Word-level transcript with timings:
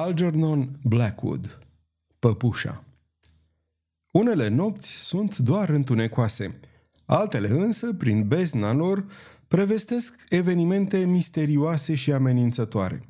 Algernon 0.00 0.78
Blackwood 0.82 1.58
Păpușa 2.18 2.84
Unele 4.10 4.48
nopți 4.48 4.88
sunt 4.88 5.38
doar 5.38 5.68
întunecoase, 5.68 6.60
altele 7.04 7.48
însă, 7.48 7.92
prin 7.92 8.28
bezna 8.28 8.72
lor, 8.72 9.04
prevestesc 9.48 10.26
evenimente 10.28 10.98
misterioase 10.98 11.94
și 11.94 12.12
amenințătoare. 12.12 13.00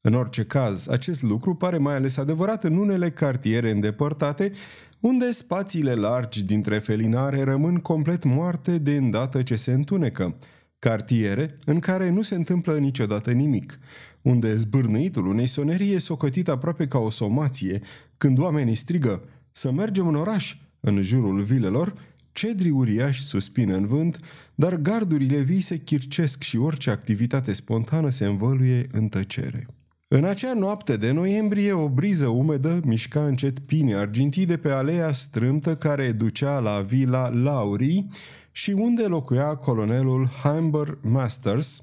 În 0.00 0.14
orice 0.14 0.44
caz, 0.44 0.88
acest 0.88 1.22
lucru 1.22 1.54
pare 1.54 1.78
mai 1.78 1.94
ales 1.94 2.16
adevărat 2.16 2.64
în 2.64 2.76
unele 2.76 3.10
cartiere 3.10 3.70
îndepărtate, 3.70 4.52
unde 5.00 5.30
spațiile 5.30 5.94
largi 5.94 6.44
dintre 6.44 6.78
felinare 6.78 7.42
rămân 7.42 7.76
complet 7.76 8.24
moarte 8.24 8.78
de 8.78 8.96
îndată 8.96 9.42
ce 9.42 9.56
se 9.56 9.72
întunecă, 9.72 10.36
cartiere 10.82 11.56
în 11.64 11.78
care 11.78 12.10
nu 12.10 12.22
se 12.22 12.34
întâmplă 12.34 12.78
niciodată 12.78 13.30
nimic, 13.30 13.78
unde 14.22 14.54
zbârnăitul 14.54 15.26
unei 15.26 15.46
sonerii 15.46 15.92
e 15.92 15.98
socotit 15.98 16.48
aproape 16.48 16.86
ca 16.86 16.98
o 16.98 17.10
somație, 17.10 17.80
când 18.18 18.38
oamenii 18.38 18.74
strigă 18.74 19.22
să 19.50 19.72
mergem 19.72 20.06
în 20.06 20.14
oraș, 20.14 20.56
în 20.80 21.02
jurul 21.02 21.42
vilelor, 21.42 21.94
cedri 22.32 22.70
uriași 22.70 23.20
suspină 23.20 23.76
în 23.76 23.86
vânt, 23.86 24.18
dar 24.54 24.76
gardurile 24.76 25.40
vii 25.40 25.60
se 25.60 25.76
chircesc 25.76 26.42
și 26.42 26.56
orice 26.56 26.90
activitate 26.90 27.52
spontană 27.52 28.08
se 28.08 28.24
învăluie 28.24 28.86
în 28.92 29.08
tăcere. 29.08 29.66
În 30.08 30.24
acea 30.24 30.54
noapte 30.54 30.96
de 30.96 31.10
noiembrie, 31.10 31.72
o 31.72 31.88
briză 31.88 32.26
umedă 32.26 32.80
mișca 32.84 33.26
încet 33.26 33.58
pine 33.58 33.94
argintii 33.94 34.46
de 34.46 34.56
pe 34.56 34.70
alea 34.70 35.12
strâmtă 35.12 35.76
care 35.76 36.12
ducea 36.12 36.58
la 36.58 36.80
vila 36.80 37.28
Laurii 37.28 38.08
și 38.52 38.70
unde 38.70 39.02
locuia 39.02 39.54
colonelul 39.54 40.26
Humber 40.26 40.98
Masters, 41.02 41.82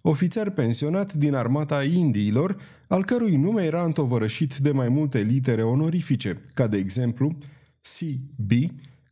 ofițer 0.00 0.50
pensionat 0.50 1.12
din 1.12 1.34
armata 1.34 1.82
Indiilor, 1.84 2.56
al 2.88 3.04
cărui 3.04 3.36
nume 3.36 3.62
era 3.64 3.84
întovărășit 3.84 4.56
de 4.56 4.70
mai 4.70 4.88
multe 4.88 5.20
litere 5.20 5.62
onorifice, 5.62 6.42
ca 6.54 6.66
de 6.66 6.76
exemplu 6.76 7.36
C.B., 7.80 8.50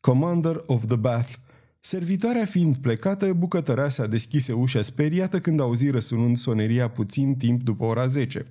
Commander 0.00 0.62
of 0.66 0.86
the 0.86 0.96
Bath. 0.96 1.32
Servitoarea 1.80 2.44
fiind 2.44 2.76
plecată, 2.76 3.32
bucătăreasa 3.32 4.06
deschise 4.06 4.52
ușa 4.52 4.82
speriată 4.82 5.40
când 5.40 5.60
auzi 5.60 5.90
răsunând 5.90 6.36
soneria 6.36 6.88
puțin 6.88 7.34
timp 7.34 7.62
după 7.62 7.84
ora 7.84 8.06
10. 8.06 8.44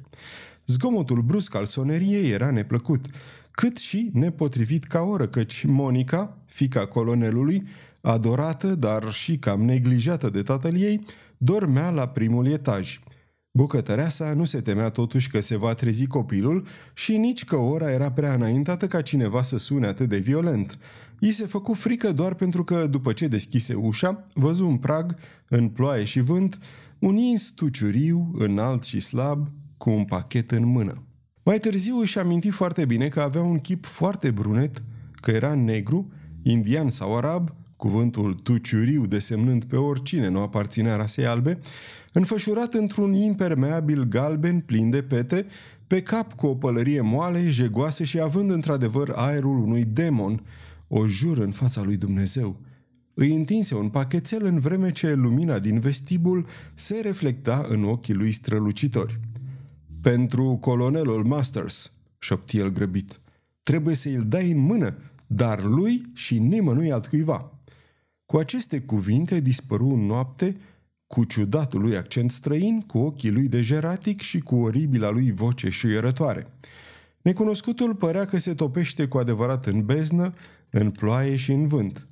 Zgomotul 0.66 1.22
brusc 1.22 1.56
al 1.56 1.66
soneriei 1.66 2.32
era 2.32 2.52
neplăcut, 2.52 3.06
cât 3.52 3.78
și 3.78 4.10
nepotrivit 4.14 4.84
ca 4.84 5.02
oră, 5.02 5.28
căci 5.28 5.66
Monica, 5.66 6.38
fica 6.46 6.86
colonelului, 6.86 7.64
adorată, 8.06 8.76
dar 8.76 9.12
și 9.12 9.38
cam 9.38 9.62
neglijată 9.62 10.30
de 10.30 10.42
tatăl 10.42 10.78
ei, 10.78 11.02
dormea 11.38 11.90
la 11.90 12.08
primul 12.08 12.48
etaj. 12.48 13.00
Bucătăreasa 13.52 14.34
nu 14.34 14.46
se 14.46 14.62
temea 14.62 14.90
totuși 14.90 15.30
că 15.30 15.40
se 15.40 15.58
va 15.58 15.74
trezi 15.74 16.08
copilul 16.08 16.68
și 16.94 17.18
nici 17.18 17.46
că 17.46 17.56
ora 17.56 17.92
era 17.92 18.12
prea 18.12 18.34
înaintată 18.34 18.88
ca 18.88 19.02
cineva 19.02 19.42
să 19.42 19.58
sune 19.58 19.88
atât 19.88 20.10
de 20.10 20.18
violent. 20.18 20.78
I 21.20 21.32
se 21.32 21.46
făcu 21.46 21.74
frică 21.74 22.12
doar 22.12 22.34
pentru 22.34 22.64
că, 22.64 22.88
după 22.88 23.14
ce 23.14 23.28
deschise 23.28 23.74
ușa, 23.74 24.24
văzu 24.34 24.68
un 24.68 24.78
prag, 24.78 25.16
în 25.50 25.70
ploaie 25.70 26.04
și 26.04 26.20
vânt, 26.20 26.60
un 27.00 27.16
ins 27.16 27.50
tuciuriu, 27.50 28.32
înalt 28.38 28.84
și 28.84 29.00
slab, 29.00 29.48
cu 29.78 29.90
un 29.90 30.06
pachet 30.06 30.52
în 30.52 30.66
mână. 30.66 31.04
Mai 31.44 31.58
târziu 31.58 32.00
își 32.00 32.20
aminti 32.20 32.50
foarte 32.50 32.86
bine 32.86 33.08
că 33.08 33.22
avea 33.22 33.42
un 33.42 33.60
chip 33.60 33.86
foarte 33.86 34.32
brunet, 34.32 34.84
că 35.14 35.32
era 35.32 35.54
negru, 35.54 36.12
indian 36.44 36.90
sau 36.90 37.18
arab, 37.18 37.56
cuvântul 37.76 38.34
tuciuriu 38.34 39.06
desemnând 39.06 39.64
pe 39.64 39.76
oricine 39.76 40.28
nu 40.28 40.40
aparținea 40.40 40.96
rasei 40.96 41.26
albe, 41.26 41.60
înfășurat 42.14 42.74
într-un 42.74 43.14
impermeabil 43.14 44.04
galben 44.04 44.60
plin 44.60 44.90
de 44.90 45.02
pete, 45.02 45.46
pe 45.88 46.02
cap 46.02 46.34
cu 46.34 46.48
o 46.48 46.56
pălărie 46.56 47.02
moale, 47.02 47.50
jegoasă 47.50 48.04
și 48.04 48.20
având 48.20 48.52
într-adevăr 48.52 49.12
aerul 49.16 49.58
unui 49.58 49.86
demon, 49.86 50.44
o 50.88 51.08
jur 51.08 51.38
în 51.38 51.52
fața 51.52 51.84
lui 51.84 51.98
Dumnezeu. 51.98 52.60
Îi 53.14 53.36
întinse 53.36 53.76
un 53.76 53.90
pachetel 53.90 54.46
în 54.46 54.60
vreme 54.60 54.92
ce 54.92 55.14
lumina 55.14 55.60
din 55.60 55.80
vestibul 55.80 56.46
se 56.74 57.00
reflecta 57.02 57.66
în 57.70 57.84
ochii 57.84 58.14
lui 58.14 58.32
strălucitori. 58.32 59.20
Pentru 60.02 60.58
colonelul 60.62 61.24
Masters, 61.24 61.92
șopti 62.18 62.58
el 62.58 62.72
grăbit, 62.72 63.20
trebuie 63.64 63.96
să 63.96 64.10
îl 64.10 64.24
dai 64.28 64.52
în 64.52 64.60
mână, 64.60 64.98
dar 65.28 65.64
lui 65.64 66.06
și 66.14 66.40
nimănui 66.40 66.92
altcuiva. 66.92 67.55
Cu 68.26 68.38
aceste 68.38 68.80
cuvinte 68.82 69.40
dispăru 69.40 69.88
în 69.88 70.06
noapte, 70.06 70.58
cu 71.08 71.24
ciudatul 71.24 71.82
lui 71.82 71.98
accent 71.98 72.32
străin, 72.32 72.82
cu 72.82 72.98
ochii 72.98 73.30
lui 73.30 73.48
dejeratic 73.48 74.22
și 74.22 74.40
cu 74.40 74.56
oribila 74.56 75.10
lui 75.10 75.32
voce 75.32 75.70
șuierătoare. 75.70 76.48
Necunoscutul 77.22 77.96
părea 77.96 78.26
că 78.26 78.38
se 78.38 78.54
topește 78.54 79.08
cu 79.08 79.18
adevărat 79.18 79.66
în 79.66 79.86
beznă, 79.86 80.34
în 80.70 80.92
ploaie 80.92 81.36
și 81.36 81.52
în 81.52 81.68
vânt. 81.68 82.08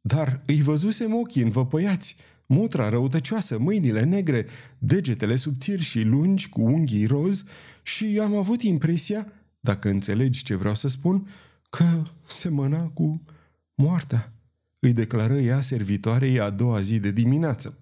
Dar 0.00 0.40
îi 0.46 0.62
văzusem 0.62 1.14
ochii 1.14 1.42
învăpăiați, 1.42 2.16
mutra 2.46 2.88
răutăcioasă, 2.88 3.58
mâinile 3.58 4.04
negre, 4.04 4.46
degetele 4.78 5.36
subțiri 5.36 5.82
și 5.82 6.02
lungi 6.02 6.48
cu 6.48 6.60
unghii 6.62 7.06
roz 7.06 7.44
și 7.82 8.18
am 8.22 8.36
avut 8.36 8.62
impresia, 8.62 9.32
dacă 9.60 9.88
înțelegi 9.88 10.42
ce 10.42 10.54
vreau 10.54 10.74
să 10.74 10.88
spun, 10.88 11.28
că 11.70 12.02
semăna 12.26 12.82
cu 12.82 13.22
moartea 13.74 14.35
îi 14.86 14.92
declară 14.92 15.34
ea 15.34 15.60
servitoarei 15.60 16.40
a 16.40 16.50
doua 16.50 16.80
zi 16.80 16.98
de 16.98 17.10
dimineață. 17.10 17.78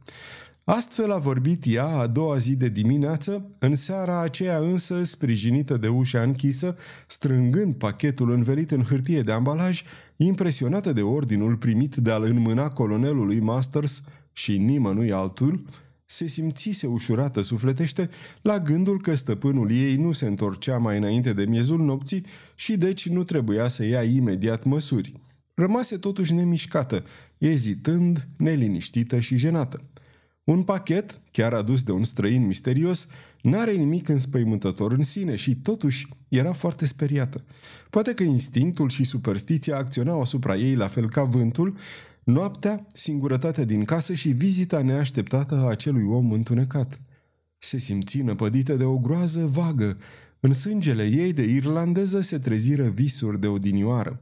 Astfel 0.65 1.13
a 1.13 1.19
vorbit 1.19 1.65
ea 1.67 1.87
a 1.87 2.07
doua 2.07 2.37
zi 2.37 2.57
de 2.57 2.69
dimineață, 2.69 3.57
în 3.59 3.75
seara 3.75 4.21
aceea 4.21 4.59
însă, 4.59 5.05
sprijinită 5.05 5.77
de 5.77 5.89
ușa 5.89 6.23
închisă, 6.23 6.77
strângând 7.07 7.75
pachetul 7.75 8.33
învelit 8.33 8.71
în 8.71 8.83
hârtie 8.83 9.23
de 9.23 9.33
ambalaj, 9.33 9.83
impresionată 10.17 10.93
de 10.93 11.03
ordinul 11.03 11.57
primit 11.57 11.95
de 11.95 12.11
a-l 12.11 12.23
înmâna 12.23 12.69
colonelului 12.69 13.41
Masters 13.41 14.03
și 14.33 14.59
nimănui 14.59 15.13
altul, 15.13 15.65
se 16.05 16.27
simțise 16.27 16.87
ușurată 16.87 17.43
sufletește 17.43 18.11
la 18.43 18.59
gândul 18.59 19.01
că 19.01 19.15
stăpânul 19.15 19.71
ei 19.71 19.97
nu 19.97 20.13
se 20.13 20.27
întorcea 20.27 20.79
mai 20.79 20.97
înainte 20.97 21.33
de 21.33 21.45
miezul 21.45 21.81
nopții 21.81 22.25
și 22.55 22.77
deci 22.77 23.09
nu 23.09 23.25
trebuia 23.25 23.69
să 23.69 23.85
ia 23.85 24.03
imediat 24.03 24.65
măsuri. 24.65 25.13
Rămase 25.55 25.97
totuși 25.97 26.33
nemișcată, 26.33 27.05
ezitând, 27.39 28.29
neliniștită 28.37 29.21
și 29.21 29.37
jenată. 29.37 29.83
Un 30.45 30.63
pachet, 30.63 31.21
chiar 31.31 31.53
adus 31.53 31.83
de 31.83 31.93
un 31.93 32.05
străin 32.05 32.47
misterios, 32.47 33.09
n-are 33.43 33.73
nimic 33.73 34.09
înspăimântător 34.09 34.93
în 34.93 35.03
sine 35.03 35.35
și 35.35 35.57
totuși 35.57 36.09
era 36.29 36.53
foarte 36.53 36.87
speriată. 36.87 37.45
Poate 37.91 38.15
că 38.15 38.23
instinctul 38.23 38.89
și 38.89 39.05
superstiția 39.05 39.77
acționau 39.77 40.21
asupra 40.21 40.57
ei 40.57 40.75
la 40.75 40.89
fel 40.89 41.09
ca 41.09 41.23
vântul, 41.23 41.77
noaptea, 42.25 42.87
singurătatea 42.93 43.65
din 43.65 43.85
casă 43.85 44.15
și 44.15 44.29
vizita 44.29 44.83
neașteptată 44.83 45.55
a 45.55 45.69
acelui 45.69 46.05
om 46.05 46.33
întunecat. 46.33 47.01
Se 47.59 47.79
simți 47.79 48.19
năpădită 48.19 48.77
de 48.77 48.85
o 48.85 48.99
groază 48.99 49.47
vagă. 49.47 49.99
În 50.41 50.53
sângele 50.53 51.05
ei 51.05 51.33
de 51.33 51.43
irlandeză 51.43 52.21
se 52.21 52.39
treziră 52.39 52.89
visuri 52.89 53.41
de 53.41 53.47
odinioară. 53.47 54.21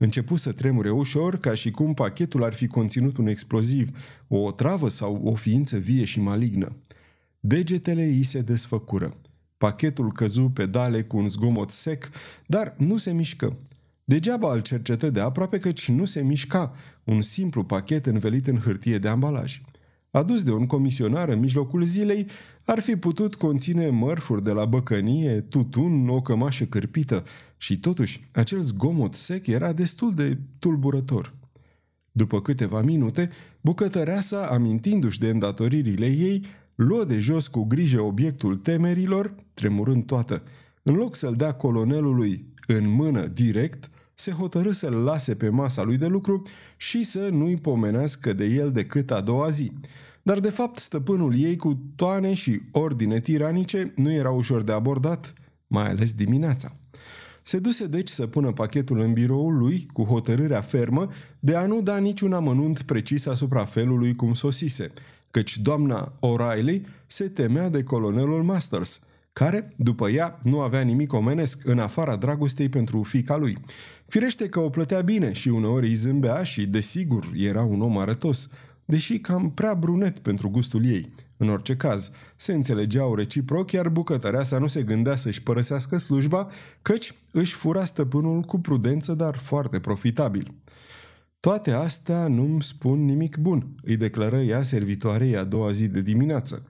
Începu 0.00 0.36
să 0.36 0.52
tremure 0.52 0.90
ușor, 0.90 1.36
ca 1.36 1.54
și 1.54 1.70
cum 1.70 1.94
pachetul 1.94 2.44
ar 2.44 2.52
fi 2.52 2.66
conținut 2.66 3.16
un 3.16 3.26
exploziv, 3.26 3.98
o 4.28 4.38
otravă 4.38 4.88
sau 4.88 5.20
o 5.24 5.34
ființă 5.34 5.76
vie 5.76 6.04
și 6.04 6.20
malignă. 6.20 6.76
Degetele 7.40 8.02
îi 8.02 8.22
se 8.22 8.40
desfăcură. 8.40 9.16
Pachetul 9.56 10.12
căzu 10.12 10.48
pe 10.48 10.66
dale 10.66 11.02
cu 11.02 11.16
un 11.16 11.28
zgomot 11.28 11.70
sec, 11.70 12.10
dar 12.46 12.74
nu 12.78 12.96
se 12.96 13.12
mișcă. 13.12 13.56
Degeaba 14.04 14.52
îl 14.52 14.60
cercetă 14.60 15.10
de 15.10 15.20
aproape 15.20 15.58
căci 15.58 15.88
nu 15.88 16.04
se 16.04 16.22
mișca, 16.22 16.74
un 17.04 17.22
simplu 17.22 17.64
pachet 17.64 18.06
învelit 18.06 18.46
în 18.46 18.56
hârtie 18.56 18.98
de 18.98 19.08
ambalaj 19.08 19.60
adus 20.10 20.42
de 20.42 20.52
un 20.52 20.66
comisionar 20.66 21.28
în 21.28 21.38
mijlocul 21.38 21.82
zilei, 21.82 22.26
ar 22.64 22.80
fi 22.80 22.96
putut 22.96 23.34
conține 23.34 23.88
mărfuri 23.88 24.42
de 24.42 24.50
la 24.50 24.64
băcănie, 24.64 25.40
tutun, 25.40 26.08
o 26.08 26.20
cămașă 26.20 26.64
cârpită 26.64 27.24
și 27.58 27.80
totuși 27.80 28.20
acel 28.32 28.60
zgomot 28.60 29.14
sec 29.14 29.46
era 29.46 29.72
destul 29.72 30.12
de 30.12 30.38
tulburător. 30.58 31.34
După 32.12 32.40
câteva 32.40 32.82
minute, 32.82 33.30
bucătăreasa, 33.60 34.46
amintindu-și 34.46 35.18
de 35.18 35.28
îndatoririle 35.28 36.06
ei, 36.06 36.44
luă 36.74 37.04
de 37.04 37.18
jos 37.18 37.46
cu 37.46 37.64
grijă 37.64 38.00
obiectul 38.00 38.56
temerilor, 38.56 39.34
tremurând 39.54 40.04
toată. 40.04 40.42
În 40.82 40.94
loc 40.94 41.14
să-l 41.14 41.34
dea 41.36 41.52
colonelului 41.52 42.54
în 42.66 42.88
mână 42.88 43.26
direct, 43.26 43.90
se 44.14 44.30
hotărâ 44.30 44.72
să-l 44.72 44.92
lase 44.92 45.34
pe 45.34 45.48
masa 45.48 45.82
lui 45.82 45.96
de 45.96 46.06
lucru 46.06 46.42
și 46.76 47.04
să 47.04 47.28
nu-i 47.28 47.56
pomenească 47.56 48.32
de 48.32 48.44
el 48.44 48.72
decât 48.72 49.10
a 49.10 49.20
doua 49.20 49.48
zi. 49.48 49.72
Dar 50.22 50.40
de 50.40 50.50
fapt 50.50 50.78
stăpânul 50.78 51.38
ei 51.38 51.56
cu 51.56 51.80
toane 51.96 52.34
și 52.34 52.60
ordine 52.70 53.20
tiranice 53.20 53.92
nu 53.96 54.12
era 54.12 54.30
ușor 54.30 54.62
de 54.62 54.72
abordat, 54.72 55.32
mai 55.66 55.88
ales 55.88 56.12
dimineața. 56.12 56.76
Se 57.48 57.58
duse 57.58 57.86
deci 57.86 58.08
să 58.08 58.26
pună 58.26 58.52
pachetul 58.52 59.00
în 59.00 59.12
biroul 59.12 59.58
lui 59.58 59.88
cu 59.92 60.04
hotărârea 60.04 60.60
fermă 60.60 61.08
de 61.38 61.56
a 61.56 61.66
nu 61.66 61.82
da 61.82 61.98
niciun 61.98 62.32
amănunt 62.32 62.82
precis 62.82 63.26
asupra 63.26 63.64
felului 63.64 64.14
cum 64.14 64.34
sosise, 64.34 64.92
căci 65.30 65.58
doamna 65.58 66.12
O'Reilly 66.12 66.80
se 67.06 67.28
temea 67.28 67.68
de 67.68 67.82
colonelul 67.82 68.42
Masters– 68.42 69.00
care, 69.32 69.72
după 69.76 70.08
ea, 70.08 70.40
nu 70.42 70.60
avea 70.60 70.80
nimic 70.80 71.12
omenesc 71.12 71.64
în 71.64 71.78
afara 71.78 72.16
dragostei 72.16 72.68
pentru 72.68 73.02
fica 73.02 73.36
lui. 73.36 73.58
Firește 74.06 74.48
că 74.48 74.60
o 74.60 74.70
plătea 74.70 75.00
bine 75.00 75.32
și 75.32 75.48
uneori 75.48 75.86
îi 75.86 75.94
zâmbea 75.94 76.42
și, 76.42 76.66
desigur, 76.66 77.30
era 77.36 77.62
un 77.62 77.82
om 77.82 77.98
arătos, 77.98 78.50
deși 78.84 79.18
cam 79.18 79.50
prea 79.50 79.74
brunet 79.74 80.18
pentru 80.18 80.50
gustul 80.50 80.86
ei. 80.86 81.12
În 81.36 81.48
orice 81.48 81.76
caz, 81.76 82.10
se 82.40 82.52
înțelegeau 82.52 83.14
reciproc, 83.14 83.72
iar 83.72 83.88
bucătăreasa 83.88 84.58
nu 84.58 84.66
se 84.66 84.82
gândea 84.82 85.16
să-și 85.16 85.42
părăsească 85.42 85.98
slujba, 85.98 86.48
căci 86.82 87.14
își 87.30 87.54
fura 87.54 87.84
stăpânul 87.84 88.40
cu 88.40 88.58
prudență, 88.58 89.14
dar 89.14 89.36
foarte 89.36 89.80
profitabil. 89.80 90.54
Toate 91.40 91.72
astea 91.72 92.26
nu-mi 92.26 92.62
spun 92.62 93.04
nimic 93.04 93.36
bun, 93.36 93.74
îi 93.82 93.96
declară 93.96 94.40
ea 94.40 94.62
servitoarei 94.62 95.36
a 95.36 95.44
doua 95.44 95.70
zi 95.70 95.88
de 95.88 96.00
dimineață. 96.00 96.66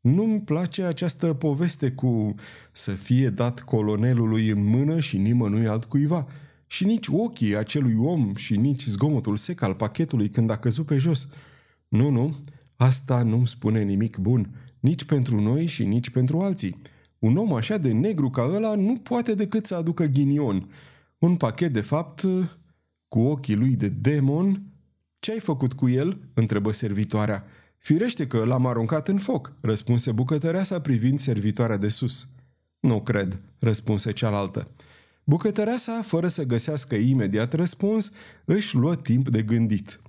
Nu-mi 0.00 0.40
place 0.40 0.82
această 0.82 1.34
poveste 1.34 1.90
cu 1.90 2.34
să 2.72 2.90
fie 2.90 3.28
dat 3.28 3.60
colonelului 3.60 4.48
în 4.48 4.64
mână 4.64 5.00
și 5.00 5.18
nimănui 5.18 5.66
altcuiva, 5.66 6.26
și 6.66 6.84
nici 6.84 7.06
ochii 7.08 7.56
acelui 7.56 7.96
om 7.98 8.34
și 8.34 8.56
nici 8.56 8.84
zgomotul 8.84 9.36
sec 9.36 9.62
al 9.62 9.74
pachetului 9.74 10.28
când 10.28 10.50
a 10.50 10.56
căzut 10.56 10.86
pe 10.86 10.98
jos. 10.98 11.28
Nu, 11.88 12.10
nu, 12.10 12.36
asta 12.76 13.22
nu-mi 13.22 13.46
spune 13.46 13.82
nimic 13.82 14.16
bun, 14.16 14.48
nici 14.82 15.04
pentru 15.04 15.40
noi 15.40 15.66
și 15.66 15.84
nici 15.84 16.10
pentru 16.10 16.40
alții. 16.40 16.80
Un 17.18 17.36
om 17.36 17.54
așa 17.54 17.76
de 17.76 17.92
negru 17.92 18.30
ca 18.30 18.42
ăla 18.42 18.74
nu 18.74 18.96
poate 18.96 19.34
decât 19.34 19.66
să 19.66 19.74
aducă 19.74 20.04
ghinion. 20.04 20.70
Un 21.18 21.36
pachet, 21.36 21.72
de 21.72 21.80
fapt, 21.80 22.24
cu 23.08 23.20
ochii 23.20 23.54
lui 23.54 23.76
de 23.76 23.88
demon. 23.88 24.62
Ce 25.18 25.32
ai 25.32 25.38
făcut 25.38 25.72
cu 25.72 25.88
el?" 25.88 26.20
întrebă 26.34 26.72
servitoarea. 26.72 27.44
Firește 27.78 28.26
că 28.26 28.44
l-am 28.44 28.66
aruncat 28.66 29.08
în 29.08 29.18
foc, 29.18 29.56
răspunse 29.60 30.12
bucătăreasa 30.12 30.80
privind 30.80 31.20
servitoarea 31.20 31.76
de 31.76 31.88
sus. 31.88 32.28
Nu 32.80 33.02
cred, 33.02 33.40
răspunse 33.58 34.12
cealaltă. 34.12 34.70
Bucătăreasa, 35.24 36.02
fără 36.02 36.28
să 36.28 36.44
găsească 36.44 36.94
imediat 36.94 37.52
răspuns, 37.52 38.12
își 38.44 38.76
luă 38.76 38.96
timp 38.96 39.28
de 39.28 39.42
gândit. 39.42 40.00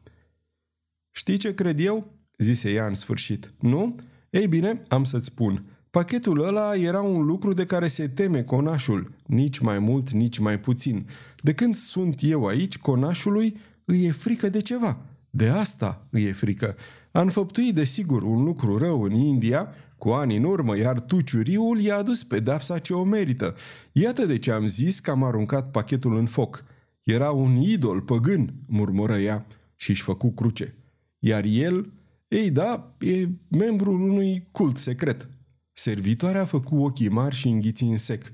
Știi 1.12 1.38
ce 1.38 1.54
cred 1.54 1.80
eu?" 1.80 2.14
zise 2.38 2.72
ea 2.72 2.88
în 2.88 2.94
sfârșit. 2.94 3.54
Nu? 3.60 3.96
Ei 4.34 4.48
bine, 4.48 4.80
am 4.88 5.04
să-ți 5.04 5.26
spun. 5.26 5.64
Pachetul 5.90 6.44
ăla 6.44 6.76
era 6.76 7.02
un 7.02 7.26
lucru 7.26 7.54
de 7.54 7.66
care 7.66 7.88
se 7.88 8.08
teme 8.08 8.44
conașul, 8.44 9.12
nici 9.26 9.60
mai 9.60 9.80
mult, 9.80 10.12
nici 10.12 10.38
mai 10.38 10.60
puțin. 10.60 11.08
De 11.42 11.54
când 11.54 11.76
sunt 11.76 12.20
eu 12.22 12.46
aici, 12.46 12.78
conașului 12.78 13.58
îi 13.86 14.06
e 14.06 14.12
frică 14.12 14.50
de 14.50 14.62
ceva. 14.62 14.98
De 15.30 15.48
asta 15.48 16.08
îi 16.10 16.24
e 16.24 16.32
frică. 16.32 16.76
A 17.12 17.22
înfăptui, 17.22 17.74
desigur, 17.74 18.24
un 18.24 18.44
lucru 18.44 18.78
rău 18.78 19.04
în 19.04 19.12
India, 19.12 19.68
cu 19.98 20.10
ani 20.10 20.38
în 20.38 20.44
urmă, 20.44 20.78
iar 20.78 21.00
tuciuriul 21.00 21.80
i-a 21.80 21.98
adus 21.98 22.24
pedapsa 22.24 22.80
ce 22.80 22.94
o 22.94 23.04
merită. 23.04 23.56
Iată 23.92 24.26
de 24.26 24.38
ce 24.38 24.52
am 24.52 24.68
zis 24.68 25.00
că 25.00 25.12
am 25.12 25.24
aruncat 25.24 25.72
pachetul 25.72 26.18
în 26.18 26.26
foc. 26.26 26.64
Era 27.04 27.32
un 27.32 27.56
idol 27.56 28.02
păgân, 28.02 28.54
murmură 28.68 29.18
ea 29.18 29.46
și 29.76 29.90
își 29.90 30.02
făcu 30.02 30.32
cruce. 30.32 30.76
Iar 31.20 31.44
el, 31.44 31.92
ei 32.34 32.52
da, 32.52 32.96
e 33.00 33.28
membrul 33.48 34.02
unui 34.02 34.48
cult 34.52 34.78
secret. 34.78 35.30
Servitoarea 35.74 36.42
a 36.42 36.46
făcut 36.46 36.80
ochii 36.80 37.10
mari 37.10 37.36
și 37.36 37.48
înghiți 37.48 37.84
în 37.84 37.98
sec. 37.98 38.32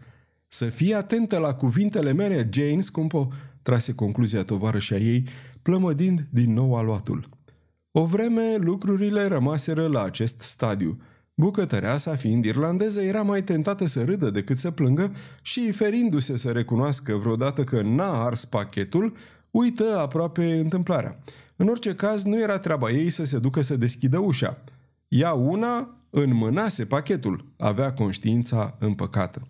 Să 0.47 0.65
fii 0.65 0.93
atentă 0.93 1.37
la 1.37 1.53
cuvintele 1.53 2.13
mele, 2.13 2.49
Jane, 2.53 2.81
scumpo, 2.81 3.27
trase 3.61 3.93
concluzia 3.93 4.43
tovarășa 4.43 4.95
ei, 4.95 5.27
plămădind 5.61 6.27
din 6.29 6.53
nou 6.53 6.75
aluatul. 6.75 7.29
O 7.91 8.05
vreme 8.05 8.55
lucrurile 8.55 9.27
rămaseră 9.27 9.87
la 9.87 10.03
acest 10.03 10.41
stadiu. 10.41 11.01
Bucătăreasa, 11.33 12.15
fiind 12.15 12.45
irlandeză, 12.45 13.01
era 13.01 13.21
mai 13.21 13.43
tentată 13.43 13.85
să 13.85 14.03
râdă 14.03 14.29
decât 14.29 14.57
să 14.57 14.71
plângă 14.71 15.15
și, 15.41 15.71
ferindu-se 15.71 16.37
să 16.37 16.51
recunoască 16.51 17.15
vreodată 17.15 17.63
că 17.63 17.81
n-a 17.81 18.25
ars 18.25 18.45
pachetul, 18.45 19.15
uită 19.51 19.97
aproape 19.97 20.59
întâmplarea. 20.59 21.19
În 21.61 21.67
orice 21.67 21.95
caz, 21.95 22.23
nu 22.23 22.39
era 22.39 22.59
treaba 22.59 22.91
ei 22.91 23.09
să 23.09 23.23
se 23.23 23.39
ducă 23.39 23.61
să 23.61 23.75
deschidă 23.75 24.19
ușa. 24.19 24.63
Ea 25.07 25.33
una 25.33 25.95
înmânase 26.09 26.85
pachetul, 26.85 27.45
avea 27.57 27.93
conștiința 27.93 28.77
împăcată. 28.79 29.47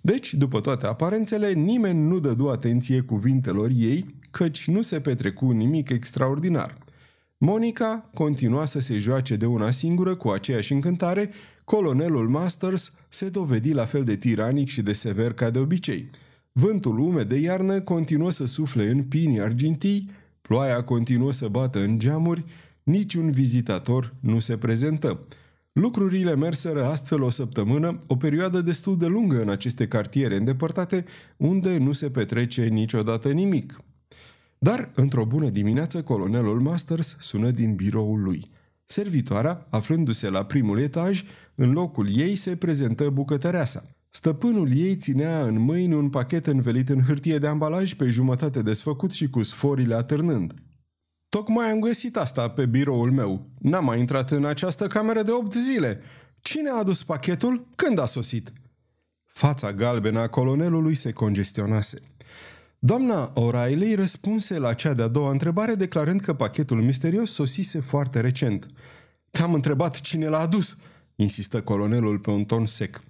Deci, 0.00 0.34
după 0.34 0.60
toate 0.60 0.86
aparențele, 0.86 1.52
nimeni 1.52 2.08
nu 2.08 2.18
dădu 2.18 2.48
atenție 2.48 3.00
cuvintelor 3.00 3.70
ei, 3.76 4.06
căci 4.30 4.68
nu 4.68 4.82
se 4.82 5.00
petrecu 5.00 5.50
nimic 5.50 5.90
extraordinar. 5.90 6.78
Monica 7.38 8.10
continua 8.14 8.64
să 8.64 8.80
se 8.80 8.98
joace 8.98 9.36
de 9.36 9.46
una 9.46 9.70
singură 9.70 10.14
cu 10.14 10.28
aceeași 10.28 10.72
încântare, 10.72 11.30
colonelul 11.64 12.28
Masters 12.28 12.92
se 13.08 13.28
dovedi 13.28 13.72
la 13.72 13.84
fel 13.84 14.04
de 14.04 14.16
tiranic 14.16 14.68
și 14.68 14.82
de 14.82 14.92
sever 14.92 15.32
ca 15.32 15.50
de 15.50 15.58
obicei. 15.58 16.10
Vântul 16.52 16.98
umed 16.98 17.28
de 17.28 17.36
iarnă 17.36 17.80
continuă 17.80 18.30
să 18.30 18.46
sufle 18.46 18.90
în 18.90 19.02
pini 19.02 19.40
argintii, 19.40 20.10
ploaia 20.42 20.84
continuă 20.84 21.32
să 21.32 21.48
bată 21.48 21.80
în 21.80 21.98
geamuri, 21.98 22.44
niciun 22.82 23.30
vizitator 23.30 24.14
nu 24.20 24.38
se 24.38 24.56
prezentă. 24.56 25.26
Lucrurile 25.72 26.34
merseră 26.34 26.84
astfel 26.84 27.22
o 27.22 27.30
săptămână, 27.30 27.98
o 28.06 28.16
perioadă 28.16 28.60
destul 28.60 28.98
de 28.98 29.06
lungă 29.06 29.42
în 29.42 29.48
aceste 29.48 29.88
cartiere 29.88 30.36
îndepărtate, 30.36 31.04
unde 31.36 31.78
nu 31.78 31.92
se 31.92 32.10
petrece 32.10 32.64
niciodată 32.64 33.30
nimic. 33.30 33.80
Dar, 34.58 34.90
într-o 34.94 35.24
bună 35.24 35.48
dimineață, 35.48 36.02
colonelul 36.02 36.60
Masters 36.60 37.16
sună 37.18 37.50
din 37.50 37.74
biroul 37.74 38.22
lui. 38.22 38.50
Servitoarea, 38.84 39.66
aflându-se 39.70 40.28
la 40.28 40.44
primul 40.44 40.78
etaj, 40.78 41.24
în 41.54 41.72
locul 41.72 42.08
ei 42.16 42.34
se 42.34 42.56
prezentă 42.56 43.10
bucătăreasa. 43.10 43.84
Stăpânul 44.14 44.76
ei 44.76 44.96
ținea 44.96 45.42
în 45.42 45.58
mâini 45.58 45.94
un 45.94 46.10
pachet 46.10 46.46
învelit 46.46 46.88
în 46.88 47.02
hârtie 47.02 47.38
de 47.38 47.46
ambalaj 47.46 47.94
pe 47.94 48.08
jumătate 48.08 48.62
desfăcut 48.62 49.12
și 49.12 49.28
cu 49.28 49.42
sforile 49.42 49.94
atârnând. 49.94 50.54
Tocmai 51.28 51.70
am 51.70 51.80
găsit 51.80 52.16
asta 52.16 52.50
pe 52.50 52.66
biroul 52.66 53.10
meu. 53.10 53.46
N-am 53.58 53.84
mai 53.84 53.98
intrat 53.98 54.30
în 54.30 54.44
această 54.44 54.86
cameră 54.86 55.22
de 55.22 55.30
opt 55.30 55.54
zile. 55.54 56.00
Cine 56.40 56.70
a 56.70 56.78
adus 56.78 57.02
pachetul? 57.02 57.66
Când 57.76 57.98
a 57.98 58.06
sosit? 58.06 58.52
Fața 59.24 59.72
galbenă 59.72 60.20
a 60.20 60.28
colonelului 60.28 60.94
se 60.94 61.12
congestionase. 61.12 62.02
Doamna 62.78 63.32
O'Reilly 63.32 63.94
răspunse 63.94 64.58
la 64.58 64.74
cea 64.74 64.94
de-a 64.94 65.08
doua 65.08 65.30
întrebare 65.30 65.74
declarând 65.74 66.20
că 66.20 66.34
pachetul 66.34 66.82
misterios 66.82 67.32
sosise 67.32 67.80
foarte 67.80 68.20
recent. 68.20 68.66
Te-am 69.30 69.54
întrebat 69.54 70.00
cine 70.00 70.28
l-a 70.28 70.38
adus, 70.38 70.76
insistă 71.14 71.62
colonelul 71.62 72.18
pe 72.18 72.30
un 72.30 72.44
ton 72.44 72.66
sec. 72.66 73.02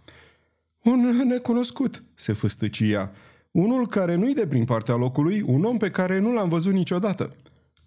Un 0.82 1.26
necunoscut, 1.26 2.02
se 2.14 2.32
făstăcia. 2.32 3.10
Unul 3.50 3.86
care 3.86 4.14
nu-i 4.14 4.34
de 4.34 4.46
prin 4.46 4.64
partea 4.64 4.94
locului, 4.94 5.40
un 5.40 5.64
om 5.64 5.76
pe 5.76 5.90
care 5.90 6.18
nu 6.18 6.32
l-am 6.32 6.48
văzut 6.48 6.72
niciodată. 6.72 7.36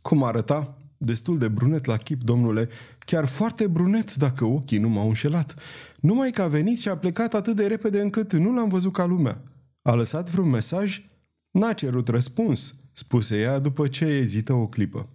Cum 0.02 0.24
arăta? 0.24 0.78
Destul 0.98 1.38
de 1.38 1.48
brunet 1.48 1.86
la 1.86 1.98
chip, 1.98 2.24
domnule, 2.24 2.70
chiar 3.00 3.26
foarte 3.26 3.68
brunet 3.68 4.16
dacă 4.16 4.46
ochii 4.46 4.78
nu 4.78 4.90
m-au 4.90 5.08
înșelat. 5.08 5.56
Numai 6.00 6.30
că 6.32 6.42
a 6.42 6.48
venit 6.48 6.80
și 6.80 6.90
a 6.90 6.98
plecat 6.98 7.34
atât 7.34 7.56
de 7.56 7.68
repede 7.68 8.02
încât 8.02 8.34
nu 8.34 8.54
l-am 8.54 8.70
văzut 8.70 8.94
ca 8.94 9.06
lumea. 9.06 9.42
A 9.82 9.94
lăsat 9.94 10.30
vreun 10.30 10.50
mesaj? 10.50 11.06
N-a 11.52 11.74
cerut 11.74 12.08
răspuns, 12.08 12.76
spuse 12.92 13.40
ea 13.40 13.60
după 13.60 13.88
ce 13.88 14.06
ezită 14.06 14.54
o 14.54 14.68
clipă. 14.68 15.10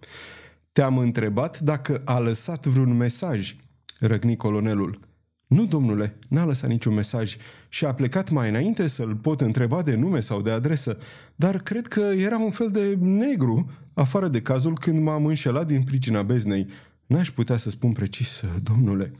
Te-am 0.71 0.97
întrebat 0.97 1.59
dacă 1.59 2.01
a 2.05 2.19
lăsat 2.19 2.65
vreun 2.65 2.97
mesaj, 2.97 3.55
răgni 3.99 4.35
colonelul. 4.35 4.99
Nu, 5.47 5.65
domnule, 5.65 6.17
n-a 6.27 6.45
lăsat 6.45 6.69
niciun 6.69 6.93
mesaj 6.93 7.37
și 7.73 7.85
a 7.85 7.93
plecat 7.93 8.29
mai 8.29 8.49
înainte 8.49 8.87
să-l 8.87 9.15
pot 9.15 9.41
întreba 9.41 9.81
de 9.81 9.95
nume 9.95 10.19
sau 10.19 10.41
de 10.41 10.51
adresă, 10.51 10.97
dar 11.35 11.57
cred 11.57 11.87
că 11.87 11.99
era 11.99 12.37
un 12.37 12.51
fel 12.51 12.71
de 12.71 12.97
negru, 12.99 13.71
afară 13.93 14.27
de 14.27 14.41
cazul 14.41 14.77
când 14.77 15.01
m-am 15.01 15.25
înșelat 15.25 15.67
din 15.67 15.83
pricina 15.83 16.21
beznei. 16.21 16.67
N-aș 17.05 17.29
putea 17.29 17.57
să 17.57 17.69
spun 17.69 17.91
precis, 17.91 18.41
domnule. 18.63 19.11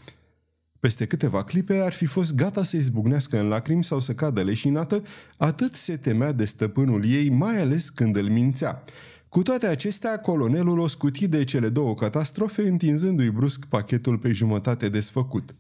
Peste 0.80 1.06
câteva 1.06 1.44
clipe 1.44 1.78
ar 1.78 1.94
fi 1.94 2.06
fost 2.06 2.36
gata 2.36 2.64
să 2.64 2.76
izbucnească 2.76 3.40
în 3.40 3.48
lacrimi 3.48 3.84
sau 3.84 4.00
să 4.00 4.14
cadă 4.14 4.44
leșinată, 4.44 5.04
atât 5.38 5.74
se 5.74 5.98
temea 5.98 6.32
de 6.32 6.46
stăpânul 6.46 7.06
ei, 7.06 7.30
mai 7.30 7.62
ales 7.62 7.90
când 7.90 8.16
îl 8.16 8.30
mințea. 8.30 8.84
Cu 9.30 9.42
toate 9.42 9.66
acestea, 9.68 10.20
colonelul 10.20 10.80
o 10.80 10.88
scuti 10.88 11.28
de 11.28 11.44
cele 11.44 11.70
două 11.70 11.94
catastrofe, 11.94 12.68
întinzându-i 12.68 13.30
brusc 13.30 13.66
pachetul 13.66 14.18
pe 14.18 14.32
jumătate 14.32 14.90
desfăcut. 14.90 15.56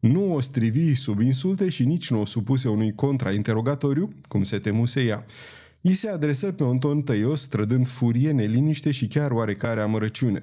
Nu 0.00 0.34
o 0.34 0.40
strivi 0.40 0.94
sub 0.94 1.20
insulte 1.20 1.68
și 1.68 1.84
nici 1.84 2.10
nu 2.10 2.20
o 2.20 2.24
supuse 2.24 2.68
unui 2.68 2.94
contrainterogatoriu, 2.94 4.08
cum 4.28 4.42
se 4.42 4.58
temuse 4.58 5.02
ea. 5.02 5.24
I 5.80 5.94
se 5.94 6.08
adresă 6.08 6.52
pe 6.52 6.62
un 6.62 6.78
ton 6.78 7.02
tăios, 7.02 7.46
trădând 7.46 7.86
furie, 7.86 8.30
neliniște 8.30 8.90
și 8.90 9.06
chiar 9.06 9.30
oarecare 9.30 9.80
amărăciune. 9.80 10.42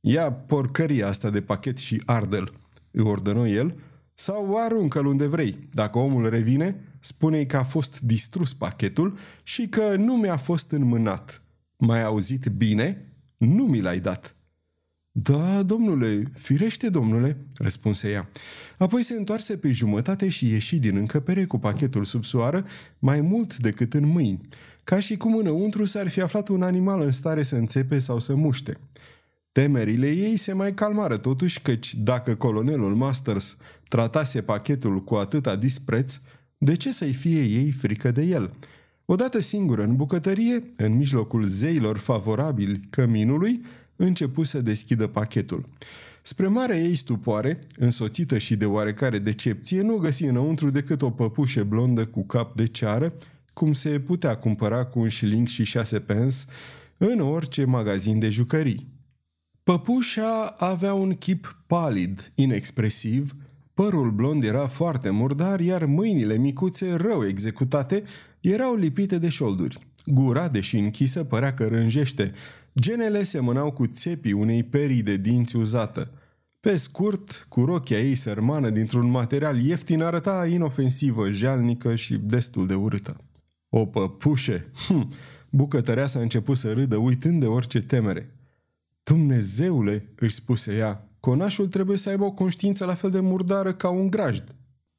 Ia 0.00 0.32
porcăria 0.32 1.08
asta 1.08 1.30
de 1.30 1.40
pachet 1.40 1.78
și 1.78 2.02
ardel, 2.04 2.52
îi 2.90 3.02
ordonă 3.02 3.48
el, 3.48 3.74
sau 4.14 4.56
aruncă-l 4.56 5.06
unde 5.06 5.26
vrei. 5.26 5.68
Dacă 5.72 5.98
omul 5.98 6.28
revine, 6.28 6.80
spune-i 7.00 7.46
că 7.46 7.56
a 7.56 7.62
fost 7.62 8.00
distrus 8.00 8.54
pachetul 8.54 9.18
și 9.42 9.68
că 9.68 9.96
nu 9.96 10.16
mi-a 10.16 10.36
fost 10.36 10.70
înmânat. 10.70 11.42
Mai 11.76 12.02
auzit 12.04 12.46
bine? 12.46 13.12
Nu 13.36 13.64
mi 13.64 13.80
l-ai 13.80 14.00
dat. 14.00 14.35
Da, 15.22 15.62
domnule, 15.62 16.30
firește, 16.32 16.88
domnule, 16.88 17.36
răspunse 17.54 18.10
ea. 18.10 18.28
Apoi 18.78 19.02
se 19.02 19.14
întoarse 19.14 19.56
pe 19.56 19.70
jumătate 19.70 20.28
și 20.28 20.48
ieși 20.48 20.78
din 20.78 20.96
încăpere 20.96 21.44
cu 21.44 21.58
pachetul 21.58 22.04
sub 22.04 22.24
soară 22.24 22.64
mai 22.98 23.20
mult 23.20 23.56
decât 23.56 23.94
în 23.94 24.06
mâini, 24.06 24.40
ca 24.84 25.00
și 25.00 25.16
cum 25.16 25.36
înăuntru 25.36 25.84
s-ar 25.84 26.08
fi 26.08 26.20
aflat 26.20 26.48
un 26.48 26.62
animal 26.62 27.00
în 27.00 27.10
stare 27.10 27.42
să 27.42 27.56
înțepe 27.56 27.98
sau 27.98 28.18
să 28.18 28.34
muște. 28.34 28.78
Temerile 29.52 30.10
ei 30.10 30.36
se 30.36 30.52
mai 30.52 30.74
calmară 30.74 31.16
totuși 31.16 31.62
căci 31.62 31.94
dacă 31.94 32.34
colonelul 32.34 32.94
Masters 32.94 33.56
tratase 33.88 34.42
pachetul 34.42 35.04
cu 35.04 35.14
atâta 35.14 35.56
dispreț, 35.56 36.20
de 36.58 36.74
ce 36.74 36.92
să-i 36.92 37.12
fie 37.12 37.42
ei 37.42 37.70
frică 37.70 38.10
de 38.10 38.22
el? 38.22 38.50
Odată 39.04 39.40
singură 39.40 39.82
în 39.82 39.96
bucătărie, 39.96 40.62
în 40.76 40.96
mijlocul 40.96 41.44
zeilor 41.44 41.98
favorabili 41.98 42.80
căminului, 42.90 43.60
începu 43.96 44.42
să 44.42 44.60
deschidă 44.60 45.06
pachetul. 45.06 45.68
Spre 46.22 46.46
marea 46.46 46.76
ei 46.76 46.94
stupoare, 46.94 47.58
însoțită 47.76 48.38
și 48.38 48.56
de 48.56 48.64
oarecare 48.64 49.18
decepție, 49.18 49.80
nu 49.80 49.96
găsi 49.96 50.24
înăuntru 50.24 50.70
decât 50.70 51.02
o 51.02 51.10
păpușe 51.10 51.62
blondă 51.62 52.06
cu 52.06 52.26
cap 52.26 52.56
de 52.56 52.66
ceară, 52.66 53.14
cum 53.52 53.72
se 53.72 54.00
putea 54.00 54.34
cumpăra 54.34 54.84
cu 54.84 54.98
un 54.98 55.08
șiling 55.08 55.46
și 55.46 55.64
șase 55.64 56.00
pens 56.00 56.46
în 56.96 57.20
orice 57.20 57.64
magazin 57.64 58.18
de 58.18 58.30
jucării. 58.30 58.88
Păpușa 59.62 60.54
avea 60.58 60.94
un 60.94 61.14
chip 61.14 61.62
palid, 61.66 62.32
inexpresiv, 62.34 63.34
părul 63.74 64.10
blond 64.10 64.44
era 64.44 64.66
foarte 64.66 65.10
murdar, 65.10 65.60
iar 65.60 65.84
mâinile 65.84 66.36
micuțe, 66.36 66.94
rău 66.94 67.26
executate, 67.26 68.02
erau 68.40 68.74
lipite 68.74 69.18
de 69.18 69.28
șolduri. 69.28 69.78
Gura, 70.06 70.48
deși 70.48 70.76
închisă, 70.76 71.24
părea 71.24 71.54
că 71.54 71.66
rânjește. 71.66 72.32
Genele 72.80 73.22
semănau 73.22 73.72
cu 73.72 73.86
țepii 73.86 74.32
unei 74.32 74.62
perii 74.62 75.02
de 75.02 75.16
dinți 75.16 75.56
uzată. 75.56 76.10
Pe 76.60 76.76
scurt, 76.76 77.46
cu 77.48 77.64
rochia 77.64 78.00
ei 78.00 78.14
sărmană 78.14 78.70
dintr-un 78.70 79.10
material 79.10 79.58
ieftin 79.58 80.02
arăta 80.02 80.46
inofensivă, 80.46 81.30
jalnică 81.30 81.94
și 81.94 82.16
destul 82.16 82.66
de 82.66 82.74
urâtă. 82.74 83.16
O 83.68 83.86
păpușe! 83.86 84.66
Hm, 84.86 85.12
bucătărea 85.50 86.06
s-a 86.06 86.20
început 86.20 86.56
să 86.56 86.72
râdă 86.72 86.96
uitând 86.96 87.40
de 87.40 87.46
orice 87.46 87.82
temere. 87.82 88.34
Dumnezeule, 89.02 90.12
își 90.16 90.34
spuse 90.34 90.76
ea, 90.76 91.08
conașul 91.20 91.66
trebuie 91.68 91.96
să 91.96 92.08
aibă 92.08 92.24
o 92.24 92.32
conștiință 92.32 92.84
la 92.84 92.94
fel 92.94 93.10
de 93.10 93.20
murdară 93.20 93.72
ca 93.72 93.88
un 93.88 94.10
grajd. 94.10 94.54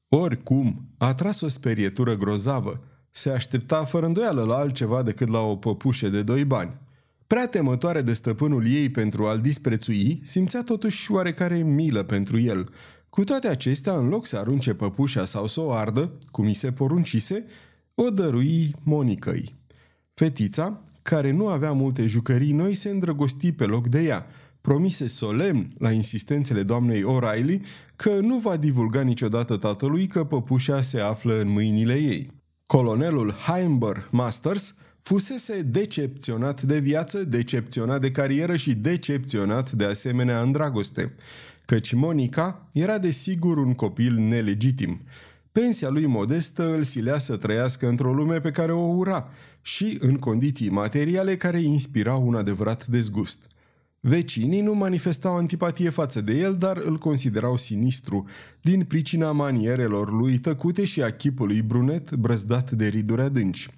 Oricum, 0.08 0.90
a 0.98 1.14
tras 1.14 1.42
o 1.42 1.48
sperietură 1.48 2.16
grozavă. 2.16 2.84
Se 3.12 3.30
aștepta 3.30 3.84
fără 3.84 4.06
îndoială 4.06 4.44
la 4.44 4.56
altceva 4.56 5.02
decât 5.02 5.28
la 5.28 5.40
o 5.40 5.56
păpușe 5.56 6.10
de 6.10 6.24
doi 6.24 6.46
bani. 6.46 6.86
Prea 7.28 7.48
temătoare 7.48 8.02
de 8.02 8.14
stăpânul 8.14 8.68
ei 8.68 8.90
pentru 8.90 9.26
a-l 9.26 9.42
disprețui, 9.42 10.20
simțea 10.24 10.64
totuși 10.64 11.12
oarecare 11.12 11.58
milă 11.58 12.04
pentru 12.04 12.40
el. 12.40 12.70
Cu 13.10 13.24
toate 13.24 13.48
acestea, 13.48 13.94
în 13.94 14.08
loc 14.08 14.26
să 14.26 14.38
arunce 14.38 14.74
păpușa 14.74 15.26
sau 15.26 15.48
să 15.48 15.62
o 15.62 15.72
ardă, 15.72 16.12
cum 16.32 16.48
i 16.48 16.54
se 16.54 16.72
poruncise, 16.72 17.46
o 17.96 18.10
dărui 18.10 18.76
Monicăi. 18.84 19.56
Fetița, 20.14 20.84
care 21.02 21.32
nu 21.32 21.48
avea 21.48 21.72
multe 21.72 22.06
jucării 22.06 22.52
noi, 22.52 22.74
se 22.74 22.90
îndrăgosti 22.90 23.52
pe 23.52 23.66
loc 23.66 23.88
de 23.88 24.04
ea. 24.04 24.26
Promise 24.62 25.08
solemn, 25.08 25.68
la 25.78 25.92
insistențele 25.92 26.64
doamnei 26.64 27.04
O'Reilly, 27.04 27.62
că 27.96 28.20
nu 28.20 28.38
va 28.38 28.58
divulga 28.58 29.02
niciodată 29.02 29.58
tatălui 29.58 30.08
că 30.08 30.24
păpușa 30.24 30.82
se 30.82 31.00
află 31.00 31.40
în 31.40 31.50
mâinile 31.50 31.94
ei. 31.94 32.32
Colonelul 32.66 33.32
Heimber 33.32 34.08
Masters 34.12 34.76
fusese 35.08 35.62
decepționat 35.62 36.62
de 36.62 36.80
viață, 36.80 37.24
decepționat 37.24 38.02
de 38.02 38.12
carieră 38.12 38.56
și 38.56 38.74
decepționat 38.74 39.72
de 39.72 39.86
asemenea 39.86 40.42
în 40.42 40.52
dragoste, 40.52 41.14
căci 41.66 41.94
Monica 41.94 42.68
era 42.74 42.98
desigur 42.98 43.58
un 43.58 43.74
copil 43.74 44.14
nelegitim. 44.14 45.02
Pensia 45.52 45.90
lui 45.90 46.06
modestă 46.06 46.76
îl 46.76 46.84
silea 46.84 47.18
să 47.18 47.38
trăiască 47.38 47.88
într-o 47.88 48.14
lume 48.14 48.40
pe 48.40 48.52
care 48.52 48.72
o 48.72 48.88
ura 48.88 49.30
și 49.62 49.98
în 50.00 50.16
condiții 50.18 50.70
materiale 50.70 51.36
care 51.36 51.62
inspirau 51.62 52.28
un 52.28 52.36
adevărat 52.36 52.88
dezgust. 52.88 53.40
Vecinii 54.00 54.62
nu 54.62 54.74
manifestau 54.74 55.36
antipatie 55.36 55.90
față 55.90 56.22
de 56.22 56.34
el, 56.34 56.56
dar 56.58 56.78
îl 56.78 56.98
considerau 56.98 57.58
sinistru, 57.58 58.26
din 58.62 58.84
pricina 58.84 59.32
manierelor 59.32 60.12
lui 60.12 60.38
tăcute 60.38 60.86
și 60.86 61.02
a 61.02 61.10
chipului 61.10 61.62
brunet 61.62 62.16
brăzdat 62.16 62.72
de 62.72 62.88
riduri 62.88 63.22
adânci. 63.22 63.70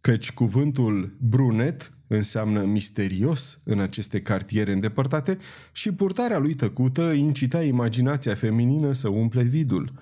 Căci 0.00 0.32
cuvântul 0.32 1.16
brunet 1.20 1.92
înseamnă 2.06 2.64
misterios 2.64 3.60
în 3.64 3.80
aceste 3.80 4.20
cartiere 4.20 4.72
îndepărtate 4.72 5.38
și 5.72 5.92
purtarea 5.92 6.38
lui 6.38 6.54
tăcută 6.54 7.12
incita 7.12 7.62
imaginația 7.62 8.34
feminină 8.34 8.92
să 8.92 9.08
umple 9.08 9.42
vidul. 9.42 9.92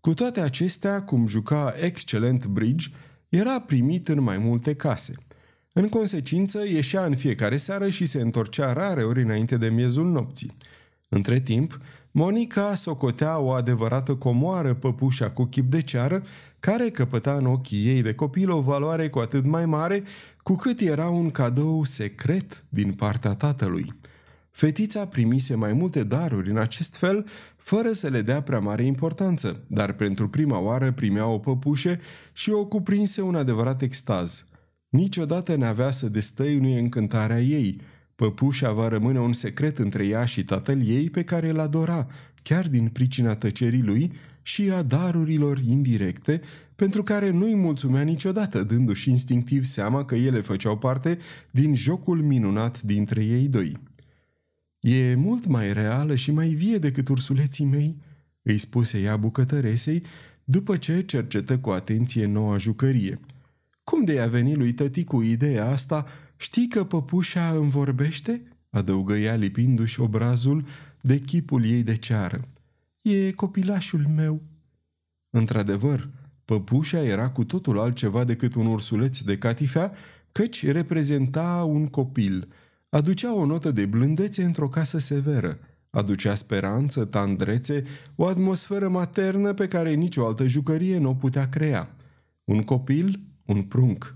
Cu 0.00 0.14
toate 0.14 0.40
acestea, 0.40 1.02
cum 1.02 1.26
juca 1.26 1.74
excelent 1.80 2.46
bridge, 2.46 2.88
era 3.28 3.60
primit 3.60 4.08
în 4.08 4.22
mai 4.22 4.38
multe 4.38 4.74
case. 4.74 5.14
În 5.72 5.88
consecință, 5.88 6.66
ieșea 6.66 7.04
în 7.04 7.16
fiecare 7.16 7.56
seară 7.56 7.88
și 7.88 8.06
se 8.06 8.20
întorcea 8.20 8.72
rare 8.72 9.02
ori 9.02 9.22
înainte 9.22 9.56
de 9.56 9.68
miezul 9.68 10.10
nopții. 10.10 10.56
Între 11.08 11.40
timp, 11.40 11.80
Monica 12.16 12.74
socotea 12.74 13.38
o 13.38 13.50
adevărată 13.50 14.14
comoară 14.14 14.74
păpușa 14.74 15.30
cu 15.30 15.44
chip 15.44 15.70
de 15.70 15.80
ceară, 15.80 16.22
care 16.60 16.88
căpăta 16.90 17.34
în 17.34 17.46
ochii 17.46 17.86
ei 17.86 18.02
de 18.02 18.14
copil 18.14 18.50
o 18.50 18.60
valoare 18.60 19.08
cu 19.08 19.18
atât 19.18 19.44
mai 19.44 19.66
mare, 19.66 20.02
cu 20.42 20.54
cât 20.54 20.80
era 20.80 21.08
un 21.08 21.30
cadou 21.30 21.84
secret 21.84 22.64
din 22.68 22.92
partea 22.92 23.34
tatălui. 23.34 23.94
Fetița 24.50 25.06
primise 25.06 25.54
mai 25.54 25.72
multe 25.72 26.02
daruri 26.02 26.50
în 26.50 26.56
acest 26.56 26.96
fel, 26.96 27.26
fără 27.56 27.92
să 27.92 28.08
le 28.08 28.22
dea 28.22 28.42
prea 28.42 28.60
mare 28.60 28.84
importanță, 28.84 29.64
dar 29.66 29.92
pentru 29.92 30.28
prima 30.28 30.58
oară 30.58 30.92
primea 30.92 31.26
o 31.26 31.38
păpușe 31.38 32.00
și 32.32 32.50
o 32.50 32.66
cuprinse 32.66 33.22
un 33.22 33.34
adevărat 33.34 33.82
extaz. 33.82 34.46
Niciodată 34.88 35.54
n-avea 35.54 35.90
să 35.90 36.08
destăinuie 36.08 36.78
încântarea 36.78 37.40
ei. 37.40 37.80
Păpușa 38.16 38.72
va 38.72 38.88
rămâne 38.88 39.20
un 39.20 39.32
secret 39.32 39.78
între 39.78 40.06
ea 40.06 40.24
și 40.24 40.44
tatăl 40.44 40.86
ei 40.86 41.10
pe 41.10 41.22
care 41.22 41.48
îl 41.48 41.60
adora, 41.60 42.06
chiar 42.42 42.68
din 42.68 42.88
pricina 42.88 43.34
tăcerii 43.34 43.82
lui 43.82 44.12
și 44.42 44.70
a 44.70 44.82
darurilor 44.82 45.60
indirecte, 45.68 46.40
pentru 46.74 47.02
care 47.02 47.30
nu-i 47.30 47.54
mulțumea 47.54 48.02
niciodată, 48.02 48.62
dându-și 48.62 49.10
instinctiv 49.10 49.64
seama 49.64 50.04
că 50.04 50.14
ele 50.14 50.40
făceau 50.40 50.78
parte 50.78 51.18
din 51.50 51.74
jocul 51.74 52.22
minunat 52.22 52.82
dintre 52.82 53.24
ei 53.24 53.48
doi. 53.48 53.76
E 54.80 55.14
mult 55.14 55.46
mai 55.46 55.72
reală 55.72 56.14
și 56.14 56.30
mai 56.30 56.48
vie 56.48 56.78
decât 56.78 57.08
ursuleții 57.08 57.64
mei, 57.64 57.96
îi 58.42 58.58
spuse 58.58 59.00
ea 59.00 59.16
bucătăresei, 59.16 60.02
după 60.44 60.76
ce 60.76 61.02
cercetă 61.02 61.58
cu 61.58 61.70
atenție 61.70 62.26
noua 62.26 62.56
jucărie. 62.56 63.20
Cum 63.84 64.04
de 64.04 64.12
i-a 64.12 64.26
venit 64.26 64.56
lui 64.56 64.72
tăti 64.72 65.04
cu 65.04 65.22
ideea 65.22 65.68
asta? 65.68 66.06
Știi 66.36 66.68
că 66.68 66.84
păpușa 66.84 67.50
îmi 67.50 67.70
vorbește?" 67.70 68.42
adăugă 68.70 69.14
ea 69.14 69.34
lipindu-și 69.34 70.00
obrazul 70.00 70.66
de 71.00 71.18
chipul 71.18 71.64
ei 71.64 71.82
de 71.82 71.96
ceară. 71.96 72.48
E 73.00 73.32
copilașul 73.32 74.06
meu." 74.16 74.42
Într-adevăr, 75.30 76.10
păpușa 76.44 77.02
era 77.02 77.30
cu 77.30 77.44
totul 77.44 77.78
altceva 77.78 78.24
decât 78.24 78.54
un 78.54 78.66
ursuleț 78.66 79.18
de 79.18 79.38
catifea, 79.38 79.92
căci 80.32 80.66
reprezenta 80.66 81.64
un 81.64 81.86
copil– 81.86 82.48
aducea 82.94 83.34
o 83.34 83.46
notă 83.46 83.70
de 83.70 83.86
blândețe 83.86 84.44
într-o 84.44 84.68
casă 84.68 84.98
severă, 84.98 85.58
aducea 85.90 86.34
speranță, 86.34 87.04
tandrețe, 87.04 87.84
o 88.14 88.26
atmosferă 88.26 88.88
maternă 88.88 89.52
pe 89.52 89.68
care 89.68 89.92
nicio 89.92 90.26
altă 90.26 90.46
jucărie 90.46 90.98
nu 90.98 91.08
o 91.08 91.14
putea 91.14 91.48
crea. 91.48 91.94
Un 92.44 92.62
copil, 92.62 93.20
un 93.44 93.62
prunc. 93.62 94.14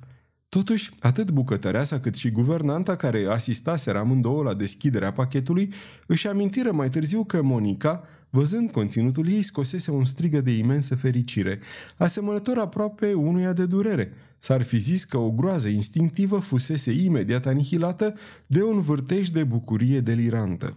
Totuși, 0.48 0.90
atât 1.00 1.30
bucătăreasa 1.30 2.00
cât 2.00 2.14
și 2.14 2.30
guvernanta 2.30 2.96
care 2.96 3.26
asistase 3.28 3.90
amândouă 3.90 4.42
la 4.42 4.54
deschiderea 4.54 5.12
pachetului 5.12 5.72
își 6.06 6.28
amintiră 6.28 6.72
mai 6.72 6.88
târziu 6.88 7.24
că 7.24 7.42
Monica, 7.42 8.02
văzând 8.30 8.70
conținutul 8.70 9.28
ei, 9.28 9.42
scosese 9.42 9.90
un 9.90 10.04
strigă 10.04 10.40
de 10.40 10.50
imensă 10.50 10.94
fericire, 10.94 11.60
asemănător 11.96 12.58
aproape 12.58 13.12
unuia 13.12 13.52
de 13.52 13.66
durere– 13.66 14.12
S-ar 14.38 14.62
fi 14.62 14.78
zis 14.78 15.04
că 15.04 15.16
o 15.16 15.30
groază 15.30 15.68
instinctivă 15.68 16.38
fusese 16.38 16.92
imediat 16.92 17.46
anihilată 17.46 18.14
de 18.46 18.62
un 18.62 18.80
vârtej 18.80 19.28
de 19.28 19.44
bucurie 19.44 20.00
delirantă. 20.00 20.76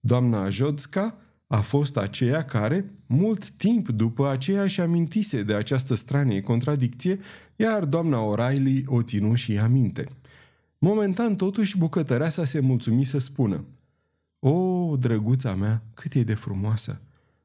Doamna 0.00 0.50
Jodska 0.50 1.18
a 1.48 1.60
fost 1.60 1.96
aceea 1.96 2.44
care, 2.44 2.84
mult 3.06 3.50
timp 3.50 3.88
după 3.88 4.28
aceea, 4.28 4.66
și 4.66 4.80
amintise 4.80 5.42
de 5.42 5.54
această 5.54 5.94
stranie 5.94 6.40
contradicție, 6.40 7.18
iar 7.56 7.84
doamna 7.84 8.18
O'Reilly 8.18 8.84
o 8.86 9.02
ținu 9.02 9.34
și 9.34 9.58
aminte. 9.58 10.06
Momentan, 10.78 11.36
totuși, 11.36 11.78
bucătăreasa 11.78 12.44
se 12.44 12.60
mulțumi 12.60 13.04
să 13.04 13.18
spună 13.18 13.64
O, 14.38 14.96
drăguța 14.96 15.54
mea, 15.54 15.82
cât 15.94 16.14
e 16.14 16.22
de 16.22 16.34
frumoasă!" 16.34 17.00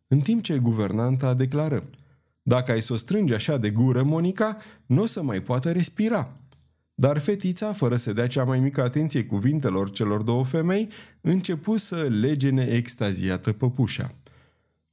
În 0.07 0.19
timp 0.19 0.43
ce 0.43 0.57
guvernanta 0.57 1.33
declară– 1.33 1.83
dacă 2.43 2.71
ai 2.71 2.81
să 2.81 2.93
o 2.93 2.95
strângi 2.95 3.33
așa 3.33 3.57
de 3.57 3.69
gură, 3.69 4.03
Monica, 4.03 4.57
nu 4.85 5.01
o 5.01 5.05
să 5.05 5.23
mai 5.23 5.41
poată 5.41 5.71
respira. 5.71 6.37
Dar 6.95 7.17
fetița, 7.19 7.73
fără 7.73 7.95
să 7.95 8.13
dea 8.13 8.27
cea 8.27 8.43
mai 8.43 8.59
mică 8.59 8.81
atenție 8.81 9.25
cuvintelor 9.25 9.91
celor 9.91 10.21
două 10.21 10.45
femei, 10.45 10.89
începu 11.21 11.77
să 11.77 11.95
legene 11.95 12.65
extaziată 12.65 13.51
păpușa. 13.51 14.15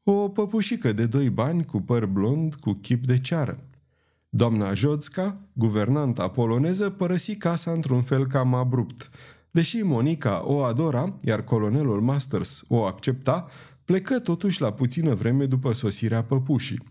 O 0.02 0.28
păpușică 0.28 0.92
de 0.92 1.07
doi 1.07 1.30
bani 1.30 1.64
cu 1.64 1.80
păr 1.80 2.07
blond 2.07 2.54
cu 2.54 2.73
chip 2.73 3.07
de 3.07 3.19
ceară. 3.19 3.64
Doamna 4.28 4.75
Jodska, 4.75 5.40
guvernanta 5.52 6.28
poloneză, 6.28 6.90
părăsi 6.90 7.37
casa 7.37 7.71
într-un 7.71 8.02
fel 8.02 8.26
cam 8.26 8.54
abrupt. 8.54 9.11
Deși 9.50 9.76
Monica 9.76 10.42
o 10.47 10.62
adora, 10.62 11.16
iar 11.25 11.45
colonelul 11.45 12.00
Masters 12.00 12.64
o 12.69 12.85
accepta, 12.85 13.47
plecă 13.85 14.19
totuși 14.19 14.61
la 14.61 14.73
puțină 14.73 15.14
vreme 15.14 15.47
după 15.47 15.73
sosirea 15.73 16.23
păpușii. 16.23 16.83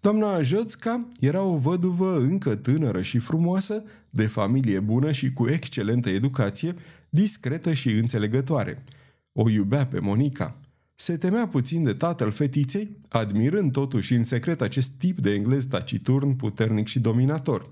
Doamna 0.00 0.42
Jodska 0.42 1.08
era 1.20 1.42
o 1.42 1.56
văduvă 1.56 2.16
încă 2.16 2.54
tânără 2.54 3.02
și 3.02 3.18
frumoasă, 3.18 3.82
de 4.14 4.26
familie 4.26 4.80
bună 4.80 5.12
și 5.12 5.32
cu 5.32 5.48
excelentă 5.48 6.08
educație, 6.08 6.74
discretă 7.08 7.72
și 7.72 7.90
înțelegătoare. 7.90 8.84
O 9.32 9.50
iubea 9.50 9.86
pe 9.86 9.98
Monica. 9.98 10.56
Se 10.94 11.16
temea 11.16 11.48
puțin 11.48 11.84
de 11.84 11.92
tatăl 11.92 12.30
fetiței, 12.30 12.96
admirând 13.08 13.72
totuși 13.72 14.14
în 14.14 14.24
secret 14.24 14.60
acest 14.60 14.90
tip 14.98 15.18
de 15.18 15.30
englez 15.30 15.64
taciturn, 15.64 16.32
puternic 16.32 16.86
și 16.86 17.00
dominator. 17.00 17.70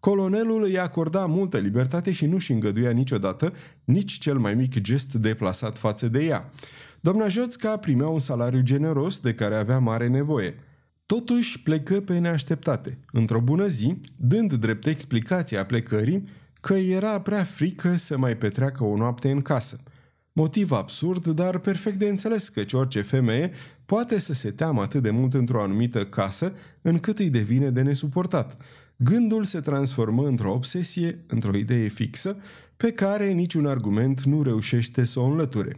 Colonelul 0.00 0.62
îi 0.62 0.78
acorda 0.78 1.26
multă 1.26 1.58
libertate 1.58 2.12
și 2.12 2.26
nu-și 2.26 2.52
îngăduia 2.52 2.90
niciodată 2.90 3.52
nici 3.84 4.18
cel 4.18 4.38
mai 4.38 4.54
mic 4.54 4.80
gest 4.80 5.14
deplasat 5.14 5.78
față 5.78 6.08
de 6.08 6.24
ea. 6.24 6.50
Doamna 7.00 7.28
Joțca 7.28 7.76
primea 7.76 8.08
un 8.08 8.18
salariu 8.18 8.60
generos 8.60 9.20
de 9.20 9.34
care 9.34 9.54
avea 9.54 9.78
mare 9.78 10.08
nevoie. 10.08 10.54
Totuși 11.12 11.62
plecă 11.62 12.00
pe 12.00 12.18
neașteptate. 12.18 12.98
Într-o 13.12 13.40
bună 13.40 13.66
zi, 13.66 14.00
dând 14.16 14.52
drept 14.52 14.86
explicație 14.86 15.58
a 15.58 15.64
plecării, 15.64 16.24
că 16.60 16.74
era 16.74 17.20
prea 17.20 17.44
frică 17.44 17.96
să 17.96 18.18
mai 18.18 18.36
petreacă 18.36 18.84
o 18.84 18.96
noapte 18.96 19.30
în 19.30 19.42
casă– 19.42 19.80
Motiv 20.34 20.70
absurd, 20.70 21.26
dar 21.26 21.58
perfect 21.58 21.98
de 21.98 22.08
înțeles 22.08 22.48
căci 22.48 22.72
orice 22.72 23.00
femeie 23.00 23.50
poate 23.86 24.18
să 24.18 24.32
se 24.32 24.50
teamă 24.50 24.82
atât 24.82 25.02
de 25.02 25.10
mult 25.10 25.34
într-o 25.34 25.62
anumită 25.62 26.06
casă 26.06 26.52
încât 26.82 27.18
îi 27.18 27.30
devine 27.30 27.70
de 27.70 27.82
nesuportat. 27.82 28.62
Gândul 28.96 29.44
se 29.44 29.60
transformă 29.60 30.26
într-o 30.26 30.52
obsesie, 30.52 31.24
într-o 31.26 31.56
idee 31.56 31.88
fixă, 31.88 32.36
pe 32.76 32.92
care 32.92 33.30
niciun 33.30 33.66
argument 33.66 34.22
nu 34.22 34.42
reușește 34.42 35.04
să 35.04 35.20
o 35.20 35.24
înlăture. 35.24 35.76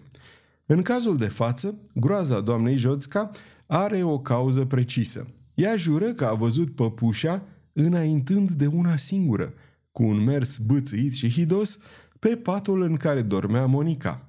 În 0.67 0.83
cazul 0.83 1.17
de 1.17 1.29
față, 1.29 1.75
groaza 1.95 2.41
doamnei 2.41 2.77
Jodska 2.77 3.31
are 3.77 4.03
o 4.03 4.19
cauză 4.19 4.65
precisă. 4.65 5.27
Ea 5.55 5.77
jură 5.77 6.13
că 6.13 6.25
a 6.25 6.35
văzut 6.35 6.75
păpușa 6.75 7.43
înaintând 7.73 8.51
de 8.51 8.67
una 8.67 8.97
singură, 8.97 9.53
cu 9.93 10.03
un 10.03 10.25
mers 10.25 10.59
bățâit 10.59 11.15
și 11.15 11.31
hidos, 11.31 11.79
pe 12.19 12.29
patul 12.29 12.83
în 12.83 12.97
care 12.97 13.23
dormea 13.23 13.67
Monica– 13.67 14.21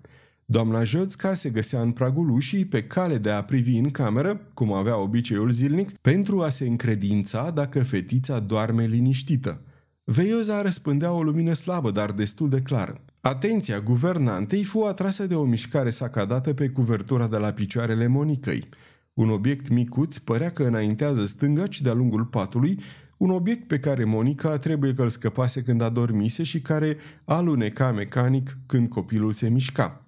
Doamna 0.47 0.83
Joțca 0.83 1.33
se 1.33 1.49
găsea 1.49 1.81
în 1.81 1.91
pragul 1.91 2.29
ușii 2.29 2.65
pe 2.65 2.83
cale 2.83 3.17
de 3.17 3.29
a 3.29 3.43
privi 3.43 3.77
în 3.77 3.89
cameră, 3.89 4.41
cum 4.53 4.73
avea 4.73 4.97
obiceiul 4.97 5.49
zilnic, 5.49 5.91
pentru 5.91 6.41
a 6.41 6.49
se 6.49 6.67
încredința 6.67 7.51
dacă 7.51 7.83
fetița 7.83 8.39
doarme 8.39 8.85
liniștită. 8.85 9.61
Veioza 10.03 10.61
răspândea 10.61 11.11
o 11.11 11.23
lumină 11.23 11.53
slabă, 11.53 11.91
dar 11.91 12.11
destul 12.11 12.49
de 12.49 12.61
clară. 12.61 13.01
Atenția 13.21 13.79
guvernantei 13.79 14.63
fu 14.63 14.79
atrasă 14.79 15.27
de 15.27 15.35
o 15.35 15.43
mișcare 15.43 15.89
sacadată 15.89 16.53
pe 16.53 16.69
cuvertura 16.69 17.27
de 17.27 17.37
la 17.37 17.51
picioarele 17.51 18.07
Monicăi. 18.07 18.69
Un 19.15 19.29
obiect 19.29 19.69
micuț 19.69 20.17
părea 20.17 20.51
că 20.51 20.63
înaintează 20.63 21.25
stângaci 21.25 21.81
de-a 21.81 21.93
lungul 21.93 22.25
patului, 22.25 22.79
un 23.17 23.29
obiect 23.29 23.67
pe 23.67 23.79
care 23.79 24.03
Monica 24.03 24.57
trebuie 24.57 24.93
că 24.93 25.01
îl 25.01 25.09
scăpase 25.09 25.63
când 25.63 25.81
adormise 25.81 26.43
și 26.43 26.61
care 26.61 26.97
aluneca 27.23 27.91
mecanic 27.91 28.57
când 28.65 28.89
copilul 28.89 29.31
se 29.31 29.49
mișca. 29.49 30.05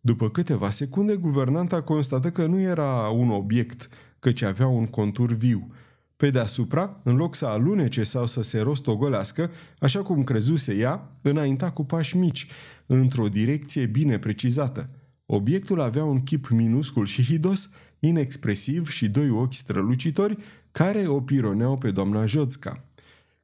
După 0.00 0.30
câteva 0.30 0.70
secunde, 0.70 1.16
guvernanta 1.16 1.82
constată 1.82 2.30
că 2.30 2.46
nu 2.46 2.60
era 2.60 3.08
un 3.08 3.30
obiect, 3.30 3.88
căci 4.18 4.42
avea 4.42 4.66
un 4.66 4.86
contur 4.86 5.32
viu. 5.32 5.72
Pe 6.16 6.30
deasupra, 6.30 7.00
în 7.02 7.16
loc 7.16 7.34
să 7.34 7.46
alunece 7.46 8.02
sau 8.02 8.26
să 8.26 8.42
se 8.42 8.60
rostogolească, 8.60 9.50
așa 9.78 10.02
cum 10.02 10.24
crezuse 10.24 10.74
ea, 10.74 11.10
înainta 11.22 11.70
cu 11.70 11.84
pași 11.84 12.16
mici, 12.16 12.46
într-o 12.86 13.28
direcție 13.28 13.86
bine 13.86 14.18
precizată. 14.18 14.90
Obiectul 15.26 15.80
avea 15.80 16.04
un 16.04 16.22
chip 16.22 16.48
minuscul 16.48 17.06
și 17.06 17.24
hidos, 17.24 17.70
inexpresiv 18.04 18.88
și 18.88 19.08
doi 19.08 19.30
ochi 19.30 19.54
strălucitori 19.54 20.36
care 20.72 21.06
o 21.06 21.20
pironeau 21.20 21.78
pe 21.78 21.90
doamna 21.90 22.26
Jodska. 22.26 22.84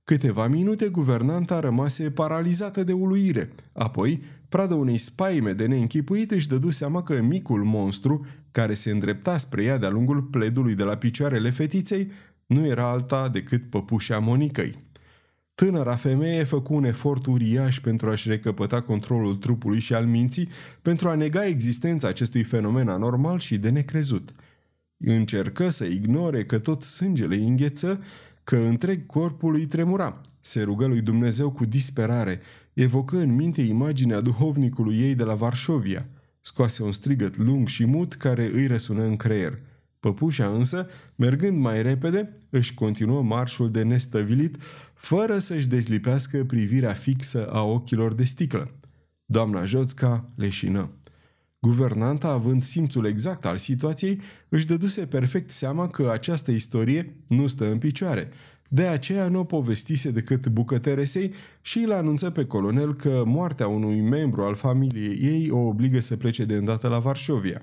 Câteva 0.05 0.47
minute 0.47 0.89
guvernanta 0.89 1.61
rămase 1.61 2.11
paralizată 2.11 2.85
de 2.85 2.93
uluire, 2.93 3.53
apoi 3.73 4.23
pradă 4.49 4.75
unei 4.75 4.99
spaime 4.99 5.53
de 5.53 5.67
neînchipuit, 5.67 6.31
își 6.31 6.49
dădu 6.49 6.71
seama 6.71 7.03
că 7.03 7.21
micul 7.21 7.65
monstru, 7.65 8.27
care 8.53 8.75
se 8.75 8.91
îndrepta 8.91 9.37
spre 9.37 9.63
ea 9.65 9.79
de-a 9.79 9.91
lungul 9.91 10.23
pledului 10.23 10.75
de 10.75 10.83
la 10.83 10.97
picioarele 10.97 11.51
fetiței, 11.51 12.11
nu 12.47 12.67
era 12.67 12.91
alta 12.91 13.29
decât 13.29 13.65
păpușa 13.65 14.19
Monicăi. 14.19 14.77
Tânăra 15.55 15.97
femeie 15.97 16.45
făcu 16.45 16.75
un 16.75 16.85
efort 16.85 17.27
uriaș 17.27 17.81
pentru 17.81 18.11
a-și 18.11 18.29
recăpăta 18.29 18.81
controlul 18.81 19.35
trupului 19.35 19.81
și 19.81 19.95
al 19.95 20.07
minții, 20.07 20.49
pentru 20.83 21.09
a 21.09 21.15
nega 21.15 21.47
existența 21.47 22.09
acestui 22.09 22.43
fenomen 22.43 22.89
anormal 22.89 23.39
și 23.39 23.59
de 23.59 23.69
necrezut. 23.69 24.33
Încercă 25.05 25.69
să 25.69 25.85
ignore 25.85 26.45
că 26.45 26.59
tot 26.59 26.83
sângele 26.83 27.35
îngheță, 27.35 28.03
că 28.45 28.57
întreg 28.57 29.07
corpul 29.07 29.55
îi 29.55 29.67
tremura. 29.67 30.21
Se 30.41 30.63
rugă 30.63 30.87
lui 30.87 31.01
Dumnezeu 31.01 31.51
cu 31.51 31.65
disperare, 31.65 32.41
evocă 32.73 33.17
în 33.17 33.35
minte 33.35 33.63
imaginea 33.63 34.21
duhovnicului 34.21 35.01
ei 35.01 35.15
de 35.15 35.23
la 35.23 35.35
Varșovia. 35.35 36.07
Scoase 36.41 36.83
un 36.83 36.93
strigăt 36.93 37.37
lung 37.37 37.69
și 37.69 37.85
mut 37.85 38.15
care 38.15 38.51
îi 38.53 38.67
răsună 38.67 39.05
în 39.05 39.17
creier. 39.17 39.59
Păpușa 40.01 40.47
însă, 40.47 40.87
mergând 41.17 41.59
mai 41.59 41.83
repede, 41.83 42.37
își 42.51 42.75
continuă 42.75 43.23
marșul 43.23 43.71
de 43.71 43.83
nestăvilit, 43.83 44.57
fără 44.95 45.39
să-și 45.39 45.69
dezlipească 45.69 46.45
privirea 46.45 46.93
fixă 46.93 47.47
a 47.47 47.63
ochilor 47.63 48.15
de 48.15 48.25
sticlă. 48.25 48.71
Doamna 49.25 49.65
Joțca 49.65 50.31
leșină. 50.35 50.91
Guvernanta, 51.61 52.29
având 52.29 52.63
simțul 52.63 53.07
exact 53.07 53.45
al 53.45 53.57
situației, 53.57 54.21
își 54.49 54.67
dăduse 54.67 55.07
perfect 55.07 55.51
seama 55.51 55.87
că 55.87 56.11
această 56.13 56.51
istorie 56.51 57.17
nu 57.27 57.47
stă 57.47 57.71
în 57.71 57.79
picioare– 57.79 58.29
de 58.73 58.87
aceea 58.87 59.29
nu 59.29 59.39
o 59.39 59.45
povestise 59.45 60.11
decât 60.11 60.49
bucăteresei 60.49 61.33
și 61.61 61.79
îl 61.79 61.93
anunță 61.93 62.31
pe 62.31 62.45
colonel 62.45 62.95
că 62.95 63.23
moartea 63.27 63.67
unui 63.67 64.01
membru 64.01 64.43
al 64.43 64.55
familiei 64.55 65.19
ei 65.23 65.51
o 65.51 65.59
obligă 65.59 66.01
să 66.01 66.17
plece 66.17 66.45
de 66.45 66.55
îndată 66.55 66.89
la 66.89 66.99
Varșovia. 66.99 67.63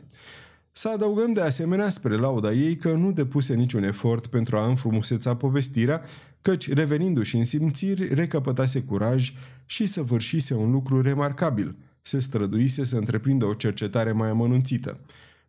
Să 0.72 0.90
adăugăm 0.90 1.34
de 1.34 1.42
asemenea 1.42 1.90
spre 1.90 2.16
lauda 2.16 2.52
ei 2.52 2.76
că 2.76 2.94
nu 2.94 3.12
depuse 3.12 3.54
niciun 3.54 3.84
efort 3.84 4.28
pentru 4.28 4.58
a 4.58 4.68
înfrumuseța 4.68 5.36
povestirea, 5.36 6.02
căci 6.42 6.74
revenindu-și 6.74 7.36
în 7.36 7.44
simțiri, 7.44 8.14
recăpătase 8.14 8.82
curaj 8.82 9.34
și 9.66 9.86
să 9.86 10.02
vârșise 10.02 10.54
un 10.54 10.72
lucru 10.72 11.02
remarcabil. 11.02 11.76
Se 12.08 12.20
străduise 12.20 12.84
să 12.84 12.98
întreprindă 12.98 13.46
o 13.46 13.54
cercetare 13.54 14.12
mai 14.12 14.30
amănunțită. 14.30 15.00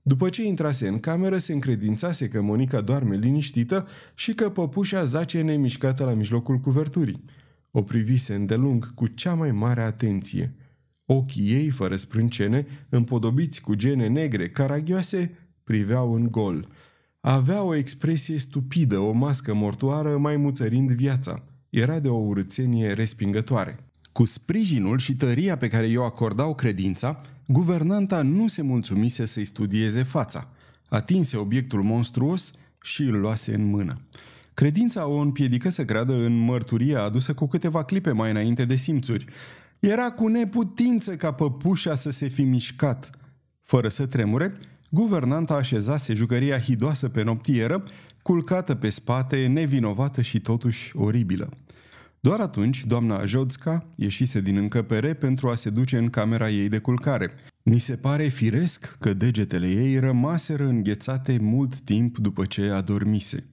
După 0.02 0.28
ce 0.28 0.46
intrase 0.46 0.88
în 0.88 1.00
cameră, 1.00 1.38
se 1.38 1.52
încredințase 1.52 2.28
că 2.28 2.40
Monica 2.40 2.80
doarme 2.80 3.16
liniștită 3.16 3.86
și 4.14 4.34
că 4.34 4.50
păpușa 4.50 5.04
zace 5.04 5.40
nemișcată 5.40 6.04
la 6.04 6.12
mijlocul 6.12 6.58
cuverturii. 6.58 7.24
O 7.70 7.82
privise 7.82 8.34
îndelung 8.34 8.94
cu 8.94 9.06
cea 9.06 9.34
mai 9.34 9.50
mare 9.50 9.82
atenție. 9.82 10.54
Ochii 11.04 11.52
ei, 11.52 11.70
fără 11.70 11.96
sprâncene, 11.96 12.66
împodobiți 12.88 13.60
cu 13.60 13.74
gene 13.74 14.06
negre, 14.06 14.48
caragioase, 14.48 15.38
priveau 15.64 16.14
în 16.14 16.30
gol. 16.30 16.68
Avea 17.20 17.62
o 17.62 17.74
expresie 17.74 18.38
stupidă, 18.38 18.98
o 18.98 19.12
mască 19.12 19.54
mortoară 19.54 20.16
mai 20.16 20.36
muțărind 20.36 20.90
viața. 20.90 21.44
Era 21.70 22.00
de 22.00 22.08
o 22.08 22.16
urățenie 22.16 22.92
respingătoare. 22.92 23.88
Cu 24.18 24.24
sprijinul 24.24 24.98
și 24.98 25.16
tăria 25.16 25.57
pe 25.57 25.68
care 25.68 25.87
i-o 25.87 26.04
acordau 26.04 26.54
credința, 26.54 27.20
Guvernanta 27.46 28.22
nu 28.22 28.46
se 28.46 28.62
mulțumise 28.62 29.24
să-i 29.24 29.44
studieze 29.44 30.02
fața. 30.02 30.48
Atinse 30.88 31.37
obiectul 31.37 31.83
monstruos 31.83 32.52
și 32.83 33.02
îl 33.02 33.20
luase 33.20 33.54
în 33.54 33.64
mână. 33.64 34.00
Credința 34.54 35.07
o 35.07 35.16
împiedică 35.16 35.68
să 35.70 35.85
creadă 35.85 36.14
în 36.14 36.38
mărturia 36.38 37.02
adusă 37.02 37.35
cu 37.35 37.46
câteva 37.46 37.85
clipe 37.85 38.11
mai 38.11 38.31
înainte 38.31 38.64
de 38.64 38.76
simțuri. 38.76 39.24
Era 39.78 40.11
cu 40.11 40.26
neputință 40.26 41.16
ca 41.16 41.33
păpușa 41.33 41.94
să 41.94 42.11
se 42.11 42.26
fi 42.26 42.42
mișcat. 42.42 43.11
Fără 43.62 43.88
să 43.88 44.07
tremure, 44.07 44.59
guvernanta 44.90 45.54
așezase 45.54 46.14
jucăria 46.14 46.61
hidoasă 46.61 47.09
pe 47.09 47.22
noptieră, 47.22 47.83
culcată 48.22 48.74
pe 48.74 48.90
spate, 48.90 49.46
nevinovată 49.46 50.22
și 50.22 50.40
totuși 50.40 50.96
oribilă. 50.96 51.48
Doar 52.28 52.40
atunci, 52.40 52.84
doamna 52.84 53.24
Jodska 53.24 53.86
ieșise 53.96 54.40
din 54.40 54.56
încăpere 54.56 55.14
pentru 55.14 55.48
a 55.48 55.54
se 55.54 55.70
duce 55.70 55.98
în 55.98 56.10
camera 56.10 56.50
ei 56.50 56.68
de 56.68 56.78
culcare. 56.78 57.30
Ni 57.62 57.78
se 57.78 57.96
pare 57.96 58.26
firesc 58.26 58.96
că 58.98 59.12
degetele 59.12 59.66
ei 59.66 59.98
rămaseră 59.98 60.66
înghețate 60.66 61.38
mult 61.40 61.78
timp 61.80 62.18
după 62.18 62.44
ce 62.44 62.70
adormise. 62.70 63.44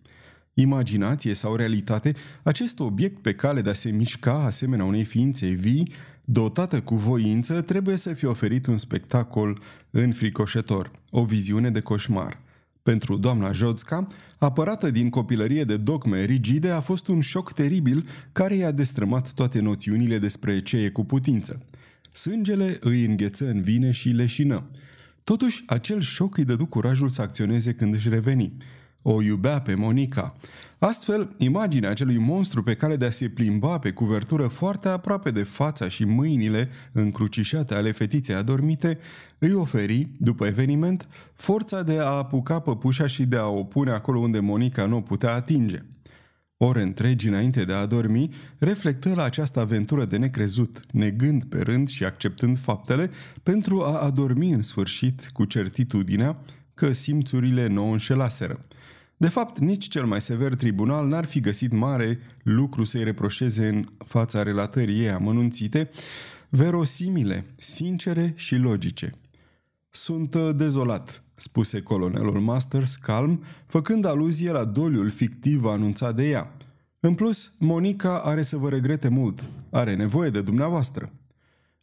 Imaginație 0.53 1.33
sau 1.33 1.55
realitate, 1.55 2.13
acest 2.43 2.79
obiect 2.79 3.21
pe 3.21 3.33
cale 3.33 3.61
de 3.61 3.69
a 3.69 3.73
se 3.73 3.89
mișca 3.89 4.43
asemenea 4.43 4.85
unei 4.85 5.03
ființe 5.03 5.47
vii, 5.47 5.91
dotată 6.25 6.81
cu 6.81 6.95
voință, 6.95 7.61
trebuie 7.61 7.95
să 7.95 8.13
fie 8.13 8.27
oferit 8.27 8.65
un 8.65 8.77
spectacol 8.77 9.59
înfricoșător, 9.89 10.91
o 11.09 11.23
viziune 11.23 11.69
de 11.69 11.79
coșmar. 11.79 12.39
Pentru 12.83 13.17
doamna 13.17 13.51
Jodska, 13.51 14.07
apărată 14.45 14.91
din 14.91 15.10
copilărie 15.10 15.63
de 15.63 15.77
dogme 15.77 16.23
rigide, 16.23 16.69
a 16.69 16.79
fost 16.79 17.08
un 17.08 17.21
șoc 17.21 17.53
teribil 17.53 18.08
care 18.31 18.55
i-a 18.55 18.71
destrămat 18.71 19.31
toate 19.31 19.60
noțiunile 19.60 20.19
despre 20.19 20.62
ce 20.62 20.77
e 20.77 20.89
cu 20.89 21.03
putință. 21.03 21.62
Sângele 22.12 22.77
îi 22.81 23.05
îngheță 23.05 23.49
în 23.49 23.62
vine 23.62 23.91
și 23.91 24.10
leșină. 24.10 24.63
Totuși, 25.23 25.63
acel 25.67 26.01
șoc 26.01 26.38
îi 26.38 26.43
dădu 26.43 26.65
curajul 26.65 27.10
să 27.10 27.21
acționeze 27.21 27.73
când 27.73 27.93
își 27.93 28.10
reveni. 28.10 28.53
O 29.07 29.21
iubea 29.21 29.61
pe 29.61 29.75
Monica. 29.75 30.35
Astfel, 30.77 31.35
imaginea 31.37 31.89
acelui 31.89 32.17
monstru 32.17 32.63
pe 32.63 32.73
care 32.73 32.95
de 32.95 33.05
a 33.05 33.09
se 33.09 33.29
plimba 33.29 33.79
pe 33.79 33.91
cuvertură 33.91 34.47
foarte 34.47 34.87
aproape 34.87 35.31
de 35.31 35.43
fața 35.43 35.87
și 35.87 36.05
mâinile 36.05 36.69
încrucișate 36.91 37.75
ale 37.75 37.91
fetiței 37.91 38.35
adormite 38.35 38.97
îi 39.39 39.53
oferi, 39.53 40.07
după 40.17 40.45
eveniment, 40.45 41.07
forța 41.33 41.83
de 41.83 41.99
a 41.99 42.05
apuca 42.05 42.59
păpușa 42.59 43.07
și 43.07 43.25
de 43.25 43.35
a 43.35 43.47
o 43.47 43.63
pune 43.63 43.91
acolo 43.91 44.19
unde 44.19 44.39
Monica 44.39 44.85
nu 44.85 44.97
o 44.97 45.01
putea 45.01 45.33
atinge. 45.33 45.79
Ore 46.57 46.81
întregi 46.81 47.27
înainte 47.27 47.65
de 47.65 47.73
a 47.73 47.85
dormi, 47.85 48.29
reflectă 48.57 49.13
la 49.15 49.23
această 49.23 49.59
aventură 49.59 50.05
de 50.05 50.17
necrezut, 50.17 50.79
negând 50.91 51.43
pe 51.43 51.59
rând 51.59 51.87
și 51.87 52.05
acceptând 52.05 52.57
faptele 52.57 53.09
pentru 53.43 53.81
a 53.81 54.01
adormi 54.01 54.51
în 54.51 54.61
sfârșit 54.61 55.29
cu 55.33 55.45
certitudinea 55.45 56.37
că 56.73 56.91
simțurile 56.91 57.67
nu 57.67 57.87
o 57.87 57.91
înșelaseră. 57.91 58.59
De 59.17 59.28
fapt, 59.28 59.60
nici 59.60 59.88
cel 59.88 60.06
mai 60.06 60.21
sever 60.21 60.56
tribunal 60.56 61.08
n-ar 61.08 61.25
fi 61.25 61.39
găsit 61.39 61.71
mare 61.71 62.19
lucru 62.43 62.84
să-i 62.84 63.04
reproșeze 63.04 63.67
în 63.67 63.86
fața 64.06 64.43
relatării 64.43 64.99
ei 64.99 65.10
amănunțite, 65.10 65.89
verosimile, 66.49 67.45
sincere 67.56 68.34
și 68.36 68.56
logice. 68.56 69.12
Sunt 69.89 70.34
uh, 70.34 70.49
dezolat, 70.56 71.23
spuse 71.36 71.82
colonelul 71.82 72.39
Masters 72.39 72.95
calm, 72.95 73.43
făcând 73.65 74.06
aluzie 74.06 74.51
la 74.51 74.63
doliul 74.63 75.10
fictiv 75.10 75.65
anunțat 75.65 76.15
de 76.15 76.30
ea. 76.30 76.51
În 76.99 77.15
plus, 77.15 77.51
Monica 77.58 78.19
are 78.19 78.41
să 78.41 78.58
vă 78.58 78.69
regrete 78.69 79.08
mult. 79.08 79.49
Are 79.69 79.95
nevoie 79.95 80.30
de 80.30 80.41
dumneavoastră. 80.41 81.12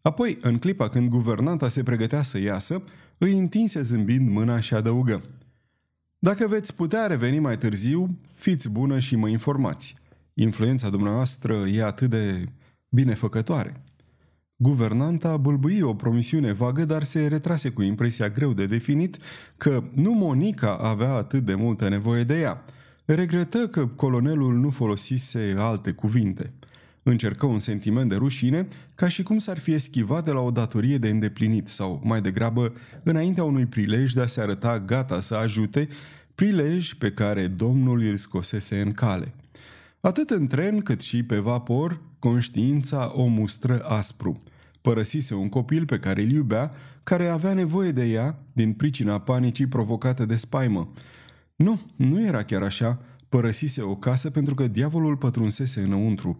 Apoi, 0.02 0.38
în 0.40 0.58
clipa 0.58 0.88
când 0.88 1.08
guvernanta 1.08 1.68
se 1.68 1.82
pregătea 1.82 2.22
să 2.22 2.40
iasă, 2.40 2.82
îi 3.18 3.38
întinse 3.38 3.82
zâmbind 3.82 4.28
mâna 4.28 4.60
și 4.60 4.74
adăugă. 4.74 5.22
Dacă 6.24 6.46
veți 6.46 6.74
putea 6.74 7.06
reveni 7.06 7.38
mai 7.38 7.58
târziu, 7.58 8.18
fiți 8.34 8.68
bună 8.68 8.98
și 8.98 9.16
mă 9.16 9.28
informați. 9.28 9.94
Influența 10.34 10.90
dumneavoastră 10.90 11.54
e 11.54 11.84
atât 11.84 12.10
de 12.10 12.44
binefăcătoare. 12.88 13.72
Guvernanta 14.56 15.36
bâlbâi 15.36 15.82
o 15.82 15.94
promisiune 15.94 16.52
vagă, 16.52 16.84
dar 16.84 17.02
se 17.02 17.26
retrase 17.26 17.70
cu 17.70 17.82
impresia 17.82 18.28
greu 18.28 18.52
de 18.52 18.66
definit 18.66 19.16
că 19.56 19.84
nu 19.94 20.12
Monica 20.12 20.76
avea 20.76 21.12
atât 21.12 21.44
de 21.44 21.54
multă 21.54 21.88
nevoie 21.88 22.24
de 22.24 22.40
ea. 22.40 22.64
Regretă 23.04 23.68
că 23.68 23.86
colonelul 23.86 24.54
nu 24.54 24.70
folosise 24.70 25.54
alte 25.58 25.92
cuvinte. 25.92 26.52
Încercă 27.02 27.46
un 27.46 27.58
sentiment 27.58 28.08
de 28.08 28.14
rușine, 28.14 28.66
ca 28.94 29.08
și 29.08 29.22
cum 29.22 29.38
s-ar 29.38 29.58
fi 29.58 29.72
eschivat 29.72 30.24
de 30.24 30.30
la 30.30 30.40
o 30.40 30.50
datorie 30.50 30.98
de 30.98 31.08
îndeplinit 31.08 31.68
sau, 31.68 32.00
mai 32.04 32.20
degrabă, 32.20 32.72
înaintea 33.02 33.44
unui 33.44 33.66
prilej 33.66 34.12
de 34.12 34.20
a 34.20 34.26
se 34.26 34.40
arăta 34.40 34.80
gata 34.80 35.20
să 35.20 35.34
ajute, 35.34 35.88
prilej 36.34 36.92
pe 36.92 37.10
care 37.10 37.46
domnul 37.46 38.00
îl 38.00 38.16
scosese 38.16 38.80
în 38.80 38.92
cale. 38.92 39.34
Atât 40.00 40.30
în 40.30 40.46
tren 40.46 40.80
cât 40.80 41.00
și 41.00 41.22
pe 41.22 41.38
vapor, 41.38 42.00
conștiința 42.18 43.12
o 43.14 43.26
mustră 43.26 43.78
aspru. 43.78 44.42
Părăsise 44.80 45.34
un 45.34 45.48
copil 45.48 45.84
pe 45.84 45.98
care 45.98 46.22
îl 46.22 46.30
iubea, 46.30 46.72
care 47.02 47.28
avea 47.28 47.52
nevoie 47.52 47.92
de 47.92 48.04
ea 48.04 48.38
din 48.52 48.72
pricina 48.72 49.20
panicii 49.20 49.66
provocate 49.66 50.26
de 50.26 50.36
spaimă. 50.36 50.92
Nu, 51.56 51.80
nu 51.96 52.24
era 52.26 52.42
chiar 52.42 52.62
așa. 52.62 53.00
Părăsise 53.32 53.82
o 53.82 53.96
casă 53.96 54.30
pentru 54.30 54.54
că 54.54 54.66
diavolul 54.66 55.16
pătrunsese 55.16 55.80
înăuntru. 55.80 56.36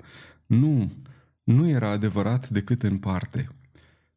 Nu, 0.46 0.92
nu 1.44 1.68
era 1.68 1.88
adevărat 1.88 2.48
decât 2.48 2.83
în 2.83 2.96
parte. 2.96 3.48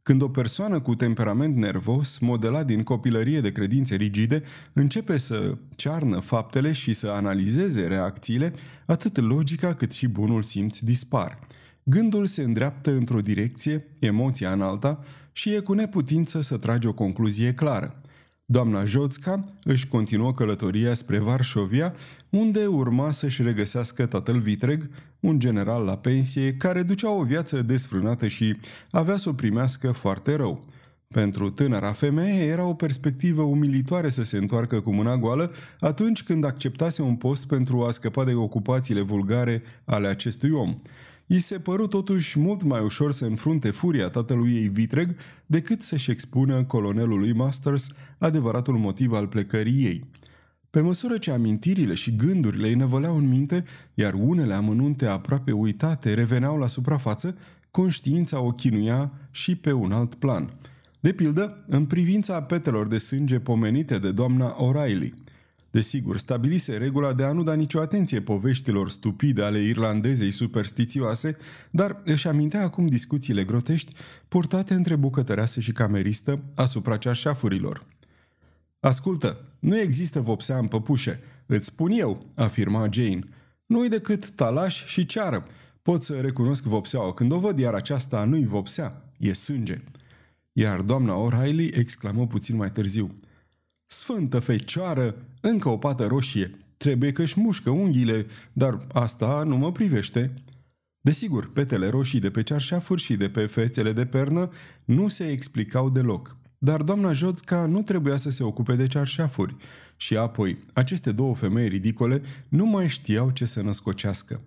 Când 0.02 0.22
o 0.22 0.28
persoană 0.28 0.80
cu 0.80 0.96
temperament 0.96 1.56
nervos, 1.56 2.20
modelat 2.20 2.66
din 2.66 2.84
copilărie 2.84 3.42
de 3.42 3.52
credințe 3.52 3.96
rigide, 3.96 4.44
începe 4.74 5.18
să 5.18 5.58
cearnă 5.76 6.20
faptele 6.20 6.72
și 6.72 6.94
să 6.94 7.08
analizeze 7.08 7.88
reacțiile, 7.88 8.54
atât 8.86 9.18
logica 9.18 9.74
cât 9.74 9.92
și 9.92 10.08
bunul 10.08 10.44
simț 10.44 10.80
dispar. 10.80 11.40
Gândul 11.84 12.26
se 12.26 12.44
îndreaptă 12.44 12.92
într-o 12.92 13.22
direcție, 13.22 13.86
emoția 14.00 14.52
în 14.52 14.62
alta 14.62 15.04
și 15.32 15.54
e 15.54 15.60
cu 15.60 15.74
neputință 15.74 16.42
să 16.42 16.58
trage 16.58 16.88
o 16.88 16.94
concluzie 16.94 17.54
clară. 17.54 18.02
Doamna 18.48 18.84
Joțca 18.84 19.46
își 19.64 19.88
continuă 19.88 20.34
călătoria 20.34 20.94
spre 20.94 21.18
Varșovia, 21.18 21.94
unde 22.38 22.66
urma 22.66 23.12
să-și 23.12 23.42
regăsească 23.42 24.06
tatăl 24.06 24.40
Vitreg, 24.40 24.90
un 25.20 25.40
general 25.40 25.84
la 25.84 25.98
pensie, 25.98 26.54
care 26.54 26.84
ducea 26.84 27.12
o 27.12 27.24
viață 27.24 27.62
desfrânată 27.62 28.28
și 28.28 28.58
avea 28.92 29.18
să 29.18 29.30
o 29.30 29.34
primească 29.34 29.92
foarte 29.92 30.36
rău. 30.36 30.66
Pentru 31.08 31.50
tânăra 31.50 31.92
femeie 31.92 32.44
era 32.44 32.66
o 32.66 32.74
perspectivă 32.74 33.42
umilitoare 33.42 34.10
să 34.10 34.24
se 34.24 34.38
întoarcă 34.38 34.80
cu 34.80 34.94
mâna 34.94 35.18
goală 35.18 35.52
atunci 35.80 36.24
când 36.24 36.46
acceptase 36.46 37.02
un 37.02 37.16
post 37.16 37.48
pentru 37.48 37.84
a 37.84 37.92
scăpa 37.92 38.24
de 38.24 38.34
ocupațiile 38.34 39.02
vulgare 39.02 39.64
ale 39.86 40.08
acestui 40.08 40.52
om. 40.52 40.82
I 41.26 41.40
se 41.40 41.60
păru 41.60 41.88
totuși 41.88 42.40
mult 42.40 42.64
mai 42.64 42.82
ușor 42.82 43.12
să 43.12 43.26
înfrunte 43.26 43.72
furia 43.72 44.10
tatălui 44.10 44.52
ei 44.52 44.68
vitreg 44.68 45.16
decât 45.46 45.82
să-și 45.82 46.12
expună 46.12 46.64
colonelului 46.64 47.34
Masters 47.34 47.88
adevăratul 48.18 48.78
motiv 48.78 49.12
al 49.12 49.28
plecării 49.28 49.86
ei. 49.86 50.04
Pe 50.76 50.82
măsură 50.82 51.18
ce 51.18 51.32
amintirile 51.32 51.94
și 51.94 52.16
gândurile 52.16 52.68
îi 52.68 52.74
năvăleau 52.74 53.18
în 53.18 53.28
minte, 53.28 53.64
iar 53.94 54.14
unele 54.14 54.54
amănunte 54.54 55.06
aproape 55.06 55.52
uitate 55.52 56.14
reveneau 56.14 56.58
la 56.58 56.68
suprafață, 56.68 57.38
conștiința 57.72 58.40
o 58.42 58.52
chinuia 58.52 59.12
și 59.32 59.56
pe 59.56 59.72
un 59.72 59.92
alt 59.92 60.16
plan. 60.16 60.52
De 61.00 61.12
pildă, 61.12 61.66
în 61.68 61.86
privința 61.86 62.42
petelor 62.42 62.88
de 62.88 62.98
sânge 62.98 63.40
pomenite 63.40 64.00
de 64.00 64.12
doamna 64.12 64.56
O'Reilly– 64.56 65.14
Desigur, 65.72 66.18
stabilise 66.18 66.78
regula 66.78 67.14
de 67.14 67.24
a 67.24 67.32
nu 67.32 67.44
da 67.44 67.54
nicio 67.54 67.80
atenție 67.80 68.22
poveștilor 68.22 68.90
stupide 68.90 69.44
ale 69.44 69.60
irlandezei 69.60 70.32
superstițioase, 70.32 71.38
dar 71.72 72.02
își 72.06 72.28
amintea 72.28 72.62
acum 72.62 72.88
discuțiile 72.88 73.44
grotești 73.44 73.94
purtate 74.28 74.74
între 74.74 74.96
bucătăreasă 74.96 75.60
și 75.60 75.72
cameristă 75.72 76.40
asupra 76.56 76.98
ceașafurilor. 76.98 77.86
Ascultă, 78.80 79.38
nu 79.66 79.80
există 79.80 80.22
vopsea 80.22 80.58
în 80.58 80.68
păpușe, 80.68 81.20
îți 81.46 81.66
spun 81.66 81.92
eu, 81.92 82.26
afirma 82.36 82.90
Jane. 82.92 83.20
Nu-i 83.66 83.90
decât 83.90 84.30
talaș 84.30 84.86
și 84.86 85.06
ceară. 85.06 85.48
Pot 85.82 86.04
să 86.04 86.20
recunosc 86.20 86.64
vopseaua 86.64 87.14
când 87.14 87.32
o 87.32 87.40
văd, 87.40 87.60
iar 87.60 87.74
aceasta 87.74 88.24
nu-i 88.24 88.46
vopsea, 88.46 89.02
e 89.18 89.34
sânge. 89.34 89.82
Iar 90.52 90.82
doamna 90.82 91.16
O'Reilly 91.28 91.78
exclamă 91.78 92.28
puțin 92.28 92.56
mai 92.56 92.72
târziu– 92.72 93.12
Sfântă 93.86 94.40
fecioară, 94.40 95.16
încă 95.42 95.70
o 95.70 95.78
pată 95.78 96.06
roșie. 96.06 96.58
Trebuie 96.78 97.12
că 97.12 97.22
își 97.22 97.40
mușcă 97.40 97.70
unghiile, 97.70 98.26
dar 98.54 98.88
asta 98.92 99.44
nu 99.44 99.58
mă 99.58 99.72
privește. 99.72 100.34
Desigur, 101.00 101.52
petele 101.52 101.88
roșii 101.88 102.20
de 102.20 102.30
pe 102.30 102.44
cearșafuri 102.44 103.02
și 103.02 103.16
de 103.16 103.30
pe 103.30 103.46
fețele 103.46 103.92
de 103.92 104.06
pernă 104.06 104.50
nu 104.86 105.08
se 105.08 105.28
explicau 105.30 105.90
deloc. 105.90 106.38
Dar 106.58 106.82
doamna 106.82 107.14
Jodska 107.14 107.66
nu 107.66 107.82
trebuia 107.82 108.18
să 108.18 108.30
se 108.30 108.44
ocupe 108.44 108.76
de 108.76 108.88
cearșafuri. 108.88 109.56
Și 109.98 110.18
apoi, 110.18 110.58
aceste 110.74 111.12
două 111.12 111.36
femei 111.36 111.68
ridicole 111.68 112.22
nu 112.50 112.66
mai 112.66 112.88
știau 112.88 113.30
ce 113.30 113.46
să 113.46 113.62
născocească. 113.62 114.42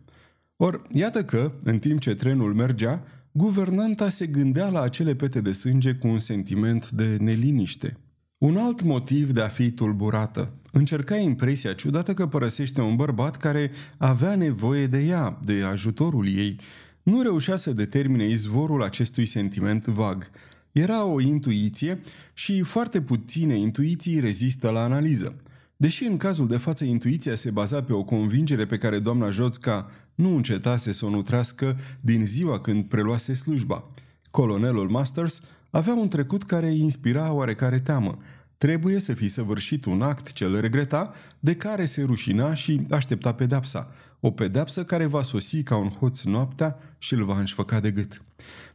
Or, 0.57 0.83
iată 0.93 1.25
că, 1.25 1.53
în 1.63 1.79
timp 1.79 2.01
ce 2.01 2.15
trenul 2.15 2.55
mergea, 2.55 3.03
guvernanta 3.33 4.09
se 4.09 4.27
gândea 4.27 4.69
la 4.69 4.81
acele 4.81 5.15
pete 5.15 5.41
de 5.41 5.53
sânge 5.53 5.95
cu 5.95 6.09
un 6.09 6.19
sentiment 6.19 6.91
de 6.91 7.17
neliniște. 7.21 7.97
Un 8.39 8.57
alt 8.57 8.83
motiv 8.83 9.31
de 9.33 9.41
a 9.41 9.49
fi 9.49 9.71
tulburată. 9.71 10.53
Încerca 10.73 11.17
impresia 11.17 11.73
ciudată 11.73 12.15
că 12.15 12.27
părăsește 12.27 12.81
un 12.81 12.97
bărbat 12.97 13.37
care 13.37 13.71
avea 13.97 14.37
nevoie 14.37 14.87
de 14.87 14.99
ea, 14.99 15.39
de 15.45 15.63
ajutorul 15.63 16.29
ei. 16.29 16.61
Nu 17.03 17.23
reușea 17.23 17.57
să 17.57 17.73
determine 17.73 18.29
izvorul 18.29 18.83
acestui 18.83 19.27
sentiment 19.27 19.87
vag. 19.87 20.31
Era 20.79 21.05
o 21.05 21.21
intuiție 21.21 22.01
și 22.35 22.63
foarte 22.63 23.01
puține 23.03 23.59
intuiții 23.59 24.21
rezistă 24.21 24.71
la 24.71 24.83
analiză. 24.83 25.35
Deși 25.77 26.05
în 26.05 26.17
cazul 26.17 26.47
de 26.47 26.57
față 26.57 26.85
intuiția 26.85 27.35
se 27.35 27.51
baza 27.51 27.83
pe 27.83 27.93
o 27.93 28.03
convingere 28.05 28.67
pe 28.67 28.79
care 28.79 28.99
doamna 28.99 29.31
Joțca 29.31 29.91
nu 30.15 30.35
încetase 30.35 30.93
să 30.93 31.05
o 31.05 31.11
nutrească 31.11 31.79
din 32.01 32.27
ziua 32.27 32.61
când 32.61 32.85
preluase 32.85 33.35
slujba. 33.35 33.91
Colonelul 34.31 34.89
Masters 34.89 35.43
avea 35.71 35.95
un 35.95 36.09
trecut 36.09 36.45
care 36.45 36.69
îi 36.69 36.81
inspira 36.81 37.33
oarecare 37.33 37.79
teamă. 37.81 38.19
trebuie 38.59 38.99
să 38.99 39.13
fi 39.13 39.29
săvârșit 39.29 39.85
un 39.85 40.03
act 40.03 40.33
ce 40.33 40.45
îl 40.45 40.61
regreta, 40.61 41.15
de 41.41 41.55
care 41.55 41.85
se 41.85 42.03
rușina 42.03 42.55
și 42.55 42.87
aștepta 42.91 43.33
pedepsa, 43.33 43.91
o 44.21 44.31
pedepsă 44.31 44.85
care 44.85 45.07
va 45.07 45.23
sosi 45.23 45.63
ca 45.63 45.77
un 45.77 45.89
hoț 45.89 46.23
noaptea 46.23 46.77
și 46.99 47.15
îl 47.15 47.25
va 47.25 47.39
înșfăca 47.39 47.81
de 47.81 47.91
gât. 47.91 48.23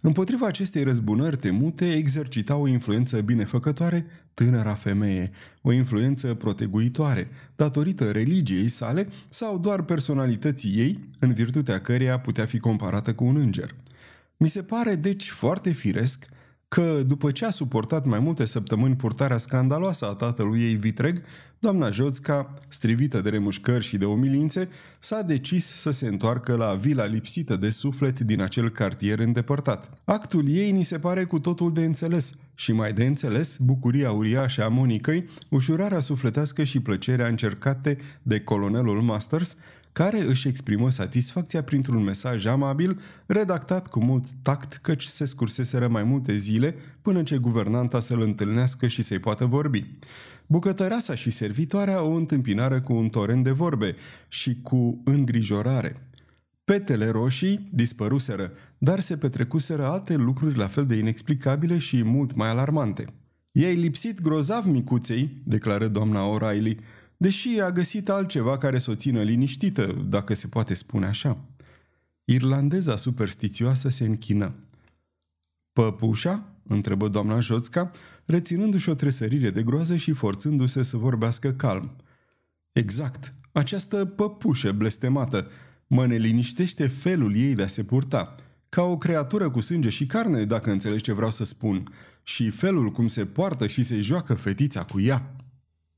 Împotriva 0.06 0.48
acestei 0.48 0.84
răzbunări 0.84 1.38
temute 1.38 1.94
exercita 1.96 2.56
o 2.56 2.68
influență 2.68 3.22
binefăcătoare 3.22 4.06
tânăra 4.34 4.74
femeie, 4.74 5.32
o 5.62 5.72
influență 5.72 6.34
proteguitoare, 6.34 7.28
datorită 7.56 8.12
religiei 8.12 8.68
sale 8.68 9.08
sau 9.30 9.58
doar 9.58 9.82
personalității 9.84 10.72
ei, 10.78 11.10
în 11.20 11.34
virtutea 11.34 11.82
căreia 11.82 12.20
putea 12.20 12.46
fi 12.46 12.60
comparată 12.60 13.14
cu 13.14 13.24
un 13.24 13.36
înger. 13.36 13.76
Mi 14.38 14.48
se 14.48 14.62
pare 14.64 14.96
deci 14.96 15.30
foarte 15.30 15.72
firesc 15.72 16.26
că, 16.68 17.04
după 17.08 17.32
ce 17.32 17.46
a 17.46 17.50
suportat 17.50 18.06
mai 18.06 18.20
multe 18.20 18.46
săptămâni 18.46 18.96
purtarea 18.96 19.38
scandaloasă 19.38 20.06
a 20.06 20.14
tatălui 20.14 20.62
ei 20.62 20.76
vitreg, 20.76 21.22
doamna 21.64 21.90
Joțca, 21.90 22.54
strivită 22.68 23.22
de 23.22 23.30
remușcări 23.30 23.84
și 23.84 23.98
de 23.98 24.06
umilințe, 24.06 24.70
s-a 25.00 25.22
decis 25.22 25.66
să 25.66 25.92
se 25.92 26.08
întoarcă 26.08 26.56
la 26.56 26.74
vila 26.74 27.06
lipsită 27.06 27.56
de 27.56 27.70
suflet 27.70 28.20
din 28.20 28.42
acel 28.42 28.70
cartier 28.70 29.20
îndepărtat. 29.20 30.02
Actul 30.04 30.50
ei 30.50 30.72
ni 30.72 30.84
se 30.84 31.00
pare 31.00 31.24
cu 31.24 31.40
totul 31.40 31.74
de 31.74 31.84
înțeles 31.84 32.34
și 32.56 32.72
mai 32.72 32.94
de 32.94 33.06
înțeles 33.06 33.58
bucuria 33.58 34.12
uriașă 34.12 34.64
a 34.64 34.68
Monicăi, 34.68 35.30
ușurarea 35.50 36.00
sufletească 36.00 36.64
și 36.64 36.80
plăcerea 36.80 37.28
încercate 37.28 37.98
de 38.22 38.40
colonelul 38.40 39.02
Masters, 39.02 39.56
care 39.92 40.20
își 40.20 40.48
exprimă 40.48 40.90
satisfacția 40.90 41.64
printr-un 41.64 42.04
mesaj 42.04 42.46
amabil, 42.46 43.02
redactat 43.26 43.88
cu 43.88 44.04
mult 44.04 44.26
tact, 44.42 44.80
căci 44.82 45.04
se 45.04 45.26
scurseseră 45.26 45.88
mai 45.88 46.04
multe 46.04 46.36
zile 46.36 46.76
până 47.02 47.24
ce 47.24 47.38
guvernanta 47.38 48.00
să-l 48.00 48.22
întâlnească 48.22 48.88
și 48.88 49.02
să-i 49.02 49.20
poată 49.20 49.46
vorbi. 49.46 49.86
Bucătăreasa 50.48 51.16
și 51.16 51.32
servitoarea 51.32 52.02
o 52.02 52.12
întâmpinară 52.12 52.82
cu 52.82 52.94
un 52.94 53.10
torent 53.10 53.44
de 53.44 53.52
vorbe 53.52 53.96
și 54.28 54.62
cu 54.62 55.02
îngrijorare. 55.04 56.10
Petele 56.64 57.10
roșii 57.10 57.70
dispăruseră, 57.72 58.52
dar 58.78 59.00
se 59.00 59.18
petrecuseră 59.18 59.86
alte 59.86 60.16
lucruri 60.16 60.58
la 60.58 60.68
fel 60.68 60.86
de 60.86 60.96
inexplicabile 60.96 61.78
și 61.78 62.04
mult 62.04 62.36
mai 62.36 62.50
alarmante. 62.50 63.06
I-ai 63.52 63.76
lipsit 63.76 64.22
grozav 64.22 64.66
micuței, 64.66 65.42
declară 65.44 65.88
doamna 65.88 66.38
O'Reilly, 66.38 66.78
deși 67.18 67.60
a 67.60 67.72
găsit 67.72 68.10
altceva 68.10 68.58
care 68.58 68.78
să 68.78 68.92
o 68.92 68.96
țină 68.96 69.22
liniștită, 69.22 70.06
dacă 70.10 70.34
se 70.34 70.48
poate 70.48 70.74
spune 70.74 71.06
așa. 71.06 71.38
Irlandeza 72.26 72.96
superstițioasă 72.96 73.90
se 73.90 74.06
închină. 74.06 74.54
Păpușa? 75.74 76.53
Întrebă 76.68 77.08
doamna 77.08 77.40
Joțca, 77.40 77.92
reținându-și 78.26 78.90
o 78.90 78.94
tresărire 78.94 79.50
de 79.50 79.64
groază 79.64 79.96
și 79.96 80.12
forțându-se 80.12 80.84
să 80.84 80.98
vorbească 80.98 81.52
calm. 81.52 81.96
Exact, 82.72 83.34
această 83.52 84.06
păpușă 84.06 84.72
blestemată 84.72 85.48
mă 85.88 86.06
neliniștește 86.06 86.88
felul 86.88 87.36
ei 87.36 87.56
de 87.56 87.64
a 87.64 87.68
se 87.68 87.84
purta, 87.84 88.36
ca 88.70 88.82
o 88.82 88.98
creatură 88.98 89.50
cu 89.50 89.60
sânge 89.60 89.90
și 89.90 90.06
carne, 90.06 90.46
dacă 90.46 90.72
înțelegi 90.72 91.04
ce 91.04 91.14
vreau 91.14 91.32
să 91.32 91.46
spun, 91.46 91.88
și 92.24 92.50
felul 92.50 92.92
cum 92.92 93.08
se 93.08 93.26
poartă 93.26 93.68
și 93.68 93.84
se 93.84 94.00
joacă 94.00 94.34
fetița 94.34 94.84
cu 94.84 95.00
ea. 95.00 95.36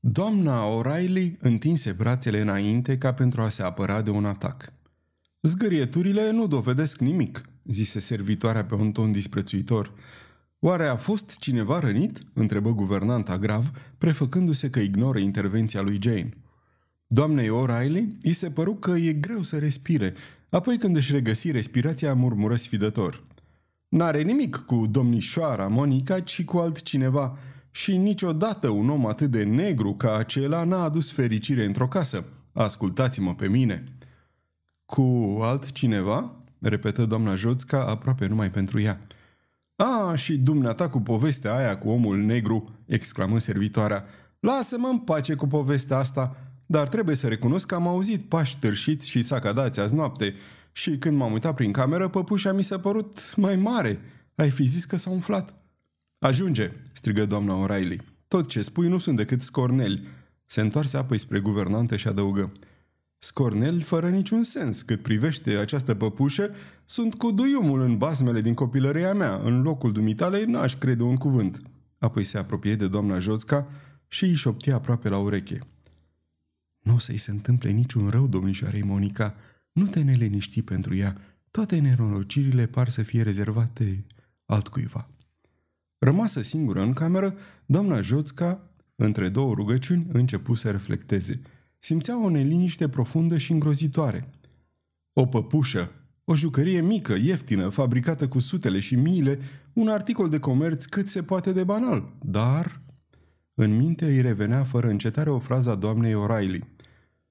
Doamna 0.00 0.62
O'Reilly 0.62 1.38
întinse 1.38 1.92
brațele 1.92 2.40
înainte 2.40 2.98
ca 2.98 3.14
pentru 3.14 3.40
a 3.40 3.48
se 3.48 3.62
apăra 3.62 4.02
de 4.02 4.10
un 4.10 4.24
atac. 4.24 4.72
Zgârieturile 5.42 6.30
nu 6.30 6.46
dovedesc 6.46 6.98
nimic, 6.98 7.48
zise 7.64 7.98
servitoarea 7.98 8.64
pe 8.64 8.74
un 8.74 8.92
ton 8.92 9.12
disprețuitor. 9.12 9.92
Oare 10.58 10.86
a 10.86 10.96
fost 10.96 11.38
cineva 11.38 11.78
rănit? 11.78 12.22
întrebă 12.32 12.74
guvernanta 12.74 13.38
grav, 13.38 13.70
prefăcându-se 13.98 14.70
că 14.70 14.78
ignoră 14.78 15.18
intervenția 15.18 15.80
lui 15.80 15.98
Jane. 16.02 16.28
Doamnei 17.06 17.48
O'Reilly 17.48 18.06
îi 18.22 18.32
se 18.32 18.50
păru 18.50 18.74
că 18.74 18.90
e 18.90 19.12
greu 19.12 19.42
să 19.42 19.58
respire, 19.58 20.14
apoi 20.48 20.78
când 20.78 20.96
își 20.96 21.12
regăsi 21.12 21.50
respirația 21.50 22.14
murmură 22.14 22.56
sfidător. 22.56 23.24
N-are 23.88 24.22
nimic 24.22 24.56
cu 24.56 24.86
domnișoara 24.86 25.66
Monica, 25.66 26.20
ci 26.20 26.44
cu 26.44 26.56
altcineva, 26.56 27.38
și 27.70 27.96
niciodată 27.96 28.68
un 28.68 28.90
om 28.90 29.06
atât 29.06 29.30
de 29.30 29.42
negru 29.42 29.94
ca 29.94 30.16
acela 30.16 30.64
n-a 30.64 30.82
adus 30.82 31.12
fericire 31.12 31.64
într-o 31.64 31.88
casă. 31.88 32.24
Ascultați-mă 32.52 33.34
pe 33.34 33.48
mine. 33.48 33.84
Cu 34.84 35.38
altcineva? 35.42 36.34
repetă 36.60 37.06
doamna 37.06 37.34
Joțca 37.34 37.86
aproape 37.86 38.26
numai 38.26 38.50
pentru 38.50 38.80
ea. 38.80 38.98
A, 39.76 40.14
și 40.14 40.38
dumneata 40.38 40.88
cu 40.88 41.00
povestea 41.00 41.56
aia 41.56 41.78
cu 41.78 41.88
omul 41.88 42.18
negru, 42.18 42.78
exclamă 42.86 43.38
servitoarea. 43.38 44.04
Lasă-mă 44.40 44.88
în 44.88 44.98
pace 44.98 45.34
cu 45.34 45.46
povestea 45.46 45.96
asta, 45.96 46.36
dar 46.66 46.88
trebuie 46.88 47.16
să 47.16 47.28
recunosc 47.28 47.66
că 47.66 47.74
am 47.74 47.86
auzit 47.86 48.28
pași 48.28 48.58
târșiți 48.58 49.08
și 49.08 49.22
sacadați 49.22 49.80
azi 49.80 49.94
noapte 49.94 50.34
și 50.72 50.98
când 50.98 51.16
m-am 51.16 51.32
uitat 51.32 51.54
prin 51.54 51.72
cameră, 51.72 52.08
păpușa 52.08 52.52
mi 52.52 52.62
s-a 52.62 52.78
părut 52.78 53.36
mai 53.36 53.56
mare. 53.56 54.00
Ai 54.34 54.50
fi 54.50 54.64
zis 54.64 54.84
că 54.84 54.96
s-a 54.96 55.10
umflat. 55.10 55.54
Ajunge, 56.18 56.70
strigă 56.92 57.26
doamna 57.26 57.66
O'Reilly. 57.66 57.98
Tot 58.28 58.48
ce 58.48 58.62
spui 58.62 58.88
nu 58.88 58.98
sunt 58.98 59.16
decât 59.16 59.42
scorneli. 59.42 60.06
Se 60.46 60.60
întoarse 60.60 60.96
apoi 60.96 61.18
spre 61.18 61.38
guvernantă 61.38 61.96
și 61.96 62.08
adăugă. 62.08 62.52
Scorneli 63.18 63.82
fără 63.82 64.08
niciun 64.08 64.42
sens. 64.42 64.82
Cât 64.82 65.02
privește 65.02 65.50
această 65.56 65.94
păpușă, 65.94 66.50
sunt 66.84 67.14
cu 67.14 67.30
duiumul 67.30 67.80
în 67.80 67.98
basmele 67.98 68.40
din 68.40 68.54
copilăria 68.54 69.14
mea. 69.14 69.40
În 69.44 69.62
locul 69.62 69.92
dumitale 69.92 70.44
n-aș 70.44 70.74
crede 70.74 71.02
un 71.02 71.16
cuvânt. 71.16 71.60
Apoi 71.98 72.24
se 72.24 72.38
apropie 72.38 72.74
de 72.74 72.88
doamna 72.88 73.18
Joțca 73.18 73.68
și 74.08 74.24
îi 74.24 74.34
șopti 74.34 74.70
aproape 74.70 75.08
la 75.08 75.18
ureche. 75.18 75.58
Nu 76.78 76.94
o 76.94 76.98
să-i 76.98 77.16
se 77.16 77.30
întâmple 77.30 77.70
niciun 77.70 78.08
rău, 78.08 78.26
domnișoarei 78.26 78.82
Monica. 78.82 79.34
Nu 79.72 79.86
te 79.86 80.02
neleniști 80.02 80.62
pentru 80.62 80.94
ea. 80.94 81.16
Toate 81.50 81.78
nenorocirile 81.78 82.66
par 82.66 82.88
să 82.88 83.02
fie 83.02 83.22
rezervate 83.22 84.06
altcuiva. 84.44 85.08
Rămasă 85.98 86.42
singură 86.42 86.82
în 86.82 86.92
cameră, 86.92 87.34
doamna 87.66 88.00
Joțca, 88.00 88.70
între 88.96 89.28
două 89.28 89.54
rugăciuni, 89.54 90.06
începu 90.12 90.54
să 90.54 90.70
reflecteze. 90.70 91.40
Simțea 91.86 92.24
o 92.24 92.28
neliniște 92.28 92.88
profundă 92.88 93.38
și 93.38 93.52
îngrozitoare. 93.52 94.28
O 95.12 95.26
păpușă, 95.26 95.90
o 96.24 96.36
jucărie 96.36 96.80
mică, 96.80 97.14
ieftină, 97.14 97.68
fabricată 97.68 98.28
cu 98.28 98.38
sutele 98.38 98.80
și 98.80 98.94
miile, 98.94 99.38
un 99.72 99.88
articol 99.88 100.28
de 100.28 100.38
comerț 100.38 100.84
cât 100.84 101.08
se 101.08 101.22
poate 101.22 101.52
de 101.52 101.64
banal, 101.64 102.12
dar... 102.22 102.80
În 103.54 103.76
minte 103.76 104.06
îi 104.06 104.20
revenea 104.20 104.64
fără 104.64 104.88
încetare 104.88 105.30
o 105.30 105.38
frază 105.38 105.70
a 105.70 105.74
doamnei 105.74 106.14
O'Reilly. 106.14 106.60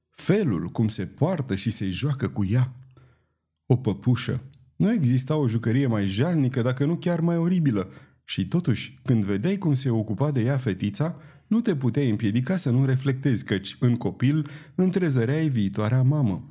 Felul 0.10 0.70
cum 0.70 0.88
se 0.88 1.06
poartă 1.06 1.56
și 1.56 1.72
se 1.72 1.90
joacă 1.90 2.28
cu 2.28 2.46
ea. 2.46 2.74
O 3.66 3.76
păpușă. 3.76 4.42
Nu 4.76 4.92
exista 4.92 5.36
o 5.36 5.48
jucărie 5.48 5.88
mai 5.88 6.06
jalnică, 6.06 6.62
dacă 6.62 6.86
nu 6.86 6.96
chiar 6.96 7.20
mai 7.20 7.38
oribilă, 7.38 7.90
și 8.24 8.48
totuși, 8.48 9.00
când 9.04 9.26
vedeai 9.26 9.58
cum 9.58 9.74
se 9.74 9.90
ocupa 9.90 10.32
de 10.32 10.42
ea 10.42 10.58
fetița, 10.58 11.16
nu 11.48 11.62
te 11.62 11.76
puteai 11.76 12.10
împiedica 12.10 12.56
să 12.56 12.70
nu 12.70 12.86
reflectezi, 12.86 13.44
căci, 13.44 13.78
în 13.80 13.96
copil, 13.96 14.50
întrezăreai 14.76 15.48
viitoarea 15.48 16.02
mamă. 16.02 16.42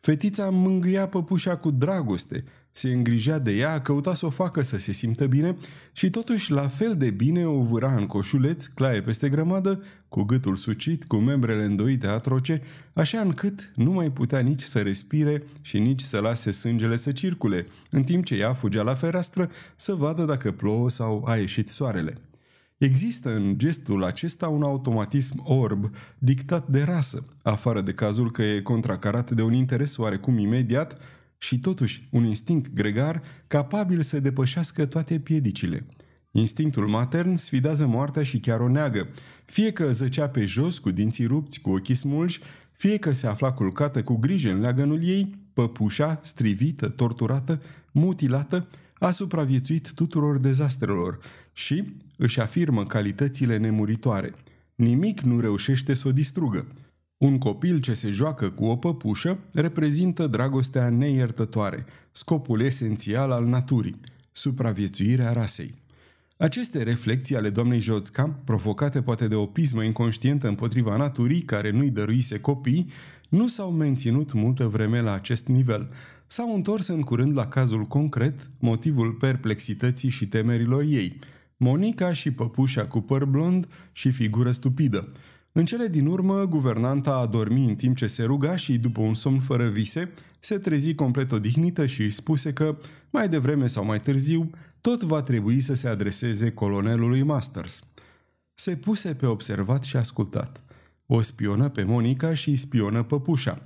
Fetița 0.00 0.50
mângâia 0.50 1.08
păpușa 1.08 1.56
cu 1.56 1.70
dragoste, 1.70 2.44
se 2.72 2.88
îngrijea 2.92 3.38
de 3.38 3.56
ea, 3.56 3.80
căuta 3.80 4.14
să 4.14 4.26
o 4.26 4.30
facă 4.30 4.62
să 4.62 4.78
se 4.78 4.92
simtă 4.92 5.26
bine 5.26 5.56
și 5.92 6.10
totuși 6.10 6.50
la 6.50 6.68
fel 6.68 6.96
de 6.96 7.10
bine 7.10 7.46
o 7.46 7.62
vâra 7.62 7.94
în 7.94 8.06
coșuleț, 8.06 8.66
claie 8.66 9.02
peste 9.02 9.28
grămadă, 9.28 9.82
cu 10.08 10.22
gâtul 10.22 10.56
sucit, 10.56 11.04
cu 11.04 11.16
membrele 11.16 11.64
îndoite 11.64 12.06
atroce, 12.06 12.62
așa 12.92 13.20
încât 13.20 13.72
nu 13.74 13.90
mai 13.90 14.10
putea 14.10 14.38
nici 14.38 14.62
să 14.62 14.78
respire 14.78 15.42
și 15.60 15.78
nici 15.78 16.00
să 16.00 16.18
lase 16.18 16.50
sângele 16.50 16.96
să 16.96 17.12
circule, 17.12 17.66
în 17.90 18.02
timp 18.02 18.24
ce 18.24 18.34
ea 18.34 18.54
fugea 18.54 18.82
la 18.82 18.94
fereastră 18.94 19.50
să 19.76 19.94
vadă 19.94 20.24
dacă 20.24 20.52
plouă 20.52 20.90
sau 20.90 21.24
a 21.26 21.36
ieșit 21.36 21.68
soarele. 21.68 22.29
Există 22.80 23.34
în 23.34 23.58
gestul 23.58 24.04
acesta 24.04 24.48
un 24.48 24.62
automatism 24.62 25.42
orb 25.44 25.94
dictat 26.18 26.68
de 26.68 26.82
rasă, 26.82 27.22
afară 27.42 27.80
de 27.80 27.92
cazul 27.92 28.30
că 28.30 28.42
e 28.42 28.60
contracarat 28.60 29.30
de 29.30 29.42
un 29.42 29.52
interes 29.52 29.96
oarecum 29.96 30.38
imediat 30.38 30.98
și 31.38 31.60
totuși 31.60 32.08
un 32.10 32.24
instinct 32.24 32.72
gregar 32.74 33.22
capabil 33.46 34.02
să 34.02 34.20
depășească 34.20 34.86
toate 34.86 35.18
piedicile. 35.18 35.84
Instinctul 36.30 36.88
matern 36.88 37.36
sfidează 37.36 37.86
moartea 37.86 38.22
și 38.22 38.40
chiar 38.40 38.60
o 38.60 38.68
neagă, 38.68 39.08
fie 39.44 39.72
că 39.72 39.92
zăcea 39.92 40.28
pe 40.28 40.44
jos 40.44 40.78
cu 40.78 40.90
dinții 40.90 41.26
rupți, 41.26 41.60
cu 41.60 41.70
ochii 41.70 41.94
smulși, 41.94 42.40
fie 42.72 42.98
că 42.98 43.12
se 43.12 43.26
afla 43.26 43.52
culcată 43.52 44.02
cu 44.02 44.16
grijă 44.16 44.50
în 44.50 44.60
leagănul 44.60 45.02
ei, 45.02 45.30
păpușa, 45.52 46.20
strivită, 46.22 46.88
torturată, 46.88 47.62
mutilată, 47.90 48.68
a 48.98 49.10
supraviețuit 49.10 49.92
tuturor 49.92 50.38
dezastrelor 50.38 51.18
și 51.60 51.84
își 52.16 52.40
afirmă 52.40 52.82
calitățile 52.82 53.56
nemuritoare. 53.56 54.32
Nimic 54.74 55.20
nu 55.20 55.40
reușește 55.40 55.94
să 55.94 56.08
o 56.08 56.12
distrugă. 56.12 56.66
Un 57.16 57.38
copil 57.38 57.80
ce 57.80 57.92
se 57.92 58.10
joacă 58.10 58.50
cu 58.50 58.64
o 58.64 58.76
păpușă 58.76 59.38
reprezintă 59.52 60.26
dragostea 60.26 60.88
neiertătoare, 60.88 61.84
scopul 62.10 62.60
esențial 62.60 63.30
al 63.30 63.44
naturii, 63.44 64.00
supraviețuirea 64.32 65.32
rasei. 65.32 65.74
Aceste 66.36 66.82
reflexii 66.82 67.36
ale 67.36 67.50
doamnei 67.50 67.80
Joțca, 67.80 68.40
provocate 68.44 69.02
poate 69.02 69.28
de 69.28 69.34
o 69.34 69.46
pismă 69.46 69.82
inconștientă 69.82 70.48
împotriva 70.48 70.96
naturii 70.96 71.40
care 71.40 71.70
nu-i 71.70 71.90
dăruise 71.90 72.40
copii, 72.40 72.90
nu 73.28 73.46
s-au 73.46 73.70
menținut 73.70 74.32
multă 74.32 74.66
vreme 74.66 75.00
la 75.00 75.12
acest 75.12 75.46
nivel. 75.46 75.90
S-au 76.26 76.54
întors 76.54 76.86
în 76.86 77.00
curând 77.00 77.36
la 77.36 77.46
cazul 77.46 77.82
concret, 77.82 78.50
motivul 78.58 79.12
perplexității 79.12 80.08
și 80.08 80.26
temerilor 80.28 80.82
ei. 80.82 81.18
Monica 81.62 82.12
și 82.12 82.30
păpușa 82.30 82.86
cu 82.86 83.00
păr 83.00 83.24
blond 83.24 83.68
și 83.92 84.10
figură 84.10 84.50
stupidă. 84.50 85.12
În 85.52 85.64
cele 85.64 85.86
din 85.86 86.06
urmă, 86.06 86.46
guvernanta 86.46 87.14
a 87.14 87.26
dormit 87.26 87.68
în 87.68 87.74
timp 87.74 87.96
ce 87.96 88.06
se 88.06 88.22
ruga 88.22 88.56
și, 88.56 88.78
după 88.78 89.00
un 89.00 89.14
somn 89.14 89.40
fără 89.40 89.68
vise, 89.68 90.12
se 90.38 90.58
trezi 90.58 90.94
complet 90.94 91.32
odihnită 91.32 91.86
și 91.86 92.02
își 92.02 92.14
spuse 92.14 92.52
că, 92.52 92.78
mai 93.12 93.28
devreme 93.28 93.66
sau 93.66 93.84
mai 93.84 94.00
târziu, 94.00 94.50
tot 94.80 95.02
va 95.02 95.22
trebui 95.22 95.60
să 95.60 95.74
se 95.74 95.88
adreseze 95.88 96.50
colonelului 96.50 97.22
Masters. 97.22 97.84
Se 98.54 98.76
puse 98.76 99.14
pe 99.14 99.26
observat 99.26 99.84
și 99.84 99.96
ascultat. 99.96 100.60
O 101.06 101.20
spionă 101.22 101.68
pe 101.68 101.82
Monica 101.82 102.34
și 102.34 102.56
spionă 102.56 103.02
păpușa. 103.02 103.62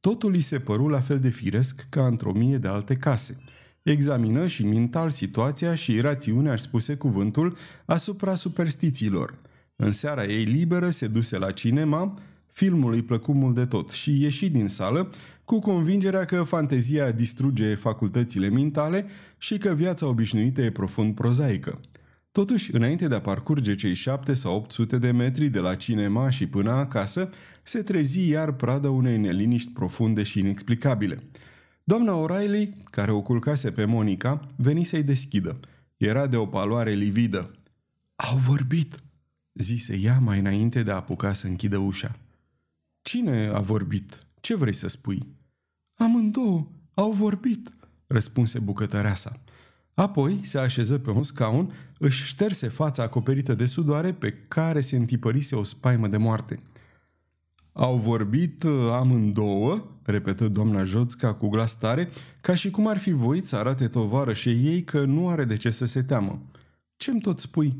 Totul 0.00 0.32
îi 0.32 0.40
se 0.40 0.58
păru 0.58 0.88
la 0.88 1.00
fel 1.00 1.18
de 1.18 1.28
firesc 1.28 1.86
ca 1.88 2.06
într-o 2.06 2.32
mie 2.32 2.58
de 2.58 2.68
alte 2.68 2.96
case. 2.96 3.42
Examină 3.90 4.46
și 4.46 4.66
mental 4.66 5.10
situația 5.10 5.74
și 5.74 6.00
rațiunea, 6.00 6.52
aș 6.52 6.60
spuse 6.60 6.94
cuvântul, 6.94 7.56
asupra 7.84 8.34
superstițiilor. 8.34 9.34
În 9.76 9.92
seara 9.92 10.24
ei 10.24 10.42
liberă 10.42 10.90
se 10.90 11.06
duse 11.06 11.38
la 11.38 11.50
cinema, 11.50 12.18
filmul 12.46 12.92
îi 12.92 13.02
plăcu 13.02 13.32
mult 13.32 13.54
de 13.54 13.66
tot 13.66 13.90
și 13.90 14.22
ieși 14.22 14.50
din 14.50 14.68
sală 14.68 15.10
cu 15.44 15.58
convingerea 15.58 16.24
că 16.24 16.42
fantezia 16.42 17.10
distruge 17.10 17.74
facultățile 17.74 18.48
mentale 18.48 19.06
și 19.38 19.58
că 19.58 19.74
viața 19.74 20.06
obișnuită 20.06 20.62
e 20.62 20.70
profund 20.70 21.14
prozaică. 21.14 21.80
Totuși, 22.32 22.74
înainte 22.74 23.08
de 23.08 23.14
a 23.14 23.20
parcurge 23.20 23.74
cei 23.74 23.94
șapte 23.94 24.34
sau 24.34 24.56
800 24.56 24.98
de 24.98 25.10
metri 25.10 25.48
de 25.48 25.58
la 25.58 25.74
cinema 25.74 26.30
și 26.30 26.46
până 26.46 26.70
acasă, 26.70 27.28
se 27.62 27.82
trezi 27.82 28.28
iar 28.28 28.52
pradă 28.52 28.88
unei 28.88 29.18
neliniști 29.18 29.72
profunde 29.72 30.22
și 30.22 30.38
inexplicabile. 30.38 31.18
Doamna 31.88 32.12
O'Reilly, 32.12 32.84
care 32.90 33.10
o 33.10 33.22
culcase 33.22 33.70
pe 33.70 33.84
Monica, 33.84 34.46
veni 34.56 34.84
să-i 34.84 35.02
deschidă. 35.02 35.60
Era 35.96 36.26
de 36.26 36.36
o 36.36 36.46
paloare 36.46 36.92
lividă. 36.92 37.50
Au 38.16 38.36
vorbit!" 38.36 39.02
zise 39.54 39.96
ea 39.96 40.18
mai 40.18 40.38
înainte 40.38 40.82
de 40.82 40.90
a 40.90 40.94
apuca 40.94 41.32
să 41.32 41.46
închidă 41.46 41.76
ușa. 41.76 42.18
Cine 43.02 43.50
a 43.54 43.60
vorbit? 43.60 44.26
Ce 44.40 44.56
vrei 44.56 44.72
să 44.72 44.88
spui?" 44.88 45.26
Amândouă 45.94 46.68
au 46.94 47.12
vorbit, 47.12 47.72
răspunse 48.06 48.58
bucătăreasa. 48.58 49.40
Apoi 49.94 50.40
se 50.42 50.58
așeză 50.58 50.98
pe 50.98 51.10
un 51.10 51.22
scaun, 51.22 51.72
își 51.98 52.26
șterse 52.26 52.68
fața 52.68 53.02
acoperită 53.02 53.54
de 53.54 53.66
sudoare 53.66 54.12
pe 54.12 54.32
care 54.48 54.80
se 54.80 54.96
întipărise 54.96 55.56
o 55.56 55.62
spaimă 55.62 56.08
de 56.08 56.16
moarte. 56.16 56.58
Au 57.72 57.96
vorbit 57.96 58.62
uh, 58.62 58.90
amândouă, 58.92 59.97
repetă 60.10 60.48
doamna 60.48 60.82
Joțca 60.82 61.34
cu 61.34 61.48
glas 61.48 61.78
tare, 61.78 62.08
ca 62.40 62.54
și 62.54 62.70
cum 62.70 62.86
ar 62.86 62.98
fi 62.98 63.10
voit 63.10 63.46
să 63.46 63.56
arate 63.56 63.90
și 64.32 64.48
ei 64.48 64.84
că 64.84 65.04
nu 65.04 65.28
are 65.28 65.44
de 65.44 65.56
ce 65.56 65.70
să 65.70 65.84
se 65.84 66.02
teamă. 66.02 66.42
Ce-mi 66.96 67.20
tot 67.20 67.40
spui? 67.40 67.76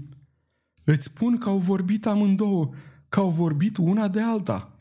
Îți 0.84 1.04
spun 1.04 1.38
că 1.38 1.48
au 1.48 1.58
vorbit 1.58 2.06
amândouă, 2.06 2.70
că 3.08 3.20
au 3.20 3.30
vorbit 3.30 3.76
una 3.76 4.08
de 4.08 4.20
alta, 4.20 4.78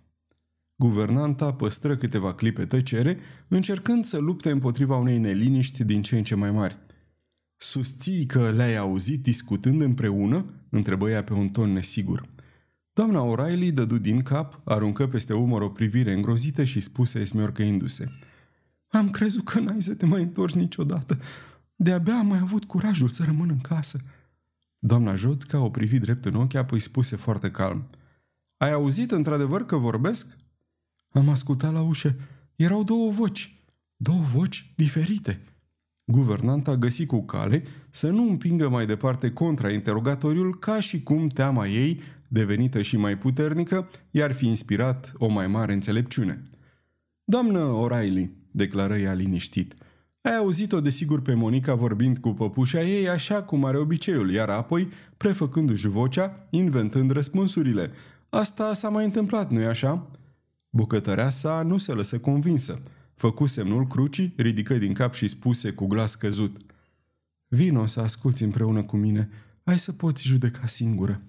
Guvernanta 0.80 1.54
păstră 1.54 1.96
câteva 1.96 2.34
clipe 2.34 2.66
tăcere, 2.66 3.18
încercând 3.48 4.06
să 4.06 4.18
lupte 4.18 4.50
împotriva 4.50 4.96
unei 4.98 5.18
neliniști 5.18 5.84
din 5.84 6.02
ce 6.02 6.18
în 6.18 6.24
ce 6.24 6.36
mai 6.36 6.52
mari. 6.52 6.78
Susții 7.56 8.26
că 8.26 8.52
le-ai 8.52 8.78
auzit 8.78 9.24
discutând 9.24 9.82
împreună?" 9.82 10.46
întrebă 10.70 11.10
ea 11.10 11.24
pe 11.24 11.34
un 11.34 11.50
ton 11.50 11.74
nesigur. 11.74 12.28
Doamna 12.98 13.22
O'Reilly 13.22 13.72
dădu 13.74 13.98
din 13.98 14.22
cap, 14.22 14.62
aruncă 14.64 15.08
peste 15.08 15.34
umăr 15.34 15.62
o 15.62 15.70
privire 15.70 16.14
îngrozită 16.14 16.64
și 16.64 16.80
spuse 16.80 17.24
smiorcăindu-se. 17.24 18.12
Am 18.88 19.10
crezut 19.10 19.44
că 19.44 19.60
n-ai 19.60 19.82
să 19.82 19.96
te 19.96 20.06
mai 20.06 20.22
întorci 20.22 20.54
niciodată. 20.54 21.20
De-abia 21.76 22.18
am 22.18 22.28
mai 22.28 22.40
avut 22.40 22.66
curajul 22.66 23.08
să 23.08 23.24
rămân 23.26 23.50
în 23.50 23.60
casă." 23.60 24.02
Doamna 24.80 25.16
Joțca 25.16 25.60
o 25.60 25.70
privi 25.70 26.00
drept 26.00 26.26
în 26.26 26.36
ochi, 26.36 26.54
apoi 26.54 26.80
spuse 26.80 27.16
foarte 27.16 27.52
calm. 27.52 27.88
Ai 28.58 28.72
auzit 28.72 29.12
într-adevăr 29.12 29.66
că 29.66 29.76
vorbesc?" 29.76 30.38
Am 31.10 31.30
ascultat 31.30 31.74
la 31.74 31.82
ușă. 31.82 32.16
Erau 32.56 32.84
două 32.84 33.12
voci. 33.12 33.64
Două 33.96 34.22
voci 34.22 34.74
diferite. 34.76 35.40
Guvernanta 36.04 36.76
găsi 36.76 37.06
cu 37.06 37.24
cale 37.24 37.64
să 37.90 38.10
nu 38.10 38.30
împingă 38.30 38.70
mai 38.70 38.86
departe 38.86 39.32
contrainterogatoriul 39.32 40.60
ca 40.60 40.80
și 40.80 41.04
cum 41.04 41.28
teama 41.28 41.68
ei, 41.68 42.02
devenită 42.28 42.82
și 42.82 42.98
mai 42.98 43.18
puternică, 43.18 43.90
i-ar 44.12 44.32
fi 44.32 44.48
inspirat 44.48 45.14
o 45.18 45.28
mai 45.28 45.48
mare 45.48 45.74
înțelepciune. 45.74 46.44
Doamnă 47.24 47.88
O'Reilly, 47.88 48.30
declară 48.52 48.98
ea 48.98 49.14
liniștit, 49.14 49.74
ai 50.22 50.36
auzit-o 50.36 50.82
desigur 50.82 51.22
pe 51.22 51.34
Monica 51.34 51.76
vorbind 51.76 52.18
cu 52.18 52.30
păpușa 52.30 52.84
ei 52.84 53.10
așa 53.10 53.44
cum 53.44 53.66
are 53.66 53.78
obiceiul, 53.78 54.32
iar 54.32 54.50
apoi, 54.50 54.88
prefăcându-și 55.18 55.88
vocea, 55.88 56.48
inventând 56.50 57.12
răspunsurile. 57.12 57.92
Asta 58.30 58.74
s-a 58.74 58.90
mai 58.90 59.06
întâmplat, 59.06 59.52
nu-i 59.52 59.66
așa? 59.66 60.12
Bucătărea 60.70 61.30
sa 61.30 61.62
nu 61.62 61.78
se 61.78 61.92
lăsă 61.92 62.20
convinsă. 62.20 62.82
Făcu 63.16 63.46
semnul 63.46 63.88
crucii, 63.88 64.34
ridică 64.38 64.78
din 64.78 64.94
cap 64.94 65.14
și 65.14 65.28
spuse 65.28 65.72
cu 65.72 65.86
glas 65.86 66.16
căzut. 66.16 66.58
Vino 67.48 67.86
să 67.86 68.00
asculți 68.00 68.44
împreună 68.44 68.84
cu 68.84 68.98
mine. 68.98 69.30
Ai 69.64 69.80
să 69.80 69.92
poți 69.92 70.28
judeca 70.28 70.68
singură. 70.68 71.22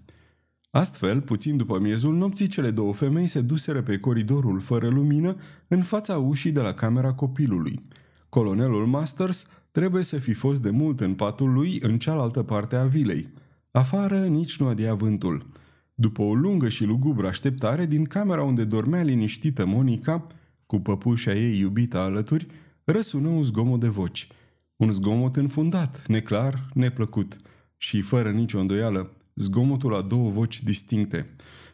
Astfel, 0.70 1.20
puțin 1.20 1.56
după 1.56 1.78
miezul 1.78 2.14
nopții, 2.14 2.46
cele 2.46 2.70
două 2.70 2.92
femei 2.92 3.26
se 3.26 3.40
duseră 3.40 3.82
pe 3.82 3.98
coridorul 3.98 4.60
fără 4.60 4.88
lumină 4.88 5.36
în 5.68 5.82
fața 5.82 6.18
ușii 6.18 6.52
de 6.52 6.60
la 6.60 6.72
camera 6.72 7.12
copilului. 7.12 7.82
Colonelul 8.28 8.86
Masters 8.86 9.46
trebuie 9.70 10.02
să 10.02 10.18
fi 10.18 10.32
fost 10.32 10.62
de 10.62 10.70
mult 10.70 11.00
în 11.00 11.14
patul 11.14 11.52
lui 11.52 11.78
în 11.82 11.98
cealaltă 11.98 12.42
parte 12.42 12.76
a 12.76 12.84
vilei. 12.84 13.28
Afară 13.70 14.18
nici 14.18 14.58
nu 14.58 14.66
adea 14.66 14.94
vântul. 14.94 15.46
După 15.94 16.22
o 16.22 16.34
lungă 16.34 16.68
și 16.68 16.84
lugubră 16.84 17.26
așteptare, 17.26 17.86
din 17.86 18.04
camera 18.04 18.42
unde 18.42 18.64
dormea 18.64 19.02
liniștită 19.02 19.66
Monica, 19.66 20.26
cu 20.66 20.80
păpușa 20.80 21.34
ei 21.34 21.58
iubită 21.58 21.98
alături, 21.98 22.46
răsună 22.84 23.28
un 23.28 23.42
zgomot 23.42 23.80
de 23.80 23.88
voci. 23.88 24.28
Un 24.76 24.92
zgomot 24.92 25.36
înfundat, 25.36 26.06
neclar, 26.06 26.68
neplăcut 26.74 27.36
și, 27.76 28.00
fără 28.00 28.30
nicio 28.30 28.58
îndoială, 28.58 29.12
zgomotul 29.38 29.94
a 29.94 30.02
două 30.02 30.30
voci 30.30 30.62
distincte. 30.62 31.26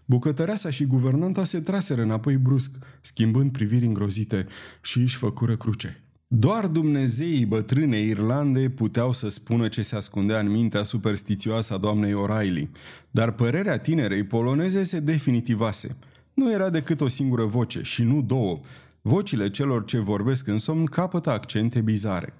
Bucătăreasa 0.04 0.70
și 0.70 0.84
guvernanta 0.84 1.44
se 1.44 1.60
traseră 1.60 2.02
înapoi 2.02 2.36
brusc, 2.36 2.70
schimbând 3.00 3.52
priviri 3.52 3.84
îngrozite 3.84 4.46
și 4.82 4.98
își 4.98 5.16
făcură 5.16 5.56
cruce. 5.56 5.98
Doar 6.26 6.66
Dumnezeii 6.66 7.46
bătrânei 7.46 8.08
Irlande 8.08 8.70
puteau 8.70 9.12
să 9.12 9.28
spună 9.28 9.68
ce 9.68 9.82
se 9.82 9.96
ascundea 9.96 10.38
în 10.38 10.50
mintea 10.50 10.82
superstițioasă 10.82 11.74
a 11.74 11.78
doamnei 11.78 12.14
O'Reilly, 12.14 12.68
dar 13.10 13.32
părerea 13.32 13.78
tinerei 13.78 14.24
poloneze 14.24 14.84
se 14.84 15.00
definitivase. 15.00 15.96
Nu 16.34 16.52
era 16.52 16.70
decât 16.70 17.00
o 17.00 17.08
singură 17.08 17.44
voce 17.44 17.82
și 17.82 18.02
nu 18.02 18.22
două. 18.22 18.60
Vocile 19.02 19.50
celor 19.50 19.84
ce 19.84 19.98
vorbesc 19.98 20.46
în 20.46 20.58
somn 20.58 20.84
capătă 20.84 21.30
accente 21.30 21.80
bizare. 21.80 22.34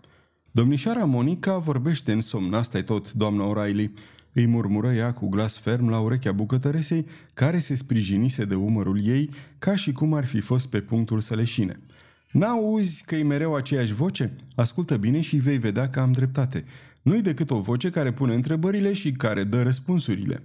Domnișoara 0.51 1.05
Monica 1.05 1.59
vorbește 1.59 2.13
în 2.13 2.21
somn, 2.21 2.55
asta 2.55 2.79
e 2.79 2.83
tot, 2.83 3.13
doamna 3.13 3.45
O'Reilly, 3.53 3.91
îi 4.35 4.47
murmură 4.47 4.93
ea 4.93 5.13
cu 5.13 5.29
glas 5.29 5.59
ferm 5.59 5.89
la 5.89 5.99
urechea 5.99 6.33
bucătăresei, 6.33 7.07
care 7.35 7.59
se 7.59 7.75
sprijinise 7.75 8.45
de 8.45 8.55
umărul 8.55 9.05
ei, 9.05 9.31
ca 9.59 9.77
și 9.77 9.93
cum 9.93 10.15
ar 10.15 10.25
fi 10.25 10.41
fost 10.41 10.69
pe 10.69 10.81
punctul 10.81 11.21
să 11.21 11.35
leșine. 11.35 11.81
N-auzi 12.31 13.05
că 13.05 13.15
e 13.15 13.23
mereu 13.23 13.55
aceeași 13.55 13.95
voce? 13.95 14.35
Ascultă 14.55 14.97
bine 14.97 15.21
și 15.21 15.37
vei 15.37 15.59
vedea 15.59 15.91
că 15.91 16.01
am 16.01 16.13
dreptate. 16.13 16.65
Nu-i 17.03 17.23
decât 17.23 17.51
o 17.51 17.61
voce 17.61 17.91
care 17.91 18.13
pune 18.13 18.35
întrebările 18.35 18.93
și 18.93 19.13
care 19.13 19.45
dă 19.45 19.63
răspunsurile. 19.63 20.43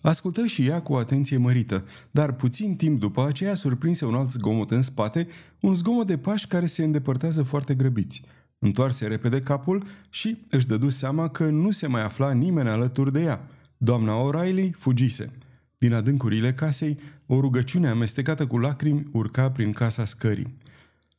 Ascultă 0.00 0.46
și 0.46 0.66
ea 0.66 0.82
cu 0.82 0.94
atenție 0.94 1.36
mărită, 1.36 1.84
dar 2.10 2.32
puțin 2.32 2.76
timp 2.76 3.00
după 3.00 3.26
aceea 3.26 3.54
surprinse 3.54 4.04
un 4.04 4.14
alt 4.14 4.30
zgomot 4.30 4.70
în 4.70 4.82
spate, 4.82 5.26
un 5.60 5.74
zgomot 5.74 6.06
de 6.06 6.18
pași 6.18 6.46
care 6.46 6.66
se 6.66 6.84
îndepărtează 6.84 7.42
foarte 7.42 7.74
grăbiți. 7.74 8.22
Întoarse 8.64 9.06
repede 9.06 9.40
capul 9.40 9.84
și 10.10 10.38
își 10.50 10.66
dădu 10.66 10.88
seama 10.88 11.28
că 11.28 11.44
nu 11.44 11.70
se 11.70 11.86
mai 11.86 12.02
afla 12.02 12.32
nimeni 12.32 12.68
alături 12.68 13.12
de 13.12 13.22
ea. 13.22 13.48
Doamna 13.76 14.12
O'Reilly 14.12 14.70
fugise. 14.70 15.30
Din 15.78 15.94
adâncurile 15.94 16.52
casei, 16.52 16.98
o 17.26 17.40
rugăciune 17.40 17.88
amestecată 17.88 18.46
cu 18.46 18.58
lacrimi 18.58 19.02
urca 19.12 19.50
prin 19.50 19.72
casa 19.72 20.04
scării. 20.04 20.56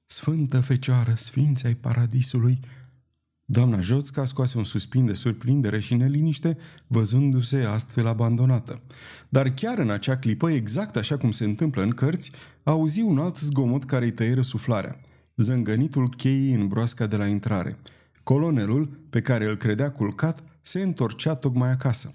Sfântă 0.06 0.60
Fecioară, 0.60 1.14
sfinți 1.16 1.66
ai 1.66 1.74
paradisului!" 1.74 2.60
Doamna 3.46 3.80
Joțca 3.80 4.26
scoase 4.26 4.58
un 4.58 4.64
suspin 4.64 5.06
de 5.06 5.14
surprindere 5.14 5.80
și 5.80 5.96
neliniște, 5.96 6.58
văzându-se 6.88 7.64
astfel 7.64 8.08
abandonată. 8.08 8.82
Dar 9.30 9.50
chiar 9.50 9.78
în 9.78 9.90
acea 9.90 10.18
clipă, 10.18 10.52
exact 10.52 10.96
așa 10.96 11.18
cum 11.18 11.32
se 11.32 11.44
întâmplă 11.44 11.82
în 11.82 11.90
cărți, 11.90 12.32
auzi 12.64 13.02
un 13.02 13.20
alt 13.20 13.38
zgomot 13.38 13.84
care 13.84 14.06
îi 14.06 14.12
tăie 14.12 14.34
răsuflarea. 14.34 15.00
Zângănitul 15.36 16.10
cheii 16.10 16.54
în 16.54 16.68
broasca 16.68 17.08
de 17.08 17.16
la 17.16 17.28
intrare. 17.28 17.76
Colonelul, 18.24 19.00
pe 19.10 19.22
care 19.22 19.46
îl 19.46 19.56
credea 19.56 19.92
culcat, 19.92 20.44
se 20.62 20.82
întorcea 20.82 21.34
tocmai 21.34 21.70
acasă. 21.70 22.14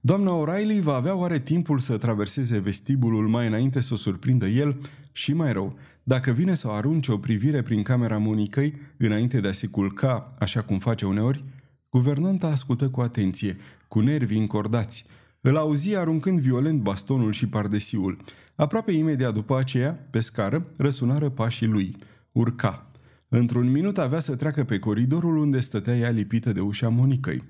Doamna 0.00 0.32
O'Reilly 0.42 0.82
va 0.82 0.94
avea 0.94 1.14
oare 1.14 1.38
timpul 1.40 1.78
să 1.78 1.96
traverseze 1.96 2.58
vestibulul 2.58 3.28
mai 3.28 3.46
înainte 3.46 3.80
să 3.80 3.94
o 3.94 3.96
surprindă 3.96 4.46
el 4.46 4.76
și 5.12 5.32
mai 5.32 5.52
rău, 5.52 5.78
dacă 6.02 6.30
vine 6.30 6.54
să 6.54 6.68
o 6.68 6.70
arunce 6.70 7.12
o 7.12 7.16
privire 7.16 7.62
prin 7.62 7.82
camera 7.82 8.18
Monicăi 8.18 8.74
înainte 8.96 9.40
de 9.40 9.48
a 9.48 9.52
se 9.52 9.66
culca, 9.66 10.34
așa 10.38 10.62
cum 10.62 10.78
face 10.78 11.06
uneori, 11.06 11.44
guvernanta 11.90 12.46
ascultă 12.46 12.88
cu 12.88 13.00
atenție, 13.00 13.56
cu 13.88 14.00
nervii 14.00 14.38
încordați. 14.38 15.06
Îl 15.40 15.56
auzi 15.56 15.96
aruncând 15.96 16.40
violent 16.40 16.80
bastonul 16.80 17.32
și 17.32 17.48
pardesiul. 17.48 18.16
Aproape 18.54 18.92
imediat 18.92 19.34
după 19.34 19.56
aceea, 19.58 20.06
pe 20.10 20.20
scară, 20.20 20.66
răsunară 20.76 21.28
pașii 21.28 21.66
lui. 21.66 21.96
Urca. 22.36 22.90
Într-un 23.28 23.70
minut 23.70 23.98
avea 23.98 24.20
să 24.20 24.36
treacă 24.36 24.64
pe 24.64 24.78
coridorul 24.78 25.36
unde 25.36 25.60
stătea 25.60 25.96
ea 25.96 26.10
lipită 26.10 26.52
de 26.52 26.60
ușa 26.60 26.88
Monicăi. 26.88 27.42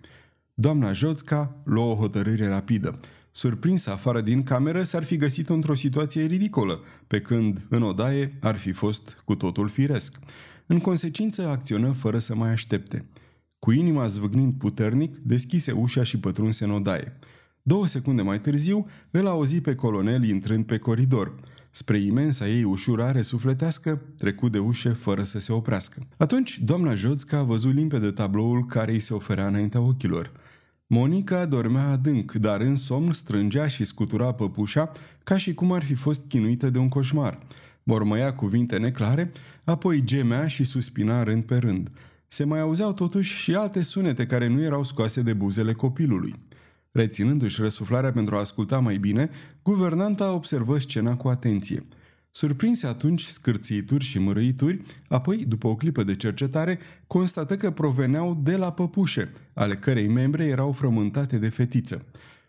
Doamna 0.54 0.92
Joțca 0.92 1.56
luă 1.64 1.84
o 1.84 1.94
hotărâre 1.94 2.48
rapidă. 2.48 3.00
Surprinsă 3.30 3.90
afară 3.90 4.20
din 4.20 4.42
cameră, 4.42 4.82
s-ar 4.82 5.04
fi 5.04 5.16
găsit 5.16 5.48
într-o 5.48 5.74
situație 5.74 6.24
ridicolă, 6.24 6.80
pe 7.06 7.20
când, 7.20 7.66
în 7.68 7.82
odaie, 7.82 8.38
ar 8.40 8.56
fi 8.56 8.72
fost 8.72 9.22
cu 9.24 9.34
totul 9.34 9.68
firesc. 9.68 10.18
În 10.66 10.78
consecință, 10.78 11.48
acționă 11.48 11.92
fără 11.92 12.18
să 12.18 12.34
mai 12.34 12.50
aștepte. 12.50 13.04
Cu 13.58 13.72
inima 13.72 14.06
zvâgnind 14.06 14.54
puternic, 14.58 15.16
deschise 15.16 15.72
ușa 15.72 16.02
și 16.02 16.18
pătrunse 16.18 16.64
în 16.64 16.70
odaie. 16.70 17.12
Două 17.62 17.86
secunde 17.86 18.22
mai 18.22 18.40
târziu, 18.40 18.86
îl 19.10 19.26
auzi 19.26 19.60
pe 19.60 19.74
colonel 19.74 20.24
intrând 20.24 20.64
pe 20.64 20.78
coridor. 20.78 21.34
Spre 21.76 21.98
imensa 21.98 22.48
ei 22.48 22.64
ușurare 22.64 23.22
sufletească, 23.22 24.02
trecu 24.18 24.48
de 24.48 24.58
ușe 24.58 24.88
fără 24.88 25.22
să 25.22 25.38
se 25.38 25.52
oprească. 25.52 26.02
Atunci, 26.16 26.58
doamna 26.58 26.94
Joțca 26.94 27.38
a 27.38 27.42
văzut 27.42 27.74
limpede 27.74 28.10
tabloul 28.10 28.66
care 28.66 28.92
îi 28.92 28.98
se 28.98 29.14
oferea 29.14 29.46
înaintea 29.46 29.80
ochilor– 29.80 30.30
Monica 30.88 31.46
dormea 31.46 31.88
adânc, 31.88 32.32
dar 32.32 32.60
în 32.60 32.74
somn 32.74 33.12
strângea 33.12 33.68
și 33.68 33.84
scutura 33.84 34.32
păpușa 34.32 34.92
ca 35.24 35.36
și 35.36 35.54
cum 35.54 35.72
ar 35.72 35.84
fi 35.84 35.94
fost 35.94 36.28
chinuită 36.28 36.70
de 36.70 36.78
un 36.78 36.88
coșmar. 36.88 37.38
Mormăia 37.82 38.34
cuvinte 38.34 38.78
neclare, 38.78 39.32
apoi 39.64 40.04
gemea 40.04 40.46
și 40.46 40.64
suspina 40.64 41.22
rând 41.22 41.44
pe 41.44 41.56
rând. 41.56 41.90
Se 42.26 42.44
mai 42.44 42.60
auzeau 42.60 42.92
totuși 42.92 43.36
și 43.36 43.54
alte 43.54 43.82
sunete 43.82 44.26
care 44.26 44.48
nu 44.48 44.62
erau 44.62 44.84
scoase 44.84 45.22
de 45.22 45.32
buzele 45.32 45.72
copilului. 45.72 46.34
Reținându-și 46.96 47.60
răsuflarea 47.60 48.12
pentru 48.12 48.34
a 48.34 48.38
asculta 48.38 48.78
mai 48.78 48.96
bine, 48.96 49.30
guvernanta 49.62 50.32
observă 50.32 50.78
scena 50.78 51.16
cu 51.16 51.28
atenție– 51.28 51.82
Surprinse 52.36 52.86
atunci 52.86 53.22
scârțiituri 53.22 54.04
și 54.04 54.18
mărâituri, 54.18 54.82
apoi, 55.08 55.44
după 55.44 55.66
o 55.66 55.76
clipă 55.76 56.02
de 56.02 56.16
cercetare, 56.16 56.78
constată 57.06 57.56
că 57.56 57.70
proveneau 57.70 58.40
de 58.42 58.56
la 58.56 58.72
păpușe, 58.72 59.32
ale 59.54 59.76
cărei 59.76 60.08
membre 60.08 60.44
erau 60.44 60.72
frământate 60.72 61.38
de 61.38 61.48
fetiță. 61.48 62.04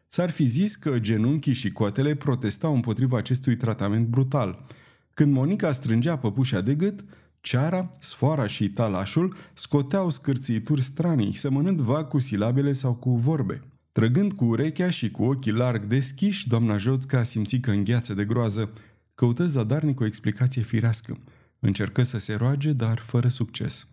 S-ar 0.07 0.29
fi 0.29 0.45
zis 0.45 0.75
că 0.75 0.99
genunchii 0.99 1.53
și 1.53 1.71
coatele 1.71 2.15
protestau 2.15 2.75
împotriva 2.75 3.17
acestui 3.17 3.55
tratament 3.55 4.07
brutal. 4.07 4.65
Când 5.13 5.33
Monica 5.33 5.71
strângea 5.71 6.17
păpușa 6.17 6.61
de 6.61 6.75
gât, 6.75 7.03
ceara, 7.41 7.89
sfoara 7.99 8.47
și 8.47 8.69
talașul 8.69 9.35
scoteau 9.53 10.09
scârțiituri 10.09 10.81
stranii, 10.81 11.35
semănând 11.35 11.79
vag 11.79 12.07
cu 12.07 12.19
silabele 12.19 12.71
sau 12.71 12.93
cu 12.93 13.15
vorbe. 13.15 13.61
Trăgând 13.97 14.33
cu 14.33 14.45
urechea 14.45 14.89
și 14.89 15.11
cu 15.11 15.23
ochii 15.23 15.51
larg 15.51 15.85
deschiși, 15.85 16.47
doamna 16.47 16.77
Joțca 16.77 17.19
a 17.19 17.23
simțit 17.23 17.63
că 17.63 17.71
îngheață 17.71 18.13
de 18.13 18.25
groază. 18.25 18.69
Căută 19.15 19.45
zadarnic 19.45 19.99
o 19.99 20.05
explicație 20.05 20.61
firească. 20.61 21.17
Încercă 21.59 22.03
să 22.03 22.17
se 22.17 22.33
roage, 22.33 22.71
dar 22.71 22.99
fără 22.99 23.27
succes. 23.27 23.87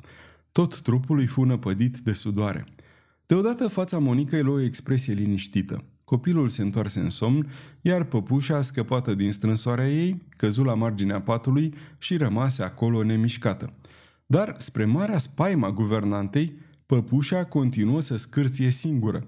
Tot 0.53 0.81
trupul 0.81 1.19
îi 1.19 1.27
fu 1.27 1.43
năpădit 1.43 1.99
de 1.99 2.13
sudoare. 2.13 2.65
Deodată 3.27 3.69
fața 3.69 3.99
Monicăi 3.99 4.43
luă 4.43 4.57
o 4.57 4.61
expresie 4.61 5.13
liniștită. 5.13 5.85
Copilul 6.05 6.49
se 6.49 6.63
întoarse 6.63 7.01
în 7.01 7.11
somn, 7.11 7.51
iar 7.81 8.05
păpușa, 8.05 8.63
scăpată 8.63 9.15
din 9.15 9.33
strânsoarea 9.33 9.91
ei, 9.91 10.23
căzu 10.37 10.63
la 10.63 10.75
marginea 10.75 11.21
patului 11.21 11.75
și 11.99 12.17
rămase 12.17 12.63
acolo 12.63 13.03
nemișcată. 13.03 13.71
Dar, 14.27 14.55
spre 14.59 14.85
marea 14.85 15.19
spaima 15.19 15.71
guvernantei, 15.71 16.59
păpușa 16.87 17.45
continuă 17.45 18.01
să 18.01 18.17
scârție 18.17 18.71
singură. 18.71 19.27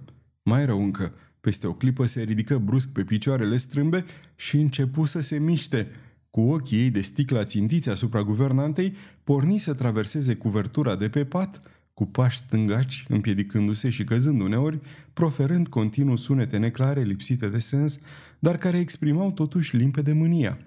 Mai 0.49 0.66
rău 0.66 0.82
încă, 0.82 1.14
peste 1.40 1.66
o 1.66 1.72
clipă 1.72 2.07
se 2.07 2.22
ridică 2.22 2.59
brusc 2.59 2.88
pe 2.88 3.05
picioarele 3.05 3.57
strâmbe 3.57 4.05
și 4.36 4.57
începu 4.57 5.05
să 5.05 5.20
se 5.20 5.38
miște. 5.38 5.86
Cu 6.30 6.40
ochii 6.40 6.78
ei 6.78 6.90
de 6.90 7.01
sticla 7.01 7.44
țintiți 7.44 7.88
asupra 7.88 8.22
guvernantei, 8.22 8.94
porni 9.24 9.59
să 9.59 9.74
traverseze 9.74 10.34
cuvertura 10.34 10.97
de 10.97 11.09
pe 11.09 11.24
pat, 11.24 11.61
cu 11.94 12.07
pași 12.07 12.36
stângaci, 12.36 13.05
împiedicându-se 13.09 13.88
și 13.88 14.05
căzând 14.05 14.40
uneori, 14.40 14.80
proferând 15.12 15.68
continuu 15.68 16.16
sunete 16.16 16.57
neclare, 16.57 17.03
lipsite 17.03 17.49
de 17.49 17.59
sens, 17.59 17.99
dar 18.38 18.57
care 18.57 18.78
exprimau 18.78 19.32
totuși 19.32 19.76
limpede 19.76 20.12
mânia. 20.12 20.59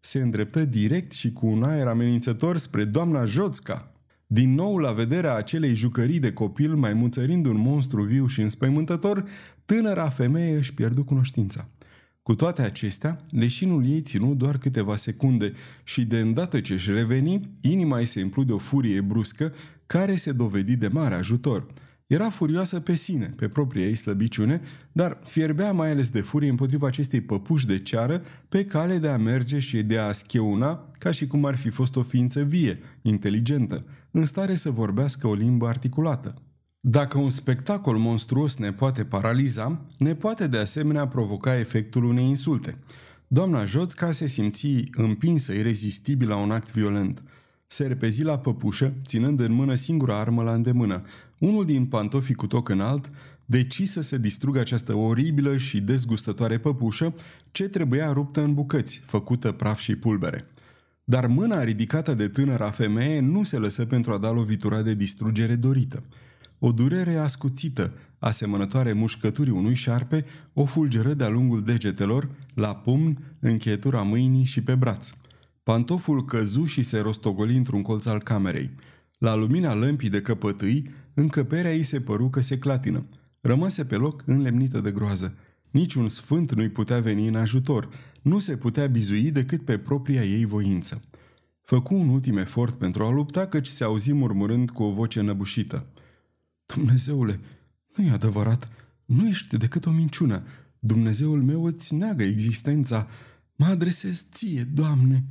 Se 0.00 0.20
îndreptă 0.20 0.64
direct 0.64 1.12
și 1.12 1.32
cu 1.32 1.46
un 1.46 1.62
aer 1.62 1.86
amenințător 1.86 2.56
spre 2.56 2.84
doamna 2.84 3.24
Joțca. 3.24 3.92
Din 4.30 4.54
nou, 4.54 4.76
la 4.76 4.92
vederea 4.92 5.34
acelei 5.34 5.74
jucării 5.74 6.18
de 6.18 6.32
copil, 6.32 6.74
mai 6.74 6.92
muțărind 6.92 7.46
un 7.46 7.56
monstru 7.56 8.02
viu 8.02 8.26
și 8.26 8.40
înspăimântător, 8.40 9.24
tânăra 9.64 10.08
femeie 10.08 10.56
își 10.56 10.74
pierdu 10.74 11.04
cunoștința. 11.04 11.66
Cu 12.22 12.34
toate 12.34 12.62
acestea, 12.62 13.22
leșinul 13.30 13.86
ei 13.86 14.00
ținu 14.00 14.34
doar 14.34 14.58
câteva 14.58 14.96
secunde 14.96 15.52
și 15.84 16.04
de 16.04 16.18
îndată 16.18 16.60
ce 16.60 16.72
își 16.72 16.90
reveni, 16.90 17.50
inima 17.60 18.00
ei 18.00 18.06
se 18.06 18.20
implu 18.20 18.44
de 18.44 18.52
o 18.52 18.58
furie 18.58 19.00
bruscă 19.00 19.52
care 19.86 20.14
se 20.14 20.32
dovedi 20.32 20.76
de 20.76 20.88
mare 20.88 21.14
ajutor. 21.14 21.66
Era 22.06 22.30
furioasă 22.30 22.80
pe 22.80 22.94
sine, 22.94 23.32
pe 23.36 23.48
propria 23.48 23.84
ei 23.84 23.94
slăbiciune, 23.94 24.60
dar 24.92 25.18
fierbea 25.24 25.72
mai 25.72 25.90
ales 25.90 26.08
de 26.08 26.20
furie 26.20 26.50
împotriva 26.50 26.86
acestei 26.86 27.20
păpuși 27.20 27.66
de 27.66 27.78
ceară 27.78 28.22
pe 28.48 28.64
cale 28.64 28.98
de 28.98 29.08
a 29.08 29.16
merge 29.16 29.58
și 29.58 29.82
de 29.82 29.98
a 29.98 30.12
scheuna 30.12 30.90
ca 30.98 31.10
și 31.10 31.26
cum 31.26 31.44
ar 31.44 31.56
fi 31.56 31.70
fost 31.70 31.96
o 31.96 32.02
ființă 32.02 32.42
vie, 32.42 32.78
inteligentă, 33.02 33.84
în 34.10 34.24
stare 34.24 34.54
să 34.54 34.70
vorbească 34.70 35.26
o 35.26 35.34
limbă 35.34 35.66
articulată. 35.66 36.34
Dacă 36.80 37.18
un 37.18 37.30
spectacol 37.30 37.98
monstruos 37.98 38.56
ne 38.56 38.72
poate 38.72 39.04
paraliza, 39.04 39.80
ne 39.98 40.14
poate 40.14 40.46
de 40.46 40.58
asemenea 40.58 41.08
provoca 41.08 41.58
efectul 41.58 42.04
unei 42.04 42.28
insulte. 42.28 42.78
Doamna 43.26 43.64
Joțca 43.64 44.10
se 44.10 44.26
simți 44.26 44.88
împinsă 44.92 45.52
irezistibil 45.52 46.28
la 46.28 46.36
un 46.36 46.50
act 46.50 46.72
violent. 46.72 47.22
Se 47.66 47.86
repezi 47.86 48.22
la 48.22 48.38
păpușă, 48.38 48.92
ținând 49.04 49.40
în 49.40 49.52
mână 49.52 49.74
singura 49.74 50.18
armă 50.18 50.42
la 50.42 50.52
îndemână. 50.52 51.02
Unul 51.38 51.64
din 51.64 51.86
pantofii 51.86 52.34
cu 52.34 52.46
toc 52.46 52.68
înalt 52.68 53.10
decisă 53.44 54.00
să 54.00 54.18
distrugă 54.18 54.60
această 54.60 54.94
oribilă 54.94 55.56
și 55.56 55.80
dezgustătoare 55.80 56.58
păpușă 56.58 57.14
ce 57.50 57.68
trebuia 57.68 58.12
ruptă 58.12 58.42
în 58.42 58.54
bucăți, 58.54 59.02
făcută 59.06 59.52
praf 59.52 59.78
și 59.78 59.96
pulbere. 59.96 60.44
Dar 61.10 61.26
mâna 61.26 61.64
ridicată 61.64 62.14
de 62.14 62.28
tânăra 62.28 62.70
femeie 62.70 63.20
nu 63.20 63.42
se 63.42 63.56
lăsă 63.56 63.84
pentru 63.84 64.12
a 64.12 64.18
da 64.18 64.30
lovitura 64.30 64.82
de 64.82 64.94
distrugere 64.94 65.54
dorită. 65.54 66.02
O 66.58 66.72
durere 66.72 67.16
ascuțită, 67.16 67.92
asemănătoare 68.18 68.92
mușcăturii 68.92 69.52
unui 69.52 69.74
șarpe, 69.74 70.24
o 70.52 70.64
fulgeră 70.64 71.14
de-a 71.14 71.28
lungul 71.28 71.62
degetelor, 71.62 72.28
la 72.54 72.74
pumn, 72.74 73.18
încheietura 73.40 74.02
mâinii 74.02 74.44
și 74.44 74.62
pe 74.62 74.74
braț. 74.74 75.10
Pantoful 75.62 76.24
căzu 76.24 76.64
și 76.64 76.82
se 76.82 76.98
rostogoli 76.98 77.56
într-un 77.56 77.82
colț 77.82 78.06
al 78.06 78.22
camerei. 78.22 78.70
La 79.18 79.34
lumina 79.34 79.74
lămpii 79.74 80.10
de 80.10 80.22
căpătâi, 80.22 80.90
încăperea 81.14 81.74
ei 81.74 81.82
se 81.82 82.00
păru 82.00 82.28
că 82.28 82.40
se 82.40 82.58
clatină. 82.58 83.06
Rămase 83.40 83.84
pe 83.84 83.96
loc 83.96 84.22
înlemnită 84.26 84.80
de 84.80 84.90
groază. 84.90 85.34
Niciun 85.70 86.08
sfânt 86.08 86.54
nu-i 86.54 86.68
putea 86.68 87.00
veni 87.00 87.28
în 87.28 87.34
ajutor. 87.34 87.88
Nu 88.22 88.38
se 88.38 88.56
putea 88.56 88.86
bizui 88.86 89.30
decât 89.30 89.64
pe 89.64 89.78
propria 89.78 90.24
ei 90.24 90.44
voință. 90.44 91.00
Făcu 91.62 91.94
un 91.94 92.08
ultim 92.08 92.36
efort 92.36 92.74
pentru 92.74 93.04
a 93.04 93.10
lupta, 93.10 93.46
căci 93.46 93.66
se 93.66 93.84
auzi 93.84 94.12
murmurând 94.12 94.70
cu 94.70 94.82
o 94.82 94.92
voce 94.92 95.20
năbușită– 95.20 95.86
Dumnezeule, 96.74 97.40
nu 97.96 98.04
e 98.04 98.10
adevărat. 98.10 98.68
Nu 99.04 99.28
ești 99.28 99.56
decât 99.56 99.86
o 99.86 99.90
minciună. 99.90 100.42
Dumnezeul 100.78 101.42
meu 101.42 101.64
îți 101.64 101.94
neagă 101.94 102.24
existența. 102.24 103.08
Mă 103.56 103.66
adresez 103.66 104.26
ție, 104.32 104.62
Doamne. 104.62 105.24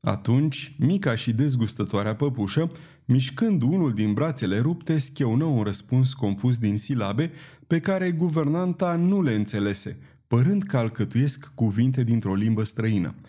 Atunci, 0.00 0.76
mica 0.78 1.14
și 1.14 1.32
dezgustătoarea 1.32 2.14
păpușă, 2.14 2.70
mișcând 3.04 3.62
unul 3.62 3.92
din 3.92 4.12
brațele 4.12 4.58
rupte, 4.58 4.98
scheună 4.98 5.44
un 5.44 5.62
răspuns 5.62 6.12
compus 6.12 6.58
din 6.58 6.78
silabe 6.78 7.30
pe 7.66 7.80
care 7.80 8.10
guvernanta 8.10 8.96
nu 8.96 9.22
le 9.22 9.34
înțelese, 9.34 9.98
părând 10.26 10.62
că 10.62 10.76
alcătuiesc 10.76 11.52
cuvinte 11.54 12.04
dintr-o 12.04 12.34
limbă 12.34 12.64
străină– 12.64 13.14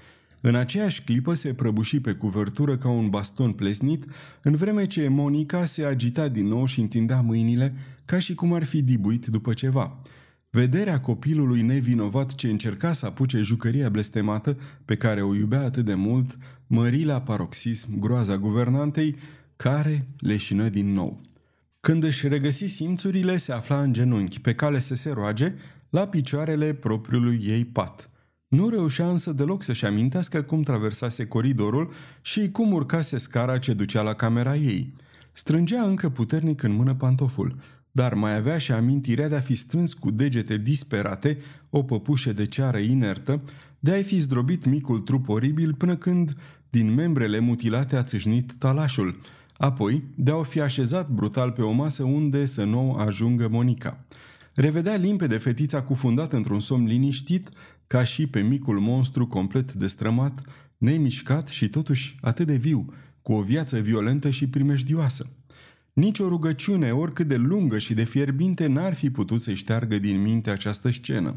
în 0.48 0.56
aceeași 0.56 1.02
clipă 1.02 1.34
se 1.34 1.54
prăbuși 1.54 2.00
pe 2.00 2.12
cuvertură 2.14 2.78
ca 2.78 2.89
un 2.89 3.10
baston 3.10 3.52
plesnit, 3.52 4.06
în 4.41 4.56
vreme 4.56 4.86
ce 4.86 5.08
Monica 5.08 5.66
se 5.66 5.86
agita 5.86 6.28
din 6.28 6.48
nou 6.48 6.66
și 6.66 6.80
întindea 6.80 7.22
mâinile 7.22 7.74
ca 8.06 8.20
și 8.20 8.34
cum 8.36 8.54
ar 8.54 8.64
fi 8.64 8.82
dibuit 8.82 9.26
după 9.26 9.54
ceva. 9.54 10.02
Vederea 10.50 11.00
copilului 11.00 11.62
nevinovat 11.62 12.36
ce 12.36 12.50
încerca 12.50 12.93
să 12.93 13.06
apuce 13.06 13.41
jucăria 13.41 13.89
blestemată 13.89 14.58
pe 14.86 14.96
care 14.96 15.22
o 15.22 15.36
iubea 15.36 15.62
atât 15.62 15.86
de 15.86 15.93
mult, 15.93 16.38
mări 16.68 17.04
la 17.04 17.22
paroxism 17.22 18.00
groaza 18.00 18.38
guvernantei, 18.38 19.16
care 19.56 20.06
leșină 20.20 20.70
din 20.70 20.93
nou. 20.93 21.22
Când 21.80 22.04
își 22.04 22.28
regăsi 22.28 22.66
simțurile, 22.66 23.38
se 23.38 23.52
afla 23.52 23.82
în 23.82 23.93
genunchi, 23.93 24.41
pe 24.41 24.54
cale 24.56 24.80
să 24.80 24.96
se 24.96 25.10
roage, 25.10 25.54
la 25.96 26.08
picioarele 26.08 26.74
propriului 26.74 27.41
ei 27.43 27.66
pat. 27.66 28.10
Nu 28.48 28.70
reușea 28.70 29.10
însă 29.10 29.32
deloc 29.32 29.64
să-și 29.64 29.86
amintească 29.86 30.41
cum 30.41 30.62
traversase 30.62 31.28
coridorul 31.28 31.91
și 32.22 32.52
cum 32.52 32.72
urcase 32.72 33.18
scara 33.18 33.58
ce 33.58 33.74
ducea 33.74 34.02
la 34.02 34.14
camera 34.14 34.56
ei. 34.56 34.93
Strângea 35.32 35.82
încă 35.82 36.10
puternic 36.10 36.64
în 36.64 36.72
mână 36.72 36.93
pantoful, 36.93 37.56
dar 37.91 38.14
mai 38.14 38.36
avea 38.36 38.58
și 38.58 38.72
amintirea 38.72 39.30
de 39.30 39.36
a 39.36 39.39
fi 39.39 39.56
strâns 39.56 39.93
cu 39.93 40.12
degete 40.12 40.58
disperate 40.58 41.38
o 41.70 41.84
păpușă 41.84 42.34
de 42.34 42.46
ceară 42.46 42.78
inertă, 42.78 43.41
de 43.80 43.91
a-i 43.91 44.04
fi 44.04 44.20
zdrobit 44.20 44.66
micul 44.66 45.00
trup 45.00 45.30
oribil 45.30 45.74
până 45.74 45.96
când 45.96 46.36
din 46.70 46.93
membrele 46.93 47.39
mutilate 47.39 47.96
a 47.96 48.04
țâșnit 48.04 48.54
talașul, 48.58 49.20
apoi 49.58 50.04
de 50.16 50.32
a 50.32 50.36
o 50.36 50.43
fi 50.43 50.62
așezat 50.62 51.10
brutal 51.10 51.52
pe 51.52 51.62
o 51.62 51.72
masă 51.72 52.04
unde 52.04 52.46
să 52.46 52.64
nu 52.64 52.93
ajungă 52.93 53.48
Monica. 53.48 54.06
Revedea 54.56 54.95
limpede 54.95 55.38
fetița 55.38 55.84
cufundată 55.84 56.36
într-un 56.36 56.60
somn 56.60 56.86
liniștit, 56.86 57.49
ca 57.88 58.03
și 58.03 58.28
pe 58.28 58.41
micul 58.41 58.80
monstru 58.80 59.28
complet 59.28 59.74
destrămat, 59.74 60.41
nemișcat 60.78 61.47
și 61.47 61.70
totuși 61.70 62.18
atât 62.22 62.47
de 62.47 62.56
viu, 62.56 62.93
cu 63.22 63.34
o 63.34 63.41
viață 63.41 63.80
violentă 63.80 64.30
și 64.30 64.49
primejdioasă. 64.49 65.30
Nici 65.93 66.20
o 66.20 66.28
rugăciune, 66.28 66.91
oricât 66.91 67.28
de 67.28 67.36
lungă 67.36 67.78
și 67.78 67.93
de 67.93 68.03
fierbinte, 68.03 68.68
n-ar 68.68 68.93
fi 68.93 69.10
putut 69.10 69.41
să-i 69.41 69.56
șteargă 69.56 69.97
din 69.99 70.22
minte 70.22 70.49
această 70.49 70.91
scenă. 70.91 71.36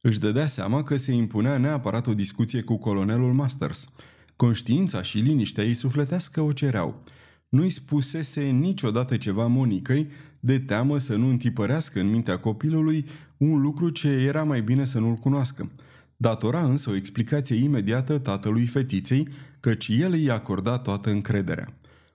Își 0.00 0.20
dădea 0.20 0.46
seama 0.46 0.82
că 0.82 0.96
se 0.96 1.12
impunea 1.12 1.58
neapărat 1.58 2.06
o 2.06 2.14
discuție 2.14 2.62
cu 2.62 2.76
colonelul 2.76 3.32
Masters. 3.32 3.92
Conștiința 4.36 5.02
și 5.02 5.18
liniștea 5.18 5.64
ei 5.64 5.74
sufletească 5.74 6.40
o 6.40 6.52
cereau. 6.52 7.02
Nu-i 7.48 7.70
spusese 7.70 8.42
niciodată 8.42 9.16
ceva 9.16 9.46
Monicăi, 9.46 10.08
de 10.40 10.58
teamă 10.58 10.98
să 10.98 11.16
nu 11.16 11.28
întipărească 11.28 12.00
în 12.00 12.10
mintea 12.10 12.38
copilului 12.38 13.06
un 13.36 13.60
lucru 13.60 13.88
ce 13.88 14.08
era 14.08 14.42
mai 14.42 14.60
bine 14.62 14.84
să 14.84 14.98
nu-l 14.98 15.14
cunoască. 15.14 15.70
Datora 16.16 16.64
însă 16.64 16.90
o 16.90 16.94
explicație 16.94 17.56
imediată 17.56 18.18
tatălui 18.18 18.66
fetiței, 18.66 19.28
căci 19.60 19.88
el 19.88 20.12
îi 20.12 20.30
acorda 20.30 20.78
toată 20.78 21.10
încrederea. 21.10 21.68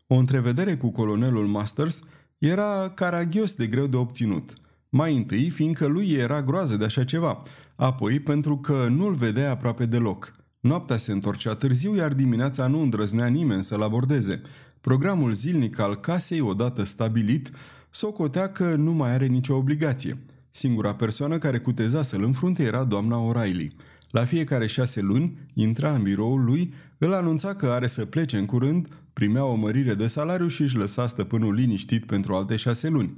O 0.08 0.16
întrevedere 0.16 0.78
cu 0.78 0.92
colonelul 0.92 1.48
Masters 1.48 2.04
era 2.38 2.90
caragios 2.90 3.54
de 3.54 3.68
greu 3.68 3.88
de 3.88 3.98
obținut. 3.98 4.54
Mai 4.90 5.16
întâi, 5.16 5.50
fiindcă 5.50 5.86
lui 5.86 6.12
era 6.12 6.44
groază 6.44 6.78
de 6.78 6.86
așa 6.86 7.04
ceva, 7.04 7.44
apoi 7.76 8.20
pentru 8.20 8.58
că 8.58 8.88
nu-l 8.90 9.14
vedea 9.14 9.52
aproape 9.52 9.86
deloc. 9.86 10.36
Noaptea 10.60 10.98
se 10.98 11.12
întorcea 11.12 11.56
târziu, 11.56 11.96
iar 11.96 12.14
dimineața 12.14 12.68
nu 12.68 12.82
îndrăznea 12.82 13.28
nimeni 13.28 13.64
să-l 13.64 13.82
abordeze. 13.82 14.42
Programul 14.82 15.32
zilnic 15.32 15.80
al 15.80 15.96
casei, 15.96 16.40
odată 16.40 16.84
stabilit, 16.84 17.52
socotea 17.92 18.52
că 18.52 18.76
nu 18.76 18.92
mai 18.92 19.12
are 19.12 19.26
nicio 19.26 19.56
obligație. 19.56 20.18
Singura 20.50 20.96
persoană 20.96 21.38
care 21.38 21.60
cuteza 21.60 22.02
să-l 22.02 22.24
înfrunte 22.24 22.64
era 22.64 22.84
doamna 22.84 23.32
O'Reilly. 23.32 23.68
La 24.10 24.26
fiecare 24.26 24.68
șase 24.68 25.02
luni, 25.02 25.38
intra 25.54 25.94
în 25.94 26.04
biroul 26.04 26.44
lui, 26.44 26.74
îl 26.98 27.14
anunța 27.14 27.56
că 27.56 27.66
are 27.66 27.88
să 27.88 28.06
plece 28.06 28.38
în 28.38 28.46
curând, 28.46 28.88
primea 29.14 29.46
o 29.46 29.56
mărire 29.56 29.94
de 29.94 30.08
salariu 30.08 30.48
și 30.48 30.62
își 30.62 30.76
lăsa 30.76 31.08
stăpânul 31.08 31.54
liniștit 31.54 32.06
pentru 32.06 32.34
alte 32.34 32.56
șase 32.56 32.90
luni. 32.90 33.14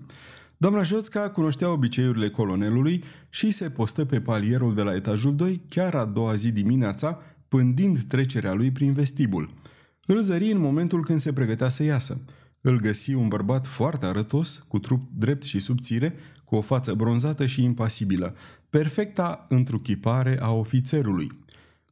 Doamna 0.57 0.83
Joțca 0.83 1.29
cunoștea 1.29 1.71
obiceiurile 1.71 2.29
colonelului 2.29 3.03
și 3.29 3.51
se 3.51 3.69
postă 3.69 4.05
pe 4.05 4.21
palierul 4.21 4.75
de 4.75 4.81
la 4.81 4.95
etajul 4.95 5.35
2 5.35 5.61
chiar 5.69 5.95
a 5.95 6.05
doua 6.05 6.35
zi 6.35 6.51
dimineața, 6.51 7.19
pândind 7.47 8.01
trecerea 8.01 8.53
lui 8.53 8.71
prin 8.71 8.93
vestibul. 8.93 9.49
Îl 10.05 10.21
zări 10.21 10.51
în 10.51 10.59
momentul 10.59 11.03
când 11.03 11.19
se 11.19 11.33
pregătea 11.33 11.69
să 11.69 11.83
iasă. 11.83 12.21
Îl 12.65 12.79
găsi 12.79 13.13
un 13.13 13.27
bărbat 13.27 13.67
foarte 13.67 14.05
arătos, 14.05 14.65
cu 14.67 14.79
trup 14.79 15.09
drept 15.15 15.43
și 15.43 15.59
subțire, 15.59 16.15
cu 16.43 16.55
o 16.55 16.61
față 16.61 16.93
bronzată 16.93 17.45
și 17.45 17.63
impasibilă, 17.63 18.35
perfecta 18.69 19.45
întruchipare 19.49 20.37
a 20.41 20.51
ofițerului. 20.51 21.31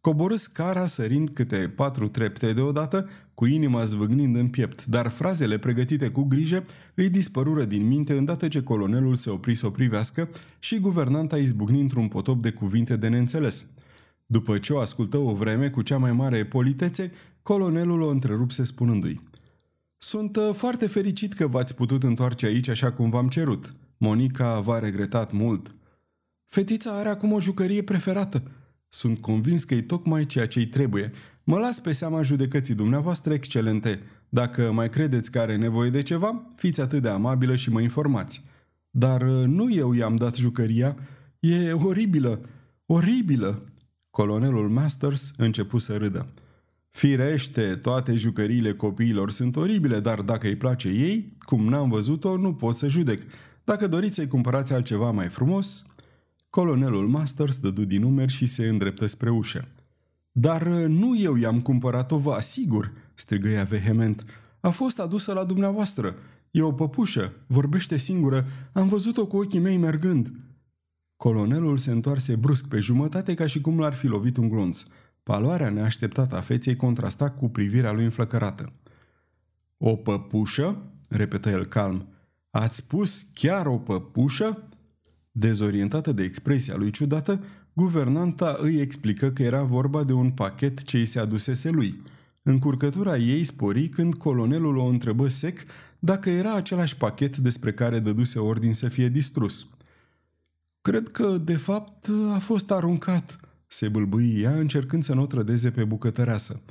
Coborâ 0.01 0.36
scara 0.36 0.86
sărind 0.86 1.30
câte 1.30 1.74
patru 1.76 2.07
trepte 2.07 2.53
deodată, 2.53 3.09
cu 3.34 3.45
inima 3.45 3.84
zvâgnind 3.84 4.36
în 4.36 4.47
piept, 4.47 4.86
dar 4.86 5.07
frazele 5.07 5.57
pregătite 5.57 6.09
cu 6.09 6.24
grijă 6.24 6.63
îi 6.93 7.09
dispărură 7.09 7.63
din 7.63 7.88
minte 7.88 8.13
îndată 8.13 8.47
ce 8.47 8.63
colonelul 8.63 9.15
se 9.15 9.30
opri 9.30 9.55
să 9.55 9.65
o 9.65 9.69
privească 9.69 10.30
și 10.59 10.80
guvernanta 10.80 11.38
izbucni 11.38 11.82
într-un 11.82 12.07
potop 12.07 12.41
de 12.41 12.51
cuvinte 12.51 12.95
de 12.95 13.07
neînțeles. 13.07 13.65
După 14.26 14.57
ce 14.57 14.74
o 14.74 14.80
ascultă 14.80 15.17
o 15.17 15.34
vreme 15.34 15.69
cu 15.69 15.82
cea 15.82 15.97
mai 15.97 16.11
mare 16.11 16.45
politețe, 16.45 17.11
colonelul 17.41 18.01
o 18.01 18.09
întrerupse 18.09 18.63
spunându-i 18.63 19.30
Sunt 20.04 20.36
uh, 20.36 20.49
foarte 20.54 20.88
fericit 20.88 21.34
că 21.34 21.47
v-ați 21.47 21.76
putut 21.76 22.04
întoarce 22.04 22.45
aici 22.45 22.68
așa 22.68 22.91
cum 22.91 23.10
v-am 23.10 23.28
cerut. 23.28 23.74
Monica 23.97 24.60
v-a 24.60 24.80
regretat 24.80 25.32
mult. 25.32 25.76
Fetița 26.47 26.91
are 26.91 27.10
acum 27.10 27.32
o 27.32 27.39
jucărie 27.39 27.84
preferată. 27.84 28.43
Sunt 28.89 29.20
convins 29.20 29.64
că 29.64 29.74
e 29.74 29.82
tocmai 29.82 30.26
ceea 30.26 30.47
ce 30.47 30.60
îi 30.60 30.68
trebuie. 30.68 31.12
Mă 31.43 31.58
las 31.58 31.80
pe 31.80 31.91
seama 31.91 32.22
judecății 32.22 32.76
dumneavoastră 32.76 33.34
excelente. 33.34 33.99
Dacă 34.30 34.72
mai 34.72 34.89
credeți 34.89 35.32
că 35.32 35.39
are 35.39 35.56
nevoie 35.56 35.89
de 35.89 36.02
ceva, 36.02 36.47
fiți 36.56 36.82
atât 36.82 37.02
de 37.02 37.10
amabilă 37.10 37.56
și 37.56 37.70
mă 37.70 37.82
informați. 37.82 38.43
Dar 38.89 39.22
uh, 39.22 39.43
nu 39.47 39.74
eu 39.74 39.93
i-am 39.93 40.16
dat 40.16 40.36
jucăria. 40.36 40.97
E 41.39 41.72
oribilă, 41.72 42.41
oribilă. 42.86 43.64
Colonelul 44.10 44.70
Masters 44.70 45.34
începu 45.38 45.78
să 45.78 45.97
râdă. 45.97 46.26
Firește, 46.92 47.76
toate 47.76 48.16
jucăriile 48.16 48.74
copiilor 48.74 49.32
sunt 49.32 49.56
oribile, 49.56 50.00
dar 50.00 50.22
dacă 50.22 50.48
îi 50.48 50.56
place 50.56 50.89
ei, 50.89 51.38
cum 51.39 51.68
n-am 51.68 51.89
văzut-o, 51.89 52.38
nu 52.38 52.54
pot 52.54 52.78
să 52.78 52.88
judec. 52.88 53.22
Dacă 53.64 53.88
doriți 53.88 54.16
să-i 54.16 54.28
cumpărați 54.28 54.74
altceva 54.74 55.12
mai 55.12 55.28
frumos... 55.28 55.86
Colonelul 56.50 57.08
Masters 57.08 57.58
dădu 57.60 57.84
din 57.84 58.02
numeri 58.02 58.32
și 58.32 58.46
se 58.46 58.68
îndreptă 58.68 59.06
spre 59.06 59.30
ușă. 59.30 59.68
Dar 60.32 60.62
uh, 60.68 60.88
nu 60.88 61.20
eu 61.20 61.36
i-am 61.36 61.62
cumpărat-o, 61.62 62.18
vă 62.18 62.32
asigur, 62.32 62.92
strigă 63.14 63.50
ea 63.50 63.64
vehement. 63.64 64.26
A 64.60 64.70
fost 64.70 65.00
adusă 65.00 65.34
la 65.34 65.44
dumneavoastră. 65.44 66.16
E 66.52 66.62
o 66.62 66.72
păpușă, 66.72 67.34
vorbește 67.48 67.98
singură, 67.98 68.46
am 68.72 68.88
văzut-o 68.88 69.26
cu 69.26 69.38
ochii 69.38 69.60
mei 69.60 69.78
mergând. 69.78 70.32
Colonelul 71.16 71.78
se 71.78 71.92
întoarse 71.92 72.36
brusc 72.36 72.68
pe 72.68 72.80
jumătate 72.80 73.34
ca 73.34 73.46
și 73.46 73.62
cum 73.62 73.80
l-ar 73.80 73.94
fi 73.94 74.08
lovit 74.08 74.38
un 74.38 74.50
glonț. 74.50 74.84
Paloarea 75.32 75.69
neașteptată 75.69 76.36
a 76.36 76.41
feței 76.41 76.75
contrasta 76.75 77.29
cu 77.29 77.49
privirea 77.49 77.91
lui 77.91 78.03
înflăcărată. 78.03 78.73
O 79.77 79.95
păpușă?" 79.95 80.77
repetă 81.07 81.49
el 81.49 81.65
calm. 81.65 82.07
Ați 82.49 82.75
spus 82.75 83.25
chiar 83.34 83.65
o 83.65 83.77
păpușă?" 83.77 84.63
Dezorientată 85.32 86.11
de 86.11 86.23
expresia 86.23 86.75
lui 86.75 86.91
ciudată, 86.91 87.43
guvernanta 87.73 88.57
îi 88.59 88.79
explică 88.79 89.32
că 89.32 89.43
era 89.43 89.63
vorba 89.63 90.03
de 90.03 90.13
un 90.13 90.32
pachet 90.32 90.84
ce 90.84 90.97
îi 90.97 91.05
se 91.05 91.19
adusese 91.19 91.69
lui. 91.69 92.01
Încurcătura 92.41 93.17
ei 93.17 93.43
spori 93.43 93.89
când 93.89 94.15
colonelul 94.15 94.77
o 94.77 94.86
întrebă 94.86 95.27
sec 95.27 95.63
dacă 95.99 96.29
era 96.29 96.53
același 96.53 96.97
pachet 96.97 97.38
despre 97.38 97.73
care 97.73 97.99
dăduse 97.99 98.39
ordin 98.39 98.73
să 98.73 98.88
fie 98.88 99.07
distrus. 99.07 99.67
Cred 100.82 101.09
că, 101.09 101.38
de 101.38 101.55
fapt, 101.55 102.09
a 102.34 102.39
fost 102.39 102.71
aruncat," 102.71 103.39
se 103.74 103.89
bâlbâi 103.89 104.41
ea 104.41 104.55
încercând 104.55 105.03
să 105.03 105.13
nu 105.13 105.22
o 105.22 105.26
trădeze 105.26 105.72
pe 105.72 105.84
bucătăreasă. 105.84 106.61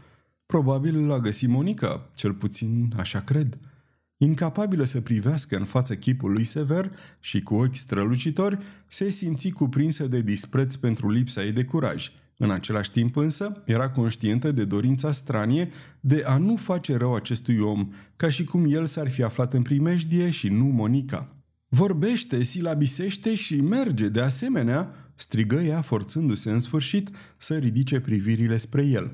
Probabil 0.47 1.07
l-a 1.07 1.19
găsit 1.19 1.49
Monica, 1.49 2.11
cel 2.15 2.35
puțin 2.35 2.93
așa 2.97 3.21
cred." 3.21 3.59
Incapabilă 4.17 4.85
să 4.85 5.01
privească 5.01 5.57
în 5.57 5.65
față 5.65 5.95
chipul 5.95 6.33
lui 6.33 6.45
sever 6.45 6.93
și 7.21 7.43
cu 7.43 7.55
ochi 7.55 7.75
strălucitori, 7.75 8.59
se 8.89 9.11
simți 9.11 9.49
cuprinsă 9.49 10.07
de 10.07 10.21
dispreț 10.21 10.75
pentru 10.75 11.11
lipsa 11.11 11.45
ei 11.45 11.53
de 11.53 11.65
curaj. 11.65 12.11
În 12.37 12.51
același 12.51 12.91
timp 12.91 13.17
însă, 13.17 13.63
era 13.67 13.91
conștientă 13.91 14.53
de 14.53 14.65
dorința 14.65 15.13
stranie 15.13 15.71
de 16.01 16.23
a 16.27 16.37
nu 16.37 16.57
face 16.57 16.97
rău 16.97 17.15
acestui 17.15 17.59
om, 17.59 17.93
ca 18.17 18.29
și 18.29 18.45
cum 18.45 18.73
el 18.73 18.87
s-ar 18.87 19.11
fi 19.11 19.23
aflat 19.23 19.55
în 19.55 19.63
primejdie 19.63 20.31
și 20.31 20.49
nu 20.49 20.65
Monica. 20.65 21.35
Vorbește, 21.69 22.43
silabisește 22.43 23.35
și 23.35 23.61
merge 23.61 24.09
de 24.09 24.21
asemenea, 24.21 25.10
strigă 25.21 25.61
ea, 25.61 25.81
forțându-se 25.83 26.51
în 26.51 26.61
sfârșit 26.61 27.11
să 27.37 27.57
ridice 27.57 28.01
privirile 28.01 28.57
spre 28.57 28.85
el. 28.85 29.11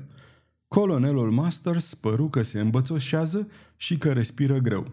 Colonelul 0.67 1.31
Masters 1.31 1.93
păru 1.93 2.29
că 2.29 2.41
se 2.41 2.59
îmbățoșează 2.59 3.47
și 3.75 3.97
că 3.97 4.13
respiră 4.13 4.57
greu. 4.57 4.87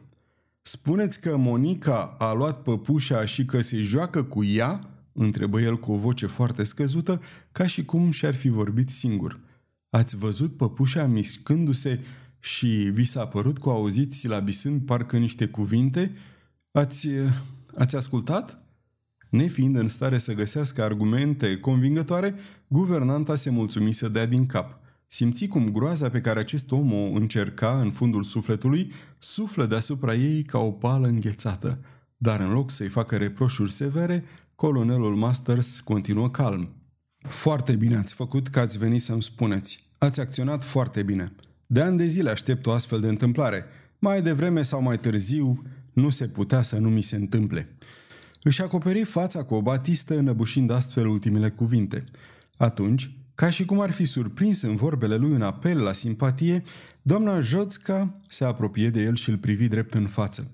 Spuneți 0.63 1.21
că 1.21 1.37
Monica 1.37 2.17
a 2.19 2.33
luat 2.33 2.63
păpușa 2.63 3.25
și 3.25 3.45
că 3.45 3.61
se 3.61 3.77
joacă 3.77 4.23
cu 4.23 4.45
ea?" 4.45 4.89
întrebă 5.13 5.61
el 5.61 5.79
cu 5.79 5.93
o 5.93 5.97
voce 5.97 6.27
foarte 6.27 6.65
scăzută, 6.65 7.23
ca 7.53 7.67
și 7.67 7.85
cum 7.85 8.11
și-ar 8.11 8.35
fi 8.35 8.49
vorbit 8.49 8.91
singur. 8.91 9.41
Ați 9.91 10.17
văzut 10.17 10.57
păpușa 10.57 11.07
mișcându-se 11.07 12.01
și 12.41 12.67
vi 12.67 13.05
s-a 13.05 13.27
părut 13.27 13.59
că 13.59 13.69
auziți 13.69 14.17
silabisând 14.17 14.81
parcă 14.81 15.17
niște 15.17 15.47
cuvinte? 15.47 16.13
Ați, 16.71 17.09
ați 17.75 17.97
ascultat?" 17.97 18.64
Nefiind 19.35 19.77
în 19.77 19.89
stare 19.89 20.19
să 20.19 20.35
găsească 20.35 20.83
argumente 20.83 21.57
convingătoare, 21.57 22.35
guvernanta 22.67 23.35
se 23.35 23.51
mulțumi 23.51 23.93
să 23.93 24.09
dea 24.09 24.27
din 24.27 24.47
cap– 24.47 24.79
Simți 25.15 25.47
cum 25.47 25.71
groaza 25.71 26.09
pe 26.09 26.21
care 26.21 26.39
acest 26.39 26.73
om 26.73 26.93
o 26.93 27.11
încerca 27.15 27.81
în 27.81 27.91
fundul 27.91 28.23
sufletului 28.23 28.93
suflă 29.19 29.67
deasupra 29.67 30.15
ei 30.15 30.43
ca 30.43 30.59
o 30.59 30.71
pală 30.71 31.07
înghețată, 31.07 31.79
dar 32.17 32.41
în 32.41 32.53
loc 32.53 32.71
să-i 32.71 32.89
facă 32.89 33.17
reproșuri 33.17 33.73
severe, 33.73 34.25
colonelul 34.55 35.17
Masters 35.17 35.81
continuă 35.81 36.31
calm. 36.31 36.69
Foarte 37.19 37.73
bine 37.73 37.97
ați 37.97 38.15
făcut 38.15 38.49
că 38.49 38.61
ați 38.61 38.79
venit 38.79 39.03
să-mi 39.03 39.23
spuneți. 39.23 39.91
Ați 39.99 40.21
acționat 40.21 40.65
foarte 40.65 41.03
bine. 41.03 41.33
De 41.67 41.81
ani 41.81 41.99
de 41.99 42.07
zile 42.07 42.31
aștept 42.31 42.67
o 42.67 42.73
astfel 42.73 43.01
de 43.01 43.09
întâmplare. 43.09 43.65
Mai 43.99 44.23
devreme 44.23 44.63
sau 44.63 44.83
mai 44.83 44.99
târziu, 44.99 45.63
nu 45.93 46.11
se 46.11 46.29
putea 46.29 46.63
să 46.63 46.79
nu 46.79 46.91
mi 46.91 47.03
se 47.03 47.17
întâmple. 47.17 47.77
Își 48.47 48.63
acoperi 48.63 49.05
fața 49.05 49.45
cu 49.45 49.55
o 49.55 49.63
batistă 49.63 50.19
înăbușind 50.19 50.71
astfel 50.71 51.07
ultimele 51.07 51.51
cuvinte. 51.51 52.05
Atunci, 52.57 53.11
ca 53.35 53.51
și 53.51 53.65
cum 53.65 53.81
ar 53.81 53.91
fi 53.91 54.05
surprins 54.05 54.63
în 54.63 54.77
vorbele 54.77 55.17
lui 55.17 55.31
un 55.31 55.43
apel 55.43 55.79
la 55.79 55.93
simpatie, 55.93 56.63
doamna 57.03 57.41
Jodska 57.41 58.17
se 58.29 58.45
apropie 58.45 58.91
de 58.91 59.03
el 59.03 59.15
și 59.15 59.31
îl 59.31 59.37
privi 59.37 59.69
drept 59.69 59.95
în 59.95 60.07
față. 60.07 60.51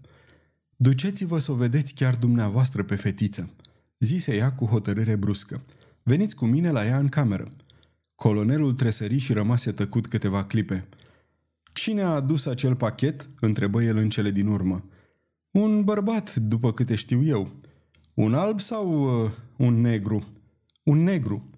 Duceți-vă 0.77 1.39
să 1.39 1.53
o 1.53 1.55
vedeți 1.55 1.95
chiar 1.95 2.15
dumneavoastră 2.17 2.83
pe 2.83 2.95
fetiță, 2.95 3.51
zise 3.99 4.37
ea 4.37 4.53
cu 4.53 4.65
hotărâre 4.65 5.17
bruscă. 5.17 5.63
Veniți 6.03 6.35
cu 6.35 6.45
mine 6.45 6.71
la 6.71 6.87
ea 6.87 6.99
în 6.99 7.09
cameră. 7.09 7.49
Colonelul 8.15 8.73
tresări 8.73 9.19
și 9.19 9.33
rămase 9.33 9.73
tăcut 9.73 10.07
câteva 10.07 10.45
clipe. 10.45 10.89
Cine 11.73 12.03
a 12.03 12.15
adus 12.15 12.47
acel 12.47 12.75
pachet?" 12.75 13.29
întrebă 13.41 13.83
el 13.83 13.97
în 13.97 14.09
cele 14.09 14.31
din 14.31 14.47
urmă. 14.47 14.85
Un 15.51 15.85
bărbat, 15.85 16.35
după 16.35 16.73
câte 16.73 16.95
știu 16.95 17.23
eu. 17.25 17.61
Un 18.15 18.35
alb 18.35 18.61
sau 18.61 19.23
uh, 19.25 19.31
un 19.57 19.81
negru? 19.81 20.25
Un 20.83 21.03
negru. 21.03 21.51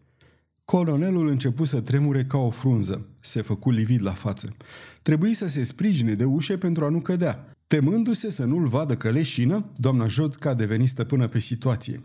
Colonelul 0.65 1.29
începu 1.29 1.65
să 1.65 1.81
tremure 1.81 2.25
ca 2.25 2.39
o 2.39 2.51
frunză. 2.51 3.07
Se 3.21 3.43
făcu 3.43 3.71
livid 3.71 4.03
la 4.03 4.13
față. 4.13 4.55
Trebuie 5.03 5.35
să 5.35 5.49
se 5.49 5.65
sprijine 5.65 6.15
de 6.15 6.25
ușe 6.25 6.59
pentru 6.59 6.85
a 6.85 6.89
nu 6.89 7.01
cădea. 7.01 7.49
Temându-se 7.67 8.31
să 8.31 8.45
nu-l 8.45 8.67
vadă 8.67 8.97
că 8.97 9.11
leșină, 9.11 9.65
doamna 9.77 10.07
Joțca 10.07 10.55
deveni 10.55 10.87
stăpână 10.87 11.29
pe 11.29 11.39
situație. 11.39 12.01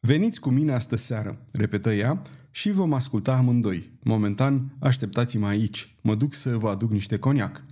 Veniți 0.00 0.40
cu 0.40 0.50
mine 0.50 0.72
astă 0.72 0.96
seară, 0.96 1.38
repetă 1.52 1.92
ea, 1.92 2.22
și 2.50 2.70
vom 2.70 2.92
asculta 2.92 3.32
amândoi. 3.32 3.90
Momentan, 4.02 4.76
așteptați-mă 4.78 5.46
aici. 5.46 5.94
Mă 6.00 6.14
duc 6.14 6.34
să 6.34 6.56
vă 6.56 6.68
aduc 6.68 6.90
niște 6.90 7.18
coniac. 7.18 7.62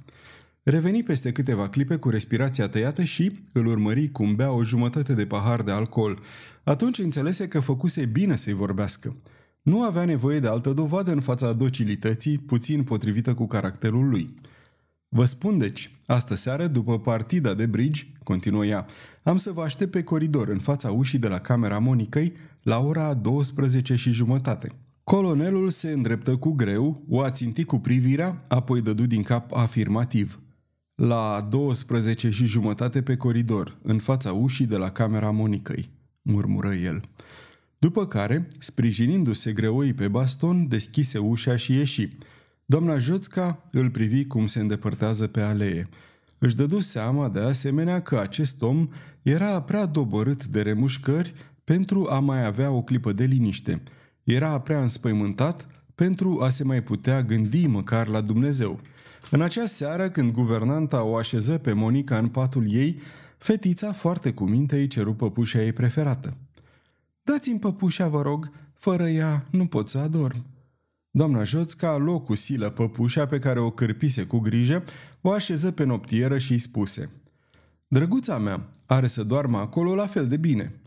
Reveni 0.62 1.02
peste 1.02 1.32
câteva 1.32 1.68
clipe 1.68 1.96
cu 1.96 2.10
respirația 2.10 2.68
tăiată 2.68 3.04
și 3.04 3.32
îl 3.52 3.66
urmări 3.66 4.08
cum 4.08 4.34
bea 4.34 4.52
o 4.52 4.64
jumătate 4.64 5.14
de 5.14 5.26
pahar 5.26 5.62
de 5.62 5.70
alcool. 5.70 6.18
Atunci 6.62 6.98
înțelese 6.98 7.48
că 7.48 7.60
făcuse 7.60 8.04
bine 8.04 8.36
să-i 8.36 8.52
vorbească. 8.52 9.16
Nu 9.62 9.82
avea 9.82 10.04
nevoie 10.04 10.40
de 10.40 10.46
altă 10.46 10.72
dovadă 10.72 11.12
în 11.12 11.20
fața 11.20 11.52
docilității, 11.52 12.38
puțin 12.38 12.82
potrivită 12.82 13.34
cu 13.34 13.46
caracterul 13.46 14.08
lui. 14.08 14.34
Vă 15.08 15.24
spun 15.24 15.58
deci, 15.58 15.90
astă 16.06 16.34
seară, 16.34 16.66
după 16.66 16.98
partida 16.98 17.54
de 17.54 17.66
bridge, 17.66 18.06
continuă 18.24 18.66
ea, 18.66 18.86
am 19.22 19.36
să 19.36 19.52
vă 19.52 19.62
aștept 19.62 19.90
pe 19.90 20.02
coridor 20.02 20.48
în 20.48 20.58
fața 20.58 20.90
ușii 20.90 21.18
de 21.18 21.28
la 21.28 21.38
camera 21.38 21.78
Monicăi 21.78 22.32
la 22.62 22.78
ora 22.78 23.14
12 23.14 23.94
și 23.94 24.10
jumătate. 24.10 24.72
Colonelul 25.04 25.70
se 25.70 25.90
îndreptă 25.90 26.36
cu 26.36 26.50
greu, 26.50 27.02
o 27.08 27.20
aținti 27.20 27.64
cu 27.64 27.78
privirea, 27.78 28.44
apoi 28.48 28.80
dădu 28.80 29.06
din 29.06 29.22
cap 29.22 29.52
afirmativ. 29.52 30.40
La 31.02 31.46
12 31.50 32.30
și 32.30 32.44
jumătate 32.46 33.02
pe 33.02 33.16
coridor, 33.16 33.78
în 33.82 33.98
fața 33.98 34.32
ușii 34.32 34.66
de 34.66 34.76
la 34.76 34.90
camera 34.90 35.30
Monicăi, 35.30 35.90
murmură 36.22 36.72
el. 36.72 37.00
După 37.78 38.06
care, 38.06 38.48
sprijinindu-se 38.58 39.52
greoi 39.52 39.92
pe 39.92 40.08
baston, 40.08 40.68
deschise 40.68 41.18
ușa 41.18 41.56
și 41.56 41.72
ieși. 41.72 42.08
Doamna 42.64 42.98
Joțca 42.98 43.64
îl 43.70 43.90
privi 43.90 44.26
cum 44.26 44.46
se 44.46 44.60
îndepărtează 44.60 45.26
pe 45.26 45.40
alee. 45.40 45.88
Își 46.38 46.56
dădu 46.56 46.80
seama 46.80 47.28
de 47.28 47.40
asemenea 47.40 48.02
că 48.02 48.18
acest 48.18 48.62
om 48.62 48.88
era 49.22 49.62
prea 49.62 49.86
dobărât 49.86 50.46
de 50.46 50.62
remușcări 50.62 51.34
pentru 51.64 52.06
a 52.10 52.18
mai 52.18 52.46
avea 52.46 52.70
o 52.70 52.82
clipă 52.82 53.12
de 53.12 53.24
liniște. 53.24 53.82
Era 54.24 54.60
prea 54.60 54.80
înspăimântat 54.80 55.66
pentru 55.94 56.40
a 56.42 56.48
se 56.48 56.64
mai 56.64 56.82
putea 56.82 57.22
gândi 57.22 57.66
măcar 57.66 58.06
la 58.06 58.20
Dumnezeu. 58.20 58.80
În 59.30 59.40
acea 59.40 59.66
seară, 59.66 60.10
când 60.10 60.32
guvernanta 60.32 61.02
o 61.02 61.16
așeză 61.16 61.58
pe 61.58 61.72
Monica 61.72 62.18
în 62.18 62.28
patul 62.28 62.72
ei, 62.72 63.00
fetița 63.38 63.92
foarte 63.92 64.32
cu 64.32 64.44
minte 64.44 64.76
îi 64.76 64.86
ceru 64.86 65.14
păpușa 65.14 65.62
ei 65.62 65.72
preferată. 65.72 66.36
Dați-mi 67.22 67.58
păpușa, 67.58 68.08
vă 68.08 68.22
rog, 68.22 68.50
fără 68.74 69.08
ea 69.08 69.46
nu 69.50 69.66
pot 69.66 69.88
să 69.88 69.98
adorm. 69.98 70.44
Doamna 71.10 71.42
Joțca 71.42 71.96
luă 71.96 72.20
cu 72.20 72.34
silă 72.34 72.70
păpușa 72.70 73.26
pe 73.26 73.38
care 73.38 73.60
o 73.60 73.70
cârpise 73.70 74.24
cu 74.24 74.38
grijă, 74.38 74.84
o 75.20 75.30
așeză 75.30 75.70
pe 75.70 75.84
noptieră 75.84 76.38
și 76.38 76.52
îi 76.52 76.58
spuse 76.58 77.10
Drăguța 77.88 78.38
mea, 78.38 78.68
are 78.86 79.06
să 79.06 79.22
doarmă 79.22 79.58
acolo 79.58 79.94
la 79.94 80.06
fel 80.06 80.28
de 80.28 80.36
bine. 80.36 80.80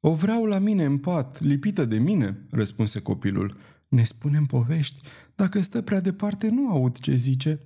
O 0.00 0.14
vreau 0.14 0.44
la 0.44 0.58
mine 0.58 0.84
în 0.84 0.98
pat, 0.98 1.40
lipită 1.40 1.84
de 1.84 1.98
mine, 1.98 2.46
răspunse 2.50 3.00
copilul. 3.00 3.56
Ne 3.94 4.04
spunem 4.04 4.44
povești, 4.44 5.00
dacă 5.34 5.60
stă 5.60 5.82
prea 5.82 6.00
departe 6.00 6.48
nu 6.48 6.70
aud 6.70 6.98
ce 6.98 7.14
zice. 7.14 7.60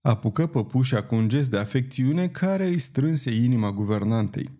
Apucă 0.00 0.46
păpușa 0.46 1.02
cu 1.02 1.14
un 1.14 1.28
gest 1.28 1.50
de 1.50 1.56
afecțiune 1.56 2.28
care 2.28 2.66
îi 2.66 2.78
strânse 2.78 3.34
inima 3.34 3.72
guvernantei. 3.72 4.50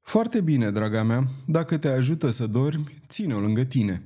Foarte 0.00 0.40
bine, 0.40 0.70
draga 0.70 1.02
mea, 1.02 1.28
dacă 1.46 1.76
te 1.76 1.88
ajută 1.88 2.30
să 2.30 2.46
dormi, 2.46 3.02
ține-o 3.08 3.40
lângă 3.40 3.64
tine. 3.64 4.02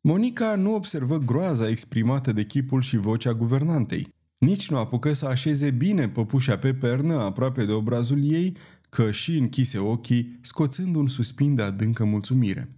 Monica 0.00 0.54
nu 0.54 0.74
observă 0.74 1.18
groaza 1.18 1.68
exprimată 1.68 2.32
de 2.32 2.44
chipul 2.44 2.80
și 2.80 2.96
vocea 2.96 3.32
guvernantei. 3.32 4.14
Nici 4.38 4.70
nu 4.70 4.78
apucă 4.78 5.12
să 5.12 5.26
așeze 5.26 5.70
bine 5.70 6.08
păpușa 6.08 6.58
pe 6.58 6.74
pernă 6.74 7.14
aproape 7.14 7.64
de 7.64 7.72
obrazul 7.72 8.24
ei, 8.32 8.56
că 8.88 9.10
și 9.10 9.36
închise 9.36 9.78
ochii, 9.78 10.30
scoțând 10.40 10.96
un 10.96 11.06
suspin 11.06 11.54
de 11.54 11.62
adâncă 11.62 12.04
mulțumire. 12.04 12.68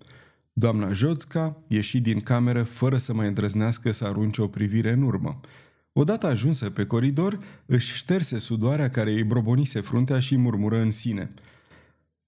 Doamna 0.53 0.93
Joțca 0.93 1.63
ieși 1.67 2.01
din 2.01 2.21
cameră 2.21 2.63
fără 2.63 2.97
să 2.97 3.15
mai 3.15 3.27
îndrăznească 3.27 3.93
să 3.93 4.05
arunce 4.05 4.43
o 4.43 4.47
privire 4.47 4.93
în 4.93 5.03
urmă. 5.03 5.41
Odată 5.93 6.27
ajunsă 6.27 6.71
pe 6.71 6.87
coridor, 6.87 7.39
își 7.67 7.97
șterse 7.97 8.39
sudoarea 8.39 8.91
care 8.91 9.11
îi 9.11 9.25
brobonise 9.25 9.81
fruntea 9.81 10.19
și 10.19 10.37
murmură 10.37 10.79
în 10.79 10.91
sine. 10.91 11.29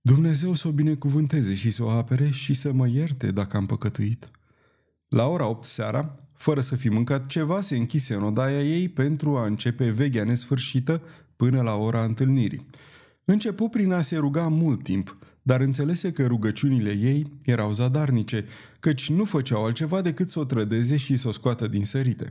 Dumnezeu 0.00 0.54
să 0.54 0.68
o 0.68 0.70
binecuvânteze 0.70 1.54
și 1.54 1.70
să 1.70 1.84
o 1.84 1.90
apere 1.90 2.30
și 2.30 2.54
să 2.54 2.72
mă 2.72 2.88
ierte 2.88 3.30
dacă 3.30 3.56
am 3.56 3.66
păcătuit. 3.66 4.30
La 5.08 5.26
ora 5.26 5.46
8 5.46 5.64
seara, 5.64 6.18
fără 6.34 6.60
să 6.60 6.76
fi 6.76 6.88
mâncat 6.88 7.26
ceva, 7.26 7.60
se 7.60 7.76
închise 7.76 8.14
în 8.14 8.22
odaia 8.22 8.62
ei 8.62 8.88
pentru 8.88 9.36
a 9.36 9.46
începe 9.46 9.90
veghea 9.90 10.24
nesfârșită 10.24 11.02
până 11.36 11.62
la 11.62 11.74
ora 11.74 12.04
întâlnirii. 12.04 12.66
Începu 13.24 13.68
prin 13.68 13.92
a 13.92 14.00
se 14.00 14.16
ruga 14.16 14.48
mult 14.48 14.82
timp, 14.82 15.16
dar 15.46 15.60
înțelese 15.60 16.12
că 16.12 16.26
rugăciunile 16.26 16.90
ei 16.90 17.26
erau 17.42 17.72
zadarnice, 17.72 18.44
căci 18.80 19.10
nu 19.10 19.24
făceau 19.24 19.64
altceva 19.64 20.00
decât 20.00 20.30
să 20.30 20.38
o 20.38 20.44
trădeze 20.44 20.96
și 20.96 21.16
să 21.16 21.28
o 21.28 21.32
scoată 21.32 21.66
din 21.66 21.84
sărite. 21.84 22.30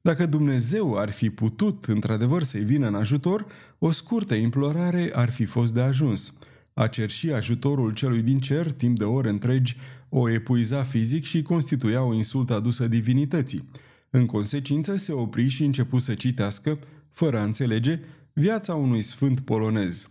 Dacă 0.00 0.26
Dumnezeu 0.26 0.98
ar 0.98 1.10
fi 1.10 1.30
putut, 1.30 1.84
într-adevăr, 1.84 2.42
să-i 2.42 2.64
vină 2.64 2.86
în 2.86 2.94
ajutor, 2.94 3.46
o 3.78 3.90
scurtă 3.90 4.34
implorare 4.34 5.10
ar 5.14 5.30
fi 5.30 5.44
fost 5.44 5.74
de 5.74 5.80
ajuns. 5.80 6.32
A 6.74 6.86
cerși 6.86 7.30
ajutorul 7.30 7.92
celui 7.92 8.22
din 8.22 8.40
cer 8.40 8.72
timp 8.72 8.98
de 8.98 9.04
ore 9.04 9.28
întregi 9.28 9.76
o 10.08 10.30
epuiza 10.30 10.82
fizic 10.82 11.24
și 11.24 11.42
constituia 11.42 12.02
o 12.02 12.14
insultă 12.14 12.54
adusă 12.54 12.88
divinității. 12.88 13.70
În 14.10 14.26
consecință 14.26 14.96
se 14.96 15.12
opri 15.12 15.48
și 15.48 15.64
începu 15.64 15.98
să 15.98 16.14
citească, 16.14 16.78
fără 17.10 17.38
a 17.38 17.42
înțelege, 17.42 18.00
viața 18.32 18.74
unui 18.74 19.02
sfânt 19.02 19.40
polonez. 19.40 20.10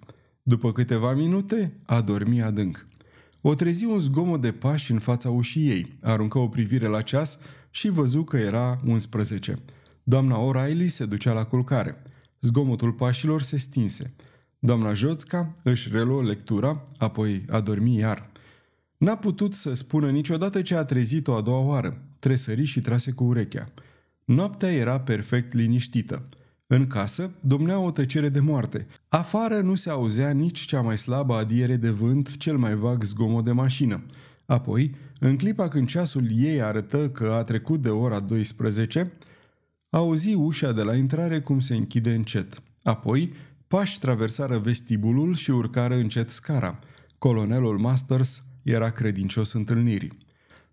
După 0.49 0.71
câteva 0.71 1.13
minute, 1.13 1.73
a 1.85 2.01
dormit 2.01 2.41
adânc. 2.41 2.85
O 3.41 3.53
trezi 3.53 3.85
un 3.85 3.99
zgomot 3.99 4.41
de 4.41 4.51
pași 4.51 4.91
în 4.91 4.99
fața 4.99 5.29
ușii 5.29 5.69
ei, 5.69 5.97
aruncă 6.01 6.37
o 6.37 6.47
privire 6.47 6.87
la 6.87 7.01
ceas 7.01 7.39
și 7.69 7.89
văzu 7.89 8.23
că 8.23 8.37
era 8.37 8.79
11. 8.85 9.59
Doamna 10.03 10.37
O'Reilly 10.37 10.87
se 10.87 11.05
ducea 11.05 11.33
la 11.33 11.43
culcare. 11.43 12.01
Zgomotul 12.41 12.91
pașilor 12.91 13.41
se 13.41 13.57
stinse. 13.57 14.13
Doamna 14.59 14.93
Joțca 14.93 15.53
își 15.63 15.89
reluă 15.91 16.23
lectura, 16.23 16.83
apoi 16.97 17.45
a 17.49 17.59
dormit 17.59 17.97
iar. 17.97 18.31
N-a 18.97 19.15
putut 19.17 19.53
să 19.53 19.73
spună 19.73 20.09
niciodată 20.09 20.61
ce 20.61 20.75
a 20.75 20.83
trezit-o 20.83 21.35
a 21.35 21.41
doua 21.41 21.65
oară. 21.65 22.01
Tresări 22.19 22.63
și 22.63 22.81
trase 22.81 23.11
cu 23.11 23.23
urechea. 23.23 23.71
Noaptea 24.25 24.71
era 24.71 24.99
perfect 24.99 25.53
liniștită. 25.53 26.29
În 26.71 26.87
casă 26.87 27.31
domnea 27.39 27.79
o 27.79 27.91
tăcere 27.91 28.29
de 28.29 28.39
moarte. 28.39 28.87
Afară 29.07 29.61
nu 29.61 29.75
se 29.75 29.89
auzea 29.89 30.31
nici 30.31 30.59
cea 30.59 30.81
mai 30.81 30.97
slabă 30.97 31.33
adiere 31.33 31.75
de 31.75 31.89
vânt, 31.89 32.37
cel 32.37 32.57
mai 32.57 32.75
vag 32.75 33.03
zgomot 33.03 33.43
de 33.43 33.51
mașină. 33.51 34.05
Apoi, 34.45 34.95
în 35.19 35.37
clipa 35.37 35.67
când 35.67 35.87
ceasul 35.87 36.27
ei 36.35 36.61
arătă 36.61 37.09
că 37.09 37.31
a 37.31 37.43
trecut 37.43 37.81
de 37.81 37.89
ora 37.89 38.19
12, 38.19 39.11
auzi 39.89 40.33
ușa 40.33 40.71
de 40.71 40.81
la 40.81 40.95
intrare 40.95 41.39
cum 41.39 41.59
se 41.59 41.75
închide 41.75 42.13
încet. 42.13 42.61
Apoi, 42.83 43.33
pași 43.67 43.99
traversară 43.99 44.57
vestibulul 44.57 45.35
și 45.35 45.51
urcară 45.51 45.95
încet 45.95 46.29
scara. 46.29 46.79
Colonelul 47.17 47.77
Masters 47.77 48.43
era 48.63 48.89
credincios 48.89 49.53
întâlnirii. 49.53 50.17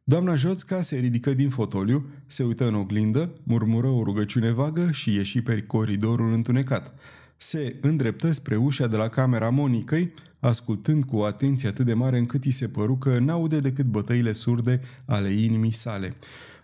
Doamna 0.09 0.35
Joțca 0.35 0.81
se 0.81 0.97
ridică 0.97 1.35
din 1.35 1.51
fotoliu, 1.51 2.07
se 2.27 2.43
uită 2.43 2.67
în 2.67 2.75
oglindă, 2.75 3.33
murmură 3.43 3.87
o 3.87 4.03
rugăciune 4.03 4.51
vagă 4.51 4.91
și 4.91 5.15
ieși 5.15 5.43
pe 5.43 5.63
coridorul 5.63 6.33
întunecat. 6.33 6.99
Se 7.37 7.77
îndreptă 7.81 8.31
spre 8.31 8.57
ușa 8.57 8.87
de 8.87 8.97
la 8.97 9.09
camera 9.09 9.51
Monicăi, 9.51 10.13
ascultând 10.39 11.05
cu 11.05 11.17
o 11.17 11.25
atenție 11.25 11.69
atât 11.69 11.87
de 11.87 11.95
mare 11.95 12.19
încât 12.19 12.45
îi 12.45 12.51
se 12.51 12.69
păru 12.69 12.97
că 12.97 13.19
n-aude 13.19 13.61
decât 13.61 13.87
bătăile 13.87 14.33
surde 14.33 14.81
ale 15.05 15.29
inimii 15.29 15.73
sale. 15.73 16.17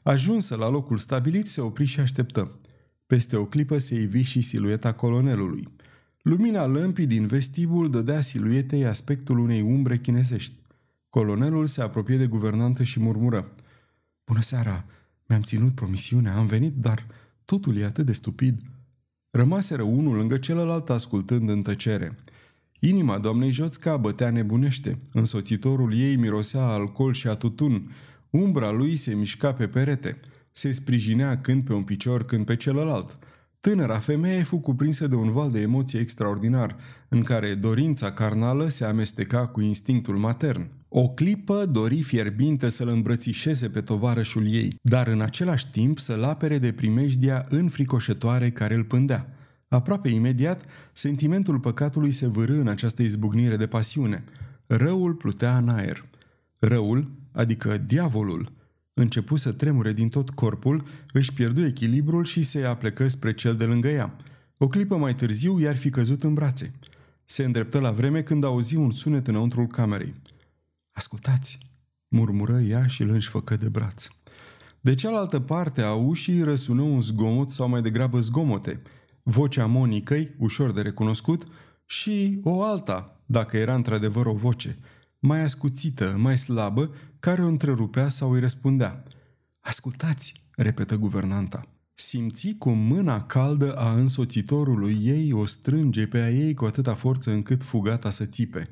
Ajunsă 0.03 0.57
la 0.57 0.68
locul 0.68 0.97
stabilit, 0.97 1.49
se 1.49 1.61
opri 1.61 1.84
și 1.84 2.01
așteptă. 2.01 2.59
Peste 3.07 3.36
o 3.36 3.45
clipă 3.45 3.78
se 3.78 3.95
ivi 3.95 4.22
și 4.22 4.40
silueta 4.40 4.93
colonelului. 4.93 5.68
Lumina 6.22 6.66
lămpii 6.66 7.07
din 7.07 7.26
vestibul 7.26 7.90
dădea 7.90 8.20
siluetei 8.20 8.84
aspectul 8.84 9.38
unei 9.38 9.61
umbre 9.61 9.99
chinezești. 9.99 10.55
Colonelul 11.12 11.66
se 11.66 11.82
apropie 11.82 12.16
de 12.16 12.26
guvernantă 12.26 12.82
și 12.82 13.00
murmură. 13.00 13.52
Bună 14.24 14.40
seara! 14.40 14.84
Mi-am 15.26 15.42
ținut 15.42 15.74
promisiunea, 15.74 16.36
am 16.36 16.46
venit, 16.46 16.74
dar 16.74 17.06
totul 17.44 17.76
e 17.76 17.84
atât 17.84 18.06
de 18.06 18.12
stupid. 18.12 18.60
Rămaseră 19.30 19.82
unul 19.82 20.16
lângă 20.16 20.38
celălalt 20.38 20.90
ascultând 20.90 21.48
în 21.48 21.62
tăcere. 21.62 22.12
Inima 22.78 23.18
doamnei 23.18 23.50
Joțca 23.50 23.96
bătea 23.96 24.30
nebunește. 24.30 24.98
Însoțitorul 25.12 25.94
ei 25.94 26.16
mirosea 26.16 26.62
alcool 26.62 27.12
și 27.12 27.28
a 27.28 27.34
tutun. 27.34 27.90
Umbra 28.30 28.70
lui 28.70 28.96
se 28.96 29.14
mișca 29.14 29.52
pe 29.52 29.68
perete. 29.68 30.20
Se 30.52 30.70
sprijinea 30.70 31.40
când 31.40 31.64
pe 31.64 31.72
un 31.72 31.82
picior, 31.82 32.24
când 32.24 32.44
pe 32.44 32.56
celălalt. 32.56 33.18
Tânăra 33.60 33.98
femeie 33.98 34.42
fu 34.42 34.56
cuprinsă 34.56 35.06
de 35.06 35.14
un 35.14 35.30
val 35.32 35.50
de 35.50 35.60
emoție 35.60 36.00
extraordinar, 36.00 36.76
în 37.08 37.22
care 37.22 37.54
dorința 37.54 38.12
carnală 38.12 38.68
se 38.68 38.84
amesteca 38.84 39.46
cu 39.46 39.60
instinctul 39.60 40.18
matern. 40.18 40.80
O 40.95 41.09
clipă 41.09 41.66
dori 41.66 42.03
fierbinte 42.03 42.68
să-l 42.68 42.88
îmbrățișeze 42.88 43.68
pe 43.68 43.80
tovarășul 43.80 44.49
ei, 44.49 44.78
dar 44.82 45.09
în 45.09 45.20
același 45.20 45.70
timp 45.70 45.99
să-l 45.99 46.24
apere 46.24 46.59
de 46.59 46.72
primejdia 46.72 47.47
înfricoșătoare 47.49 48.51
care 48.51 48.74
îl 48.74 48.84
pândea. 48.84 49.34
Aproape 49.68 50.09
imediat, 50.09 50.64
sentimentul 50.93 51.59
păcatului 51.59 52.12
se 52.12 52.26
vârâ 52.26 52.61
în 52.61 52.68
această 52.68 53.03
izbucnire 53.03 53.57
de 53.57 53.66
pasiune. 53.66 54.24
Răul 54.66 55.14
plutea 55.14 55.57
în 55.57 55.68
aer. 55.68 56.05
Răul, 56.59 57.11
adică 57.32 57.78
diavolul, 57.86 58.53
începu 58.95 59.36
să 59.36 59.53
tremure 59.53 59.93
din 59.93 60.09
tot 60.09 60.30
corpul, 60.30 60.82
își 61.12 61.32
pierdu 61.32 61.64
echilibrul 61.64 62.24
și 62.24 62.43
se 62.43 62.64
aplecă 62.64 63.09
spre 63.09 63.34
cel 63.34 63.55
de 63.55 63.64
lângă 63.64 63.88
ea. 63.88 64.16
O 64.59 64.68
clipă 64.68 64.97
mai 64.97 65.14
târziu 65.14 65.61
i-ar 65.61 65.76
fi 65.76 65.90
căzut 65.90 66.22
în 66.22 66.34
brațe. 66.34 66.72
Se 67.24 67.45
îndreptă 67.45 67.78
la 67.78 67.90
vreme 67.90 68.22
când 68.22 68.45
auzi 68.45 68.76
un 68.76 68.90
sunet 68.90 69.28
înăuntrul 69.28 69.66
camerei. 69.66 70.14
Ascultați!" 70.93 71.59
murmură 72.09 72.61
ea 72.61 72.86
și 72.86 73.03
îl 73.03 73.09
înșfăcă 73.09 73.57
de 73.57 73.68
braț. 73.68 74.07
De 74.80 74.95
cealaltă 74.95 75.40
parte 75.40 75.82
a 75.82 75.93
ușii 75.93 76.43
răsună 76.43 76.82
un 76.82 77.01
zgomot 77.01 77.51
sau 77.51 77.68
mai 77.68 77.82
degrabă 77.82 78.20
zgomote, 78.20 78.82
vocea 79.22 79.66
Monicăi, 79.66 80.34
ușor 80.38 80.72
de 80.72 80.80
recunoscut, 80.80 81.47
și 81.86 82.40
o 82.43 82.62
alta, 82.62 83.20
dacă 83.26 83.57
era 83.57 83.74
într-adevăr 83.74 84.26
o 84.26 84.32
voce, 84.32 84.78
mai 85.18 85.40
ascuțită, 85.40 86.14
mai 86.18 86.38
slabă, 86.38 86.95
care 87.20 87.43
o 87.43 87.47
întrerupea 87.47 88.09
sau 88.09 88.32
îi 88.32 88.40
răspundea. 88.40 89.03
Ascultați, 89.61 90.40
repetă 90.57 90.97
guvernanta. 90.97 91.66
Simți 91.95 92.55
cum 92.59 92.78
mâna 92.78 93.22
caldă 93.22 93.74
a 93.76 93.93
însoțitorului 93.93 94.99
ei 95.03 95.32
o 95.32 95.47
strânge 95.47 96.07
pe 96.07 96.18
a 96.18 96.30
ei 96.30 96.55
cu 96.55 96.64
atâta 96.64 96.95
forță 96.95 97.30
încât 97.30 97.62
fugata 97.62 98.11
să 98.11 98.24
țipe. 98.24 98.68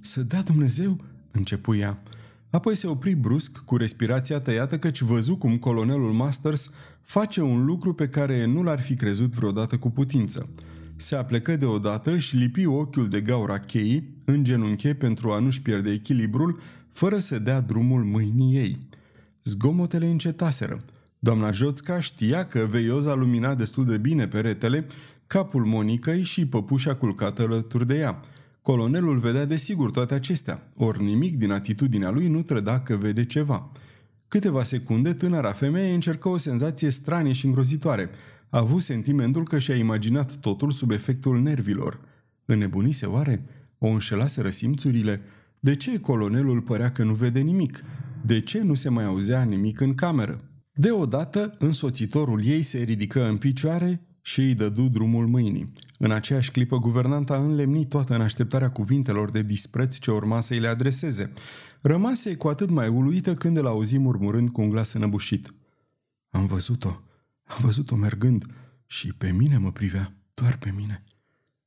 Să 0.00 0.22
dea 0.22 0.42
Dumnezeu 0.42 1.04
începu 1.30 1.74
ea. 1.74 2.02
Apoi 2.50 2.76
se 2.76 2.86
opri 2.86 3.14
brusc, 3.14 3.58
cu 3.64 3.76
respirația 3.76 4.40
tăiată, 4.40 4.78
căci 4.78 5.00
văzu 5.00 5.36
cum 5.36 5.56
colonelul 5.56 6.12
Masters 6.12 6.70
face 7.02 7.40
un 7.40 7.64
lucru 7.64 7.94
pe 7.94 8.08
care 8.08 8.44
nu 8.44 8.62
l-ar 8.62 8.80
fi 8.80 8.94
crezut 8.94 9.30
vreodată 9.30 9.76
cu 9.76 9.90
putință. 9.90 10.48
Se 10.96 11.16
aplecă 11.16 11.56
deodată 11.56 12.18
și 12.18 12.36
lipi 12.36 12.66
ochiul 12.66 13.08
de 13.08 13.20
gaura 13.20 13.58
cheii 13.58 14.14
în 14.24 14.44
genunche 14.44 14.94
pentru 14.94 15.32
a 15.32 15.38
nu-și 15.38 15.62
pierde 15.62 15.90
echilibrul, 15.90 16.60
fără 16.92 17.18
să 17.18 17.38
dea 17.38 17.60
drumul 17.60 18.04
mâinii 18.04 18.56
ei. 18.56 18.78
Zgomotele 19.44 20.06
încetaseră. 20.06 20.78
Doamna 21.18 21.50
Joțca 21.50 22.00
știa 22.00 22.46
că 22.46 22.66
veioza 22.70 23.14
lumina 23.14 23.54
destul 23.54 23.84
de 23.84 23.98
bine 23.98 24.28
peretele, 24.28 24.86
capul 25.26 25.64
Monicăi 25.64 26.22
și 26.22 26.46
păpușa 26.46 26.94
culcată 26.94 27.42
alături 27.42 27.86
de 27.86 27.98
ea– 27.98 28.20
Colonelul 28.68 29.18
vedea 29.18 29.44
desigur 29.44 29.90
toate 29.90 30.14
acestea, 30.14 30.72
ori 30.76 31.02
nimic 31.02 31.36
din 31.36 31.50
atitudinea 31.50 32.10
lui 32.10 32.28
nu 32.28 32.42
trăda 32.42 32.80
că 32.80 32.96
vede 32.96 33.24
ceva. 33.24 33.70
Câteva 34.28 34.62
secunde, 34.62 35.12
tânăra 35.12 35.52
femeie 35.52 35.94
încercă 35.94 36.28
o 36.28 36.36
senzație 36.36 36.90
stranie 36.90 37.32
și 37.32 37.46
îngrozitoare. 37.46 38.10
A 38.48 38.58
avut 38.58 38.82
sentimentul 38.82 39.44
că 39.44 39.58
și-a 39.58 39.74
imaginat 39.74 40.36
totul 40.36 40.70
sub 40.70 40.90
efectul 40.90 41.40
nervilor. 41.40 42.00
Înnebunise 42.44 43.06
oare? 43.06 43.44
O 43.78 43.86
înșelase 43.86 44.50
simțurile? 44.50 45.20
De 45.60 45.76
ce 45.76 46.00
colonelul 46.00 46.60
părea 46.60 46.92
că 46.92 47.04
nu 47.04 47.14
vede 47.14 47.40
nimic? 47.40 47.84
De 48.22 48.40
ce 48.40 48.62
nu 48.62 48.74
se 48.74 48.88
mai 48.88 49.04
auzea 49.04 49.42
nimic 49.42 49.80
în 49.80 49.94
cameră? 49.94 50.40
Deodată, 50.72 51.56
însoțitorul 51.58 52.44
ei 52.44 52.62
se 52.62 52.78
ridică 52.78 53.28
în 53.28 53.36
picioare 53.36 54.07
și 54.28 54.40
îi 54.40 54.54
dădu 54.54 54.88
drumul 54.88 55.26
mâinii. 55.26 55.72
În 55.98 56.10
aceeași 56.10 56.50
clipă, 56.50 56.78
guvernanta 56.78 57.36
înlemni 57.36 57.86
toată 57.86 58.14
în 58.14 58.20
așteptarea 58.20 58.70
cuvintelor 58.70 59.30
de 59.30 59.42
dispreț 59.42 59.96
ce 59.96 60.10
urma 60.10 60.40
să-i 60.40 60.58
le 60.58 60.68
adreseze. 60.68 61.32
Rămase 61.82 62.36
cu 62.36 62.48
atât 62.48 62.70
mai 62.70 62.88
uluită 62.88 63.34
când 63.34 63.56
îl 63.56 63.66
auzi 63.66 63.98
murmurând 63.98 64.48
cu 64.48 64.60
un 64.60 64.68
glas 64.70 64.92
înăbușit. 64.92 65.54
Am 66.30 66.46
văzut-o, 66.46 66.88
am 67.44 67.56
văzut-o 67.60 67.96
mergând 67.96 68.46
și 68.86 69.12
pe 69.12 69.32
mine 69.32 69.58
mă 69.58 69.72
privea, 69.72 70.14
doar 70.34 70.56
pe 70.58 70.72
mine. 70.76 71.04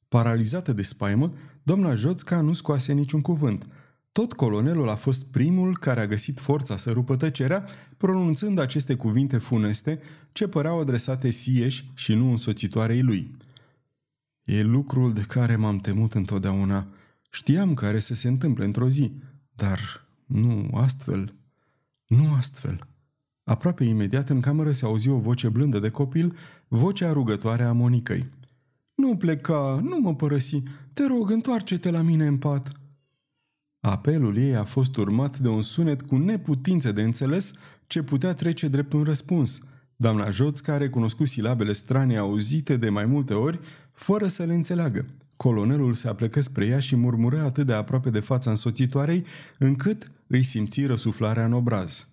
Paralizată 0.07 0.73
de 0.73 0.81
spaimă, 0.81 1.33
doamna 1.63 1.95
Joțca 1.95 2.41
nu 2.41 2.53
scoase 2.53 2.93
niciun 2.93 3.21
cuvânt– 3.21 3.67
tot 4.11 4.33
colonelul 4.33 4.89
a 4.89 4.95
fost 4.95 5.25
primul 5.25 5.77
care 5.77 5.99
a 5.99 6.07
găsit 6.07 6.39
forța 6.39 6.77
să 6.77 6.91
rupă 6.91 7.15
tăcerea, 7.15 7.65
pronunțând 7.97 8.59
aceste 8.59 8.95
cuvinte 8.95 9.37
funeste 9.37 9.99
ce 10.31 10.47
păreau 10.47 10.79
adresate 10.79 11.29
sieși 11.29 11.91
și 11.93 12.13
nu 12.13 12.29
însoțitoarei 12.29 13.01
lui. 13.01 13.27
E 14.43 14.63
lucrul 14.63 15.13
de 15.13 15.21
care 15.21 15.55
m-am 15.55 15.79
temut 15.79 16.13
întotdeauna. 16.13 16.87
Știam 17.29 17.73
care 17.73 17.99
să 17.99 18.13
se 18.13 18.27
întâmple 18.27 18.65
într-o 18.65 18.89
zi, 18.89 19.11
dar 19.55 19.79
nu 20.25 20.69
astfel. 20.73 21.35
Nu 22.07 22.33
astfel. 22.33 22.79
Aproape 23.43 23.83
imediat 23.83 24.29
în 24.29 24.39
cameră 24.39 24.71
se 24.71 24.85
auzi 24.85 25.09
o 25.09 25.17
voce 25.17 25.49
blândă 25.49 25.79
de 25.79 25.89
copil, 25.89 26.35
vocea 26.67 27.11
rugătoare 27.11 27.63
a 27.63 27.71
Monicăi. 27.71 28.29
Nu 28.95 29.15
pleca, 29.15 29.79
nu 29.83 29.99
mă 29.99 30.15
părăsi, 30.15 30.63
te 30.93 31.05
rog, 31.05 31.29
întoarce-te 31.29 31.91
la 31.91 32.01
mine 32.01 32.27
în 32.27 32.37
pat." 32.37 32.80
Apelul 33.81 34.37
ei 34.37 34.55
a 34.55 34.63
fost 34.63 34.95
urmat 34.95 35.39
de 35.39 35.47
un 35.47 35.61
sunet 35.61 36.01
cu 36.01 36.17
neputință 36.17 36.91
de 36.91 37.01
înțeles 37.01 37.53
ce 37.87 38.03
putea 38.03 38.33
trece 38.33 38.67
drept 38.67 38.93
un 38.93 39.03
răspuns. 39.03 39.61
Doamna 39.95 40.29
Joțca 40.29 40.73
a 40.73 40.77
recunoscut 40.77 41.27
silabele 41.27 41.73
strane 41.73 42.17
auzite 42.17 42.77
de 42.77 42.89
mai 42.89 43.05
multe 43.05 43.33
ori, 43.33 43.59
fără 43.91 44.27
să 44.27 44.43
le 44.43 44.53
înțeleagă. 44.53 45.05
Colonelul 45.37 45.93
se 45.93 46.07
aplecă 46.07 46.41
spre 46.41 46.65
ea 46.65 46.79
și 46.79 46.95
murmură 46.95 47.41
atât 47.41 47.65
de 47.65 47.73
aproape 47.73 48.09
de 48.09 48.19
fața 48.19 48.49
însoțitoarei, 48.49 49.25
încât 49.57 50.11
îi 50.27 50.43
simți 50.43 50.85
răsuflarea 50.85 51.45
în 51.45 51.53
obraz. 51.53 52.07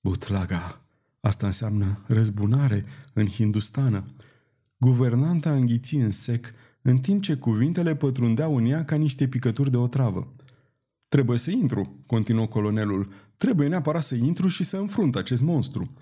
Butlaga. 0.00 0.80
Asta 1.20 1.46
înseamnă 1.46 2.04
răzbunare 2.06 2.84
în 3.12 3.26
hindustană. 3.26 4.04
Guvernanta 4.76 5.52
înghiți 5.52 5.94
în 5.94 6.10
sec, 6.10 6.50
în 6.82 6.98
timp 6.98 7.22
ce 7.22 7.34
cuvintele 7.34 7.94
pătrundeau 7.94 8.56
în 8.56 8.66
ea 8.66 8.84
ca 8.84 8.96
niște 8.96 9.28
picături 9.28 9.70
de 9.70 9.76
otravă. 9.76 10.32
Trebuie 11.14 11.38
să 11.38 11.50
intru, 11.50 12.02
continuă 12.06 12.46
colonelul. 12.46 13.12
Trebuie 13.36 13.68
neapărat 13.68 14.02
să 14.02 14.14
intru 14.14 14.48
și 14.48 14.64
să 14.64 14.76
înfrunt 14.76 15.16
acest 15.16 15.42
monstru. 15.42 15.92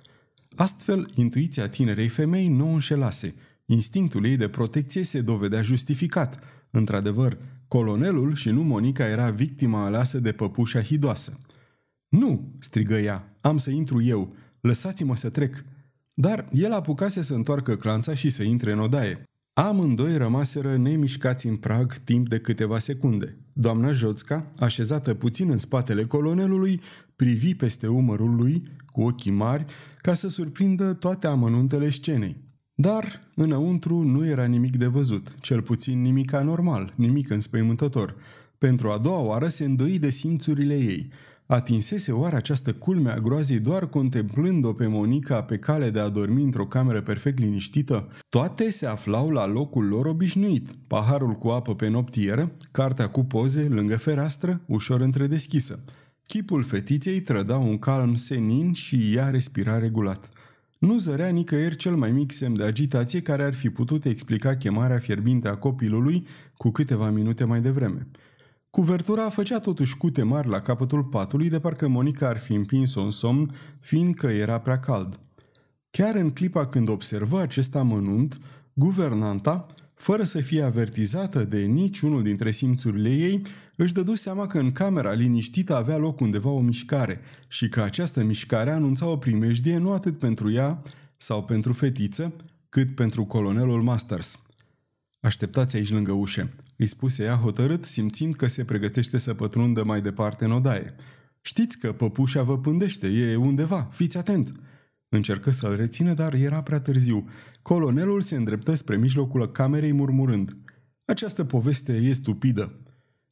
Astfel, 0.57 1.11
intuiția 1.15 1.69
tinerei 1.69 2.09
femei 2.09 2.49
nu 2.49 2.69
o 2.69 2.73
înșelase. 2.73 3.35
Instinctul 3.67 4.27
ei 4.27 4.37
de 4.37 4.49
protecție 4.49 5.03
se 5.03 5.21
dovedea 5.21 5.63
justificat. 5.63 6.39
Într-adevăr, 6.71 7.39
colonelul 7.69 8.35
și 8.35 8.51
nu 8.51 8.63
Monica 8.63 9.09
era 9.09 9.31
victima 9.31 9.85
aleasă 9.85 10.21
de 10.21 10.33
păpușa 10.33 10.83
hidoasă. 10.83 11.39
Nu!" 12.09 12.55
strigă 12.59 12.99
ea. 12.99 13.37
Am 13.41 13.59
să 13.59 13.71
intru 13.71 14.03
eu. 14.03 14.35
Lăsați-mă 14.61 15.17
să 15.17 15.31
trec." 15.31 15.65
Dar 16.15 16.49
el 16.53 16.73
apucase 16.73 17.23
să 17.23 17.35
întoarcă 17.35 17.77
clanța 17.77 18.15
și 18.15 18.31
să 18.31 18.43
intre 18.43 18.73
în 18.73 18.79
odaie. 18.79 19.23
Amândoi 19.55 20.17
rămaseră 20.17 20.77
nemișcați 20.77 21.47
în 21.47 21.57
prag 21.57 21.95
timp 21.95 22.29
de 22.29 22.39
câteva 22.39 22.79
secunde. 22.79 23.37
Doamna 23.53 23.93
Joțca, 23.93 24.51
așezată 24.59 25.15
puțin 25.15 25.51
în 25.51 25.59
spatele 25.59 26.05
colonelului, 26.05 26.81
privi 27.17 27.55
peste 27.55 27.87
umărul 27.87 28.35
lui 28.37 28.63
cu 28.93 29.03
ochii 29.03 29.31
mari 29.31 29.65
ca 30.01 30.15
să 30.15 30.29
surprindă 30.29 30.93
toate 30.93 31.27
amănuntele 31.27 31.91
scenei. 31.91 32.37
Dar 32.75 33.21
înăuntru 33.35 34.03
nu 34.03 34.27
era 34.27 34.45
nimic 34.45 34.77
de 34.77 34.87
văzut, 34.87 35.35
cel 35.41 35.63
puțin 35.63 36.01
nimic 36.01 36.33
anormal, 36.33 36.93
nimic 36.97 37.31
înspăimântător. 37.31 38.17
Pentru 38.59 38.89
a 38.91 38.99
doua 38.99 39.21
oară 39.21 39.49
se 39.49 39.65
îndoi 39.65 39.99
de 39.99 40.11
simțurile 40.11 40.75
ei. 40.77 41.09
Atinsese 41.53 42.13
oare 42.13 42.37
această 42.37 42.73
culme 42.73 43.11
a 43.11 43.19
groazei 43.19 43.59
doar 43.59 43.89
contemplând-o 43.89 44.73
pe 44.73 44.87
Monica 44.87 45.43
pe 45.43 45.59
cale 45.59 45.91
de 45.91 45.99
a 45.99 46.09
dormi 46.09 46.43
într-o 46.43 46.67
cameră 46.67 47.01
perfect 47.01 47.39
liniștită? 47.39 48.09
Toate 48.29 48.71
se 48.71 48.87
aflau 48.87 49.31
la 49.31 49.47
locul 49.47 49.85
lor 49.85 50.07
obișnuit. 50.07 50.69
Paharul 50.87 51.33
cu 51.33 51.49
apă 51.49 51.75
pe 51.75 51.89
noptieră, 51.89 52.51
cartea 52.71 53.09
cu 53.09 53.25
poze 53.25 53.69
lângă 53.69 53.97
fereastră, 53.97 54.61
ușor 54.67 55.01
întredeschisă. 55.01 55.85
Chipul 56.27 56.63
fetiței 56.63 57.21
trăda 57.21 57.57
un 57.57 57.79
calm 57.79 58.15
senin 58.15 58.73
și 58.73 59.13
ea 59.15 59.31
respira 59.31 59.79
regulat. 59.79 60.29
Nu 60.79 60.99
zărea 60.99 61.29
nicăieri 61.29 61.77
cel 61.77 61.97
mai 61.97 62.11
mic 62.11 62.33
semn 62.33 62.57
de 62.57 62.65
agitație 62.65 63.23
care 63.23 63.43
ar 63.43 63.55
fi 63.55 63.71
putut 63.71 64.05
explica 64.05 64.57
chemarea 64.57 64.99
fierbinte 64.99 65.49
a 65.49 65.57
copilului 65.57 66.27
cu 66.57 66.71
câteva 66.71 67.11
minute 67.11 67.45
mai 67.45 67.61
devreme. 67.61 68.07
Cuvertura 68.73 69.29
făcea 69.29 69.59
totuși 69.59 69.97
cute 69.97 70.23
mari 70.23 70.49
la 70.49 70.59
capătul 70.59 71.05
patului, 71.05 71.49
de 71.49 71.61
parcă 71.61 71.89
Monica 71.89 72.29
ar 72.29 72.39
fi 72.39 72.53
împins-o 72.53 73.03
în 73.03 73.11
somn, 73.11 73.55
fiindcă 73.79 74.27
era 74.27 74.59
prea 74.59 74.81
cald. 74.81 75.19
Chiar 75.91 76.15
în 76.15 76.31
clipa 76.31 76.67
când 76.67 76.89
observă 76.89 77.41
acest 77.41 77.75
amănunt, 77.75 78.41
guvernanta, 78.73 79.67
fără 79.95 80.23
să 80.25 80.41
fie 80.41 80.63
avertizată 80.63 81.45
de 81.45 81.61
niciunul 81.61 82.23
dintre 82.23 82.51
simțurile 82.51 83.09
ei, 83.09 83.43
își 83.77 83.93
dădu 83.93 84.15
seama 84.15 84.47
că 84.47 84.59
în 84.59 84.73
camera 84.73 85.13
liniștită 85.13 85.77
avea 85.77 85.97
loc 85.97 86.21
undeva 86.21 86.51
o 86.51 86.61
mișcare 86.61 87.21
și 87.49 87.69
că 87.69 87.81
această 87.81 88.25
mișcare 88.25 88.71
anunța 88.71 89.07
o 89.07 89.17
primejdie 89.17 89.77
nu 89.77 89.93
atât 89.93 90.19
pentru 90.19 90.53
ea 90.53 90.83
sau 91.17 91.45
pentru 91.45 91.73
fetiță, 91.73 92.33
cât 92.69 92.95
pentru 92.95 93.25
colonelul 93.25 93.83
Masters. 93.83 94.39
Așteptați 95.21 95.77
aici 95.77 95.91
lângă 95.91 96.13
ușe, 96.13 96.53
îi 96.83 96.89
spuse 96.89 97.23
ea 97.23 97.35
hotărât, 97.35 97.85
simțind 97.85 98.35
că 98.35 98.47
se 98.47 98.65
pregătește 98.65 99.19
să 99.19 99.35
pătrundă 99.35 99.85
mai 99.85 100.01
departe 100.01 100.45
în 100.45 100.51
odaie. 100.51 100.95
Știți 101.41 101.79
că 101.79 101.93
păpușa 101.93 102.43
vă 102.43 102.59
pândește, 102.59 103.07
e 103.07 103.37
undeva, 103.37 103.89
fiți 103.91 104.17
atent!" 104.17 104.53
Încercă 105.09 105.51
să-l 105.51 105.77
rețină, 105.77 106.15
dar 106.15 106.35
era 106.35 106.63
prea 106.63 106.81
târziu. 106.81 107.29
Colonelul 107.63 108.21
se 108.21 108.37
îndreptă 108.37 108.75
spre 108.75 108.97
mijlocul 108.97 109.51
camerei 109.51 109.93
murmurând. 109.93 110.57
Această 111.05 111.45
poveste 111.45 111.93
e 111.93 112.13
stupidă. 112.13 112.81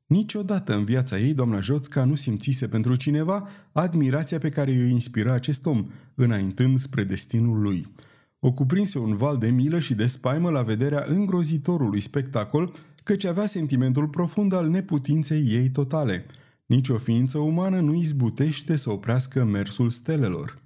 Niciodată 0.06 0.74
în 0.74 0.84
viața 0.84 1.18
ei, 1.18 1.34
doamna 1.34 1.60
Joțca 1.60 2.04
nu 2.04 2.14
simțise 2.14 2.68
pentru 2.68 2.96
cineva 2.96 3.48
admirația 3.72 4.38
pe 4.38 4.48
care 4.48 4.72
îi 4.72 4.90
inspira 4.90 5.32
acest 5.32 5.66
om, 5.66 5.90
înaintând 6.14 6.78
spre 6.78 7.04
destinul 7.04 7.60
lui. 7.60 7.94
O 8.38 8.52
cuprinse 8.52 8.98
un 8.98 9.16
val 9.16 9.38
de 9.38 9.50
milă 9.50 9.78
și 9.78 9.94
de 9.94 10.06
spaimă 10.06 10.50
la 10.50 10.62
vederea 10.62 11.04
îngrozitorului 11.08 12.00
spectacol, 12.00 12.72
căci 13.10 13.24
avea 13.24 13.46
sentimentul 13.46 14.08
profund 14.08 14.52
al 14.52 14.68
neputinței 14.68 15.44
ei 15.48 15.70
totale. 15.70 16.26
Nici 16.66 16.88
o 16.88 16.96
ființă 16.96 17.38
umană 17.38 17.80
nu 17.80 17.94
izbutește 17.94 18.76
să 18.76 18.90
oprească 18.90 19.44
mersul 19.44 19.90
stelelor. 19.90 20.62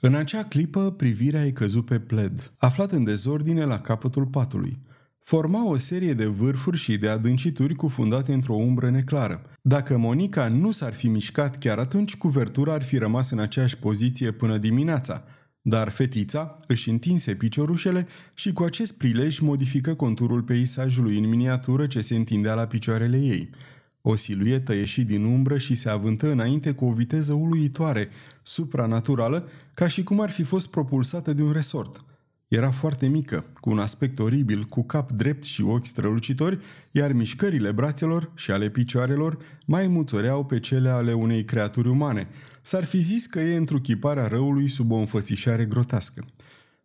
În 0.00 0.14
acea 0.14 0.44
clipă, 0.44 0.90
privirea 0.90 1.44
ei 1.44 1.52
căzut 1.52 1.84
pe 1.84 1.98
pled, 1.98 2.52
aflat 2.56 2.92
în 2.92 3.04
dezordine 3.04 3.64
la 3.64 3.80
capătul 3.80 4.26
patului. 4.26 4.78
Forma 5.20 5.68
o 5.68 5.76
serie 5.76 6.14
de 6.14 6.26
vârfuri 6.26 6.76
și 6.76 6.98
de 6.98 7.08
adâncituri 7.08 7.74
cufundate 7.74 8.32
într-o 8.32 8.54
umbră 8.54 8.90
neclară. 8.90 9.42
Dacă 9.62 9.96
Monica 9.96 10.48
nu 10.48 10.70
s-ar 10.70 10.92
fi 10.92 11.08
mișcat 11.08 11.58
chiar 11.58 11.78
atunci, 11.78 12.16
cuvertura 12.16 12.72
ar 12.72 12.82
fi 12.82 12.98
rămas 12.98 13.30
în 13.30 13.38
aceeași 13.38 13.78
poziție 13.78 14.30
până 14.30 14.58
dimineața. 14.58 15.24
Dar 15.62 15.88
fetița 15.88 16.56
își 16.66 16.90
întinse 16.90 17.34
piciorușele 17.34 18.06
și 18.34 18.52
cu 18.52 18.62
acest 18.62 18.96
prilej 18.96 19.38
modifică 19.38 19.94
conturul 19.94 20.42
peisajului 20.42 21.18
în 21.18 21.28
miniatură 21.28 21.86
ce 21.86 22.00
se 22.00 22.14
întindea 22.14 22.54
la 22.54 22.66
picioarele 22.66 23.18
ei– 23.18 23.50
o 24.02 24.16
siluetă 24.16 24.74
ieși 24.74 25.04
din 25.04 25.24
umbră 25.24 25.58
și 25.58 25.74
se 25.74 25.88
avântă 25.88 26.30
înainte 26.30 26.72
cu 26.72 26.84
o 26.84 26.92
viteză 26.92 27.32
uluitoare, 27.32 28.08
supranaturală, 28.42 29.48
ca 29.74 29.88
și 29.88 30.02
cum 30.02 30.20
ar 30.20 30.30
fi 30.30 30.42
fost 30.42 30.68
propulsată 30.68 31.32
de 31.32 31.42
un 31.42 31.52
resort. 31.52 32.04
Era 32.48 32.70
foarte 32.70 33.06
mică, 33.06 33.44
cu 33.60 33.70
un 33.70 33.78
aspect 33.78 34.18
oribil, 34.18 34.64
cu 34.64 34.82
cap 34.82 35.10
drept 35.10 35.44
și 35.44 35.62
ochi 35.62 35.86
strălucitori, 35.86 36.58
iar 36.90 37.12
mișcările 37.12 37.72
brațelor 37.72 38.30
și 38.34 38.50
ale 38.50 38.68
picioarelor 38.68 39.38
mai 39.66 39.86
muțoreau 39.86 40.44
pe 40.44 40.60
cele 40.60 40.88
ale 40.88 41.12
unei 41.12 41.44
creaturi 41.44 41.88
umane. 41.88 42.28
S-ar 42.70 42.84
fi 42.84 43.00
zis 43.00 43.26
că 43.26 43.40
e 43.40 43.56
întruchiparea 43.56 44.26
răului 44.26 44.68
sub 44.68 44.90
o 44.90 44.94
înfățișare 44.94 45.64
grotescă. 45.64 46.24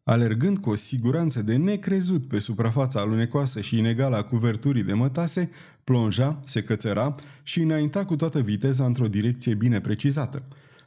Alergând 0.03 0.57
cu 0.57 0.69
o 0.69 0.75
siguranță 0.75 1.41
de 1.41 1.55
necrezut 1.55 2.27
pe 2.27 2.39
suprafața 2.39 2.99
alunecoasă 2.99 3.61
și 3.61 3.77
inegală 3.77 4.15
a 4.15 4.23
cuverturii 4.23 4.83
de 4.83 4.93
mătase, 4.93 5.49
plonja, 5.83 6.41
se 6.45 6.63
cățăra 6.63 7.15
și 7.43 7.61
înainta 7.61 8.05
cu 8.05 8.15
toată 8.15 8.41
viteza 8.41 8.85
într-o 8.85 9.07
direcție 9.07 9.53
bine 9.53 9.81
precizată. 9.81 10.43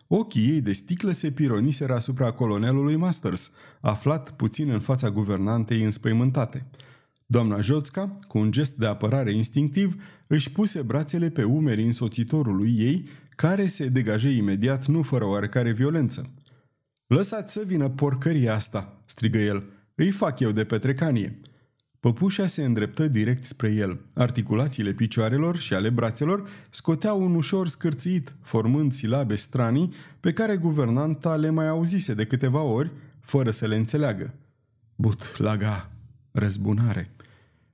Ochii 0.06 0.48
ei 0.48 0.60
de 0.60 0.72
sticlă 0.72 1.12
se 1.12 1.30
pironiseră 1.30 1.94
asupra 1.94 2.30
colonelului 2.30 2.96
Masters, 2.96 3.50
aflat 3.80 4.30
puțin 4.30 4.70
în 4.70 4.80
fața 4.80 5.10
guvernantei 5.10 5.82
înspăimântate. 5.82 6.66
Doamna 7.26 7.60
Joțca, 7.60 8.16
cu 8.28 8.38
un 8.38 8.50
gest 8.50 8.76
de 8.76 8.86
apărare 8.86 9.32
instinctiv, 9.32 10.02
își 10.26 10.50
puse 10.50 10.82
brațele 10.82 11.28
pe 11.30 11.44
umerii 11.44 11.84
însoțitorului 11.84 12.74
ei, 12.78 13.04
care 13.40 13.66
se 13.66 13.88
degaje 13.88 14.28
imediat, 14.28 14.86
nu 14.86 15.02
fără 15.02 15.24
oarecare 15.24 15.72
violență. 15.72 16.34
Lăsați 17.06 17.52
să 17.52 17.62
vină 17.66 17.88
porcăria 17.88 18.54
asta!" 18.54 19.00
strigă 19.06 19.38
el. 19.38 19.64
Îi 19.94 20.10
fac 20.10 20.40
eu 20.40 20.50
de 20.50 20.64
petrecanie!" 20.64 21.40
Păpușa 22.00 22.46
se 22.46 22.64
îndreptă 22.64 23.08
direct 23.08 23.44
spre 23.44 23.72
el. 23.72 24.00
Articulațiile 24.14 24.92
picioarelor 24.92 25.56
și 25.56 25.74
ale 25.74 25.90
brațelor 25.90 26.48
scoteau 26.70 27.22
un 27.22 27.34
ușor 27.34 27.68
scârțit, 27.68 28.34
formând 28.42 28.92
silabe 28.92 29.34
stranii 29.34 29.94
pe 30.20 30.32
care 30.32 30.56
guvernanta 30.56 31.36
le 31.36 31.50
mai 31.50 31.68
auzise 31.68 32.14
de 32.14 32.26
câteva 32.26 32.60
ori, 32.60 32.90
fără 33.20 33.50
să 33.50 33.66
le 33.66 33.76
înțeleagă. 33.76 34.34
But, 34.94 35.38
laga, 35.38 35.90
răzbunare. 36.32 37.06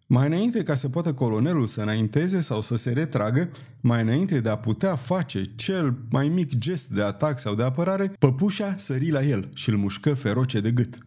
Mai 0.06 0.26
înainte 0.26 0.62
ca 0.62 0.74
să 0.74 0.88
poată 0.88 1.14
colonelul 1.14 1.66
să 1.66 1.82
înainteze 1.82 2.40
sau 2.40 2.60
să 2.60 2.76
se 2.76 2.92
retragă, 2.92 3.50
mai 3.80 4.02
înainte 4.02 4.40
de 4.40 4.48
a 4.48 4.56
putea 4.56 4.94
face 4.96 5.44
cel 5.56 5.98
mai 6.10 6.28
mic 6.28 6.58
gest 6.58 6.88
de 6.88 7.02
atac 7.02 7.38
sau 7.38 7.54
de 7.54 7.62
apărare, 7.62 8.12
păpușa 8.18 8.74
sări 8.76 9.10
la 9.10 9.22
el 9.22 9.50
și 9.54 9.70
îl 9.70 9.76
mușcă 9.76 10.14
feroce 10.14 10.60
de 10.60 10.70
gât. 10.70 10.98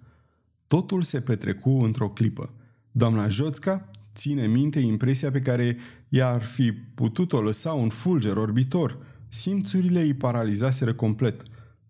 Totul 0.67 1.01
se 1.01 1.21
petrecu 1.21 1.69
într-o 1.69 2.09
clipă. 2.09 2.49
Doamna 2.91 3.27
Joțca 3.27 3.89
ține 4.15 4.47
minte 4.47 4.79
impresia 4.79 5.31
pe 5.31 5.41
care 5.41 5.77
i-ar 6.09 6.43
fi 6.43 6.71
putut-o 6.71 7.41
lăsa 7.41 7.73
un 7.73 7.89
fulger 7.89 8.37
orbitor. 8.37 8.97
Simțurile 9.27 10.01
îi 10.01 10.13
paralizaseră 10.13 10.93
complet. 10.93 11.41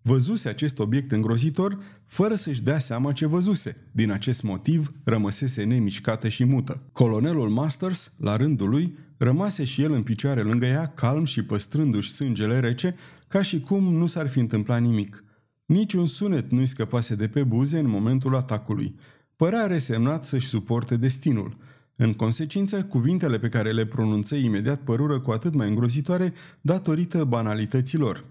Văzuse 0.02 0.48
acest 0.48 0.78
obiect 0.78 1.12
îngrozitor 1.12 1.78
fără 2.08 2.34
să-și 2.34 2.62
dea 2.62 2.78
seama 2.78 3.12
ce 3.12 3.26
văzuse. 3.26 3.76
Din 3.90 4.10
acest 4.10 4.42
motiv 4.42 4.92
rămăsese 5.04 5.64
nemișcată 5.64 6.28
și 6.28 6.44
mută. 6.44 6.82
Colonelul 6.92 7.48
Masters, 7.48 8.12
la 8.18 8.36
rândul 8.36 8.68
lui, 8.68 8.98
rămase 9.16 9.64
și 9.64 9.82
el 9.82 9.92
în 9.92 10.02
picioare 10.02 10.42
lângă 10.42 10.66
ea, 10.66 10.86
calm 10.86 11.24
și 11.24 11.42
păstrându-și 11.42 12.10
sângele 12.10 12.60
rece, 12.60 12.94
ca 13.28 13.42
și 13.42 13.60
cum 13.60 13.94
nu 13.94 14.06
s-ar 14.06 14.28
fi 14.28 14.38
întâmplat 14.38 14.80
nimic. 14.80 15.24
Niciun 15.66 16.06
sunet 16.06 16.50
nu-i 16.50 16.66
scăpase 16.66 17.14
de 17.14 17.28
pe 17.28 17.42
buze 17.42 17.78
în 17.78 17.88
momentul 17.88 18.36
atacului. 18.36 18.94
Părea 19.36 19.66
resemnat 19.66 20.24
să-și 20.24 20.46
suporte 20.46 20.96
destinul. 20.96 21.56
În 21.96 22.12
consecință, 22.12 22.84
cuvintele 22.84 23.38
pe 23.38 23.48
care 23.48 23.70
le 23.70 23.86
pronunță 23.86 24.34
imediat 24.34 24.80
părură 24.80 25.20
cu 25.20 25.30
atât 25.30 25.54
mai 25.54 25.68
îngrozitoare 25.68 26.32
datorită 26.60 27.24
banalităților. 27.24 28.24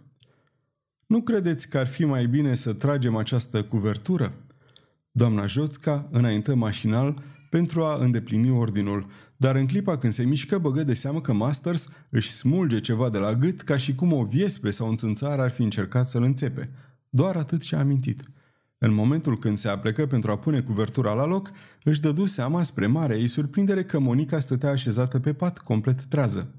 Nu 1.08 1.22
credeți 1.22 1.70
că 1.70 1.78
ar 1.78 1.88
fi 1.88 2.06
mai 2.06 2.26
bine 2.26 2.56
să 2.56 2.74
tragem 2.74 3.16
această 3.16 3.64
cuvertură? 3.64 4.34
Doamna 5.12 5.46
Joțca 5.46 6.08
înaintă 6.12 6.56
mașinal 6.56 7.24
pentru 7.50 7.84
a 7.84 7.98
îndeplini 7.98 8.50
ordinul, 8.50 9.10
dar 9.38 9.56
în 9.56 9.68
clipa 9.68 9.98
când 9.98 10.14
se 10.14 10.24
mișcă 10.24 10.58
băgă 10.58 10.84
de 10.84 10.94
seamă 10.94 11.22
că 11.22 11.34
Masters 11.34 11.88
își 12.10 12.32
smulge 12.32 12.80
ceva 12.80 13.10
de 13.10 13.18
la 13.18 13.36
gât 13.36 13.62
ca 13.62 13.78
și 13.78 13.96
cum 13.96 14.14
o 14.14 14.24
viespe 14.24 14.72
sau 14.72 14.88
un 14.88 14.96
țânțar 14.96 15.40
ar 15.40 15.52
fi 15.52 15.62
încercat 15.62 16.08
să-l 16.08 16.24
înțepe. 16.24 16.70
Doar 17.10 17.36
atât 17.36 17.62
și-a 17.62 17.80
amintit– 17.80 18.24
în 18.78 18.94
momentul 18.94 19.38
când 19.38 19.58
se 19.58 19.68
aplecă 19.68 20.06
pentru 20.06 20.32
a 20.32 20.38
pune 20.38 20.62
cuvertura 20.62 21.14
la 21.14 21.26
loc, 21.26 21.52
își 21.84 22.02
dădu 22.02 22.26
seama 22.26 22.64
spre 22.64 22.88
marea 22.88 23.18
ei 23.18 23.28
surprindere 23.28 23.84
că 23.84 24.00
Monica 24.00 24.40
stătea 24.40 24.70
așezată 24.70 25.20
pe 25.20 25.34
pat, 25.34 25.58
complet 25.58 26.02
trează. 26.02 26.54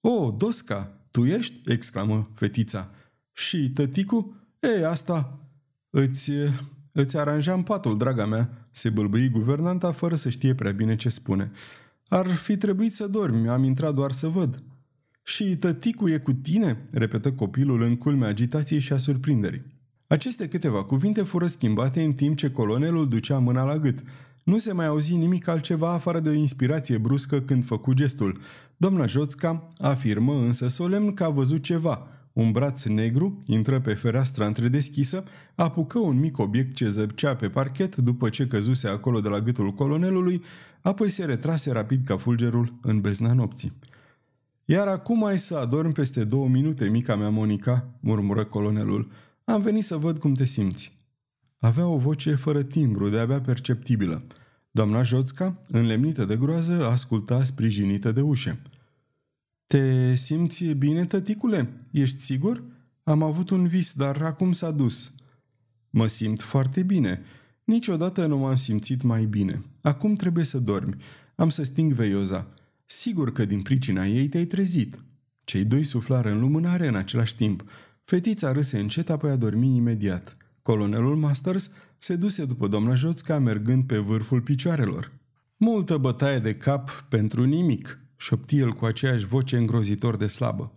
O, 0.00 0.30
Dosca, 0.30 0.92
tu 1.10 1.24
ești?" 1.24 1.72
exclamă 1.72 2.30
fetița. 2.34 2.90
Și 3.38 3.70
tăticu? 3.70 4.34
E, 4.60 4.86
asta... 4.86 5.38
Îți... 5.90 6.30
îți 6.92 7.16
aranjam 7.16 7.62
patul, 7.62 7.96
draga 7.96 8.26
mea," 8.26 8.68
se 8.70 8.90
bâlbâi 8.90 9.28
guvernanta 9.28 9.92
fără 9.92 10.14
să 10.14 10.28
știe 10.28 10.54
prea 10.54 10.72
bine 10.72 10.96
ce 10.96 11.08
spune. 11.08 11.50
Ar 12.08 12.26
fi 12.26 12.56
trebuit 12.56 12.94
să 12.94 13.06
dormi, 13.06 13.48
am 13.48 13.64
intrat 13.64 13.94
doar 13.94 14.12
să 14.12 14.28
văd." 14.28 14.62
Și 15.22 15.56
tăticu 15.56 16.08
e 16.08 16.18
cu 16.18 16.32
tine?" 16.32 16.88
repetă 16.90 17.32
copilul 17.32 17.82
în 17.82 17.96
culmea 17.96 18.28
agitației 18.28 18.78
și 18.78 18.92
a 18.92 18.96
surprinderii. 18.96 19.66
Aceste 20.06 20.48
câteva 20.48 20.84
cuvinte 20.84 21.22
fură 21.22 21.46
schimbate 21.46 22.02
în 22.02 22.12
timp 22.12 22.36
ce 22.36 22.50
colonelul 22.50 23.08
ducea 23.08 23.38
mâna 23.38 23.64
la 23.64 23.78
gât. 23.78 23.98
Nu 24.44 24.58
se 24.58 24.72
mai 24.72 24.86
auzi 24.86 25.16
nimic 25.16 25.48
altceva 25.48 25.92
afară 25.92 26.20
de 26.20 26.28
o 26.28 26.32
inspirație 26.32 26.98
bruscă 26.98 27.40
când 27.40 27.64
făcu 27.64 27.92
gestul. 27.92 28.40
Doamna 28.76 29.06
Joțca 29.06 29.68
afirmă 29.78 30.34
însă 30.34 30.68
solemn 30.68 31.14
că 31.14 31.24
a 31.24 31.28
văzut 31.28 31.62
ceva, 31.62 32.08
Un 32.38 32.50
braț 32.50 32.84
negru 32.84 33.38
intră 33.46 33.80
pe 33.80 33.94
fereastra 33.94 34.46
întredeschisă, 34.46 35.24
apucă 35.54 35.98
un 35.98 36.18
mic 36.18 36.38
obiect 36.38 36.74
ce 36.74 36.88
zăpcea 36.88 37.36
pe 37.36 37.48
parchet 37.48 37.96
după 37.96 38.28
ce 38.28 38.46
căzuse 38.46 38.88
acolo 38.88 39.20
de 39.20 39.28
la 39.28 39.40
gâtul 39.40 39.70
colonelului, 39.70 40.42
apoi 40.80 41.08
se 41.08 41.24
retrase 41.24 41.72
rapid 41.72 42.06
ca 42.06 42.16
fulgerul 42.16 42.78
în 42.82 43.00
bezna 43.00 43.32
nopții. 43.32 43.72
Iar 44.64 44.86
acum 44.86 45.24
ai 45.24 45.38
să 45.38 45.56
adormi 45.56 45.92
peste 45.92 46.24
două 46.24 46.48
minute, 46.48 46.88
mica 46.88 47.16
mea 47.16 47.28
Monica, 47.28 47.88
murmură 48.00 48.44
colonelul. 48.44 49.10
Am 49.44 49.60
venit 49.60 49.84
să 49.84 49.96
văd 49.96 50.18
cum 50.18 50.34
te 50.34 50.44
simți. 50.44 50.96
Avea 51.58 51.86
o 51.86 51.96
voce 51.96 52.34
fără 52.34 52.62
timbru, 52.62 53.08
de-abia 53.08 53.40
perceptibilă. 53.40 54.22
Doamna 54.70 55.02
Joțca, 55.02 55.62
înlemnită 55.68 56.24
de 56.24 56.36
groază, 56.36 56.86
asculta 56.86 57.42
sprijinită 57.42 58.12
de 58.12 58.20
ușe. 58.20 58.60
Te 59.68 60.14
simți 60.14 60.64
bine, 60.64 61.04
tăticule? 61.04 61.72
Ești 61.90 62.20
sigur? 62.20 62.62
Am 63.04 63.22
avut 63.22 63.50
un 63.50 63.66
vis, 63.66 63.92
dar 63.92 64.22
acum 64.22 64.52
s-a 64.52 64.70
dus. 64.70 65.14
Mă 65.90 66.06
simt 66.06 66.42
foarte 66.42 66.82
bine. 66.82 67.22
Niciodată 67.64 68.26
nu 68.26 68.36
m-am 68.36 68.56
simțit 68.56 69.02
mai 69.02 69.24
bine. 69.24 69.62
Acum 69.82 70.14
trebuie 70.14 70.44
să 70.44 70.58
dormi. 70.58 70.96
Am 71.34 71.48
să 71.48 71.62
sting 71.62 71.92
veioza. 71.92 72.46
Sigur 72.84 73.32
că 73.32 73.44
din 73.44 73.62
pricina 73.62 74.06
ei 74.06 74.28
te-ai 74.28 74.44
trezit. 74.44 74.98
Cei 75.44 75.64
doi 75.64 75.84
suflară 75.84 76.30
în 76.30 76.40
lumânare 76.40 76.86
în 76.86 76.96
același 76.96 77.36
timp. 77.36 77.64
Fetița 78.04 78.52
râse 78.52 78.78
încet, 78.78 79.10
apoi 79.10 79.30
a 79.30 79.36
dormit 79.36 79.76
imediat. 79.76 80.36
Colonelul 80.62 81.16
Masters 81.16 81.70
se 81.98 82.16
duse 82.16 82.44
după 82.44 82.68
doamna 82.68 82.94
Joțca 82.94 83.38
mergând 83.38 83.84
pe 83.84 83.98
vârful 83.98 84.40
picioarelor. 84.40 85.12
Multă 85.56 85.96
bătaie 85.96 86.38
de 86.38 86.54
cap 86.54 87.06
pentru 87.08 87.44
nimic, 87.44 87.98
șopti 88.18 88.58
el 88.58 88.72
cu 88.72 88.84
aceeași 88.84 89.26
voce 89.26 89.56
îngrozitor 89.56 90.16
de 90.16 90.26
slabă. 90.26 90.72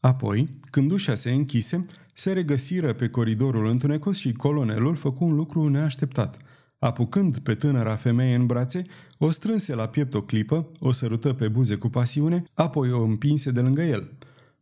Apoi, 0.00 0.48
când 0.70 0.90
ușa 0.90 1.14
se 1.14 1.30
închise, 1.30 1.86
se 2.14 2.32
regăsiră 2.32 2.92
pe 2.92 3.08
coridorul 3.08 3.66
întunecos 3.66 4.16
și 4.16 4.32
colonelul 4.32 4.94
făcu 4.94 5.24
un 5.24 5.34
lucru 5.34 5.68
neașteptat. 5.68 6.36
Apucând 6.78 7.38
pe 7.38 7.54
tânăra 7.54 7.96
femeie 7.96 8.34
în 8.34 8.46
brațe, 8.46 8.82
o 9.18 9.30
strânse 9.30 9.74
la 9.74 9.86
piept 9.86 10.14
o 10.14 10.22
clipă, 10.22 10.68
o 10.78 10.92
sărută 10.92 11.32
pe 11.32 11.48
buze 11.48 11.76
cu 11.76 11.88
pasiune, 11.88 12.42
apoi 12.54 12.92
o 12.92 13.02
împinse 13.02 13.50
de 13.50 13.60
lângă 13.60 13.82
el. 13.82 14.12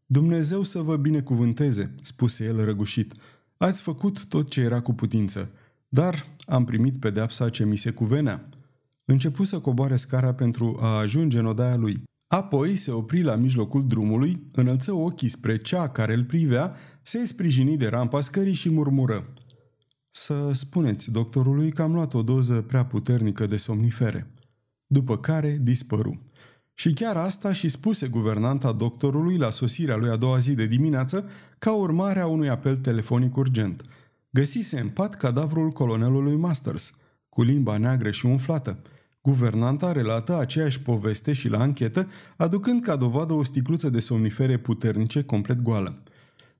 Dumnezeu 0.07 0.63
să 0.63 0.81
vă 0.81 0.97
binecuvânteze, 0.97 1.95
spuse 2.03 2.45
el 2.45 2.65
răgușit. 2.65 3.13
Ați 3.57 3.83
făcut 3.83 4.25
tot 4.25 4.51
ce 4.51 4.61
era 4.61 4.81
cu 4.81 4.93
putință, 4.93 5.51
dar 5.89 6.27
am 6.47 6.65
primit 6.65 6.99
pedeapsa 7.01 7.51
ce 7.51 7.65
mi 7.65 7.77
se 7.77 7.91
cuvenea. 7.91 8.49
Începu 9.05 9.45
să 9.45 9.59
coboare 9.59 9.97
scara 9.97 10.35
pentru 10.35 10.79
a 10.81 10.99
ajunge 10.99 11.39
în 11.39 11.47
odaia 11.47 11.77
lui. 11.77 12.03
Apoi 12.27 12.77
se 12.77 12.91
opri 12.91 13.23
la 13.23 13.35
mijlocul 13.35 13.87
drumului, 13.87 14.45
înălță 14.53 14.93
ochii 14.93 15.29
spre 15.29 15.59
cea 15.59 15.89
care 15.89 16.15
îl 16.15 16.25
privea, 16.25 16.75
se 17.03 17.25
sprijini 17.25 17.77
de 17.77 17.87
rampa 17.87 18.21
scării 18.21 18.53
și 18.53 18.71
murmură. 18.71 19.33
Să 20.11 20.51
spuneți 20.53 21.11
doctorului 21.11 21.73
că 21.73 21.83
am 21.83 21.93
luat 21.93 22.15
o 22.15 22.23
doză 22.23 22.61
prea 22.61 22.85
puternică 22.85 23.47
de 23.47 23.57
somnifere. 23.57 24.31
După 24.87 25.19
care 25.19 25.59
dispăru. 25.63 26.21
Și 26.75 26.93
chiar 26.93 27.17
asta 27.17 27.53
și 27.53 27.69
spuse 27.69 28.09
guvernanta 28.09 28.73
doctorului 28.73 29.37
la 29.37 29.51
sosirea 29.51 29.97
lui 29.97 30.09
a 30.09 30.17
doua 30.17 30.39
zi 30.39 30.55
de 30.55 30.67
dimineață 30.67 31.29
ca 31.59 31.73
urmare 31.73 32.21
a 32.21 32.27
unui 32.27 32.49
apel 32.49 32.77
telefonic 32.77 33.37
urgent. 33.37 33.83
Găsise 34.31 34.81
în 34.81 34.89
pat 34.89 35.15
cadavrul 35.15 35.71
colonelului 35.71 36.37
Masters, 36.37 36.97
cu 37.29 37.43
limba 37.43 37.77
neagră 37.77 38.11
și 38.11 38.27
umflată. 38.27 38.83
Guvernanta 39.27 39.93
relată 39.93 40.39
aceeași 40.39 40.81
poveste 40.81 41.33
și 41.33 41.49
la 41.49 41.59
anchetă, 41.59 42.09
aducând 42.37 42.83
ca 42.83 42.97
dovadă 42.97 43.33
o 43.33 43.43
sticluță 43.43 43.91
de 43.91 44.01
somnifere 44.01 44.57
puternice 44.57 45.23
complet 45.23 45.63
goală. 45.63 46.03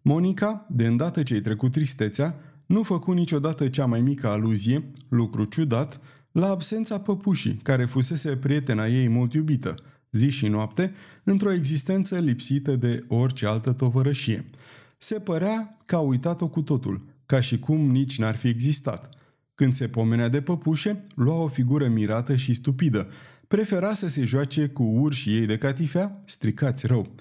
Monica, 0.03 0.67
de 0.71 0.87
îndată 0.87 1.23
ce-i 1.23 1.41
trecut 1.41 1.73
tristețea, 1.73 2.35
nu 2.67 2.83
făcu 2.83 3.13
niciodată 3.13 3.69
cea 3.69 3.87
mai 3.87 4.01
mică 4.01 4.29
aluzie, 4.29 4.91
lucru 5.09 5.45
ciudat, 5.45 6.01
la 6.33 6.49
absența 6.49 6.99
păpușii, 6.99 7.61
care 7.63 7.85
fusese 7.85 8.37
prietena 8.37 8.87
ei 8.87 9.09
mult 9.09 9.33
iubită, 9.33 9.75
zi 10.11 10.29
și 10.29 10.49
noapte, 10.49 10.93
într-o 11.25 11.53
existență 11.53 12.19
lipsită 12.19 12.77
de 12.77 13.05
orice 13.09 13.47
altă 13.47 13.73
tovărășie. 13.73 14.51
Se 14.99 15.19
părea 15.19 15.79
că 15.85 15.97
a 15.97 16.01
uitat-o 16.01 16.49
cu 16.49 16.63
totul, 16.63 17.05
ca 17.27 17.41
și 17.41 17.59
cum 17.59 17.91
nici 17.91 18.19
n-ar 18.19 18.37
fi 18.37 18.49
existat– 18.49 19.09
când 19.55 19.75
se 19.75 19.89
pomenea 19.89 20.29
de 20.29 20.41
păpușe, 20.41 21.07
lua 21.15 21.35
o 21.35 21.49
figură 21.49 21.89
mirată 21.89 22.37
și 22.37 22.55
stupidă. 22.55 23.09
Prefera 23.49 23.93
să 23.93 24.09
se 24.09 24.25
joace 24.25 24.69
cu 24.69 24.83
urșii 24.83 25.35
ei 25.35 25.47
de 25.47 25.59
catifea, 25.59 26.21
stricați 26.27 26.87
rău. 26.87 27.15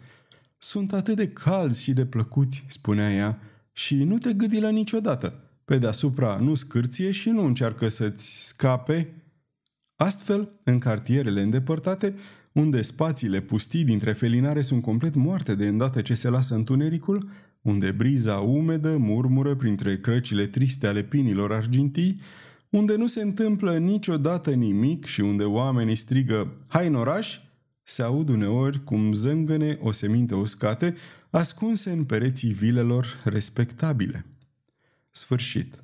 Sunt 0.58 0.94
atât 0.94 1.16
de 1.16 1.28
calzi 1.28 1.84
și 1.84 1.94
de 1.94 2.06
plăcuți, 2.06 2.66
spunea 2.68 3.14
ea, 3.14 3.40
și 3.72 3.96
nu 3.96 4.18
te 4.18 4.34
gâdi 4.34 4.60
la 4.60 4.70
niciodată. 4.70 5.44
Pe 5.66 5.78
deasupra 5.78 6.38
nu 6.38 6.56
scârție 6.56 7.12
și 7.12 7.30
nu 7.30 7.46
încearcă 7.46 7.88
să-ți 7.88 8.48
scape. 8.48 9.24
Astfel, 9.96 10.60
în 10.64 10.80
cartierele 10.80 11.42
îndepărtate, 11.42 12.16
unde 12.52 12.82
spațiile 12.82 13.42
pustii 13.42 13.84
dintre 13.84 14.14
felinare 14.14 14.62
sunt 14.62 14.82
complet 14.82 15.16
moarte 15.16 15.56
de 15.56 15.68
îndată 15.68 16.02
ce 16.02 16.14
se 16.14 16.30
lasă 16.30 16.56
întunericul, 16.56 17.30
unde 17.64 17.92
briza 17.92 18.40
umedă 18.40 18.98
murmură 18.98 19.56
printre 19.56 20.00
crăcile 20.00 20.48
triste 20.48 20.88
ale 20.88 21.04
pinilor 21.04 21.52
argintii, 21.52 22.22
unde 22.70 22.96
nu 22.96 23.08
se 23.08 23.22
întâmplă 23.22 23.78
niciodată 23.78 24.52
nimic 24.52 25.06
și 25.06 25.22
unde 25.22 25.44
oamenii 25.44 25.96
strigă 25.96 26.54
Hai 26.68 26.88
în 26.88 26.96
oraș!", 26.96 27.40
se 27.84 28.02
aud 28.02 28.30
uneori 28.30 28.84
cum 28.84 29.14
zângăne 29.14 29.78
o 29.82 29.92
seminte 29.92 30.36
uscate 30.36 30.96
ascunse 31.30 31.92
în 31.92 32.04
pereții 32.04 32.54
vilelor 32.54 33.22
respectabile. 33.24 34.26
Sfârșit. 35.12 35.84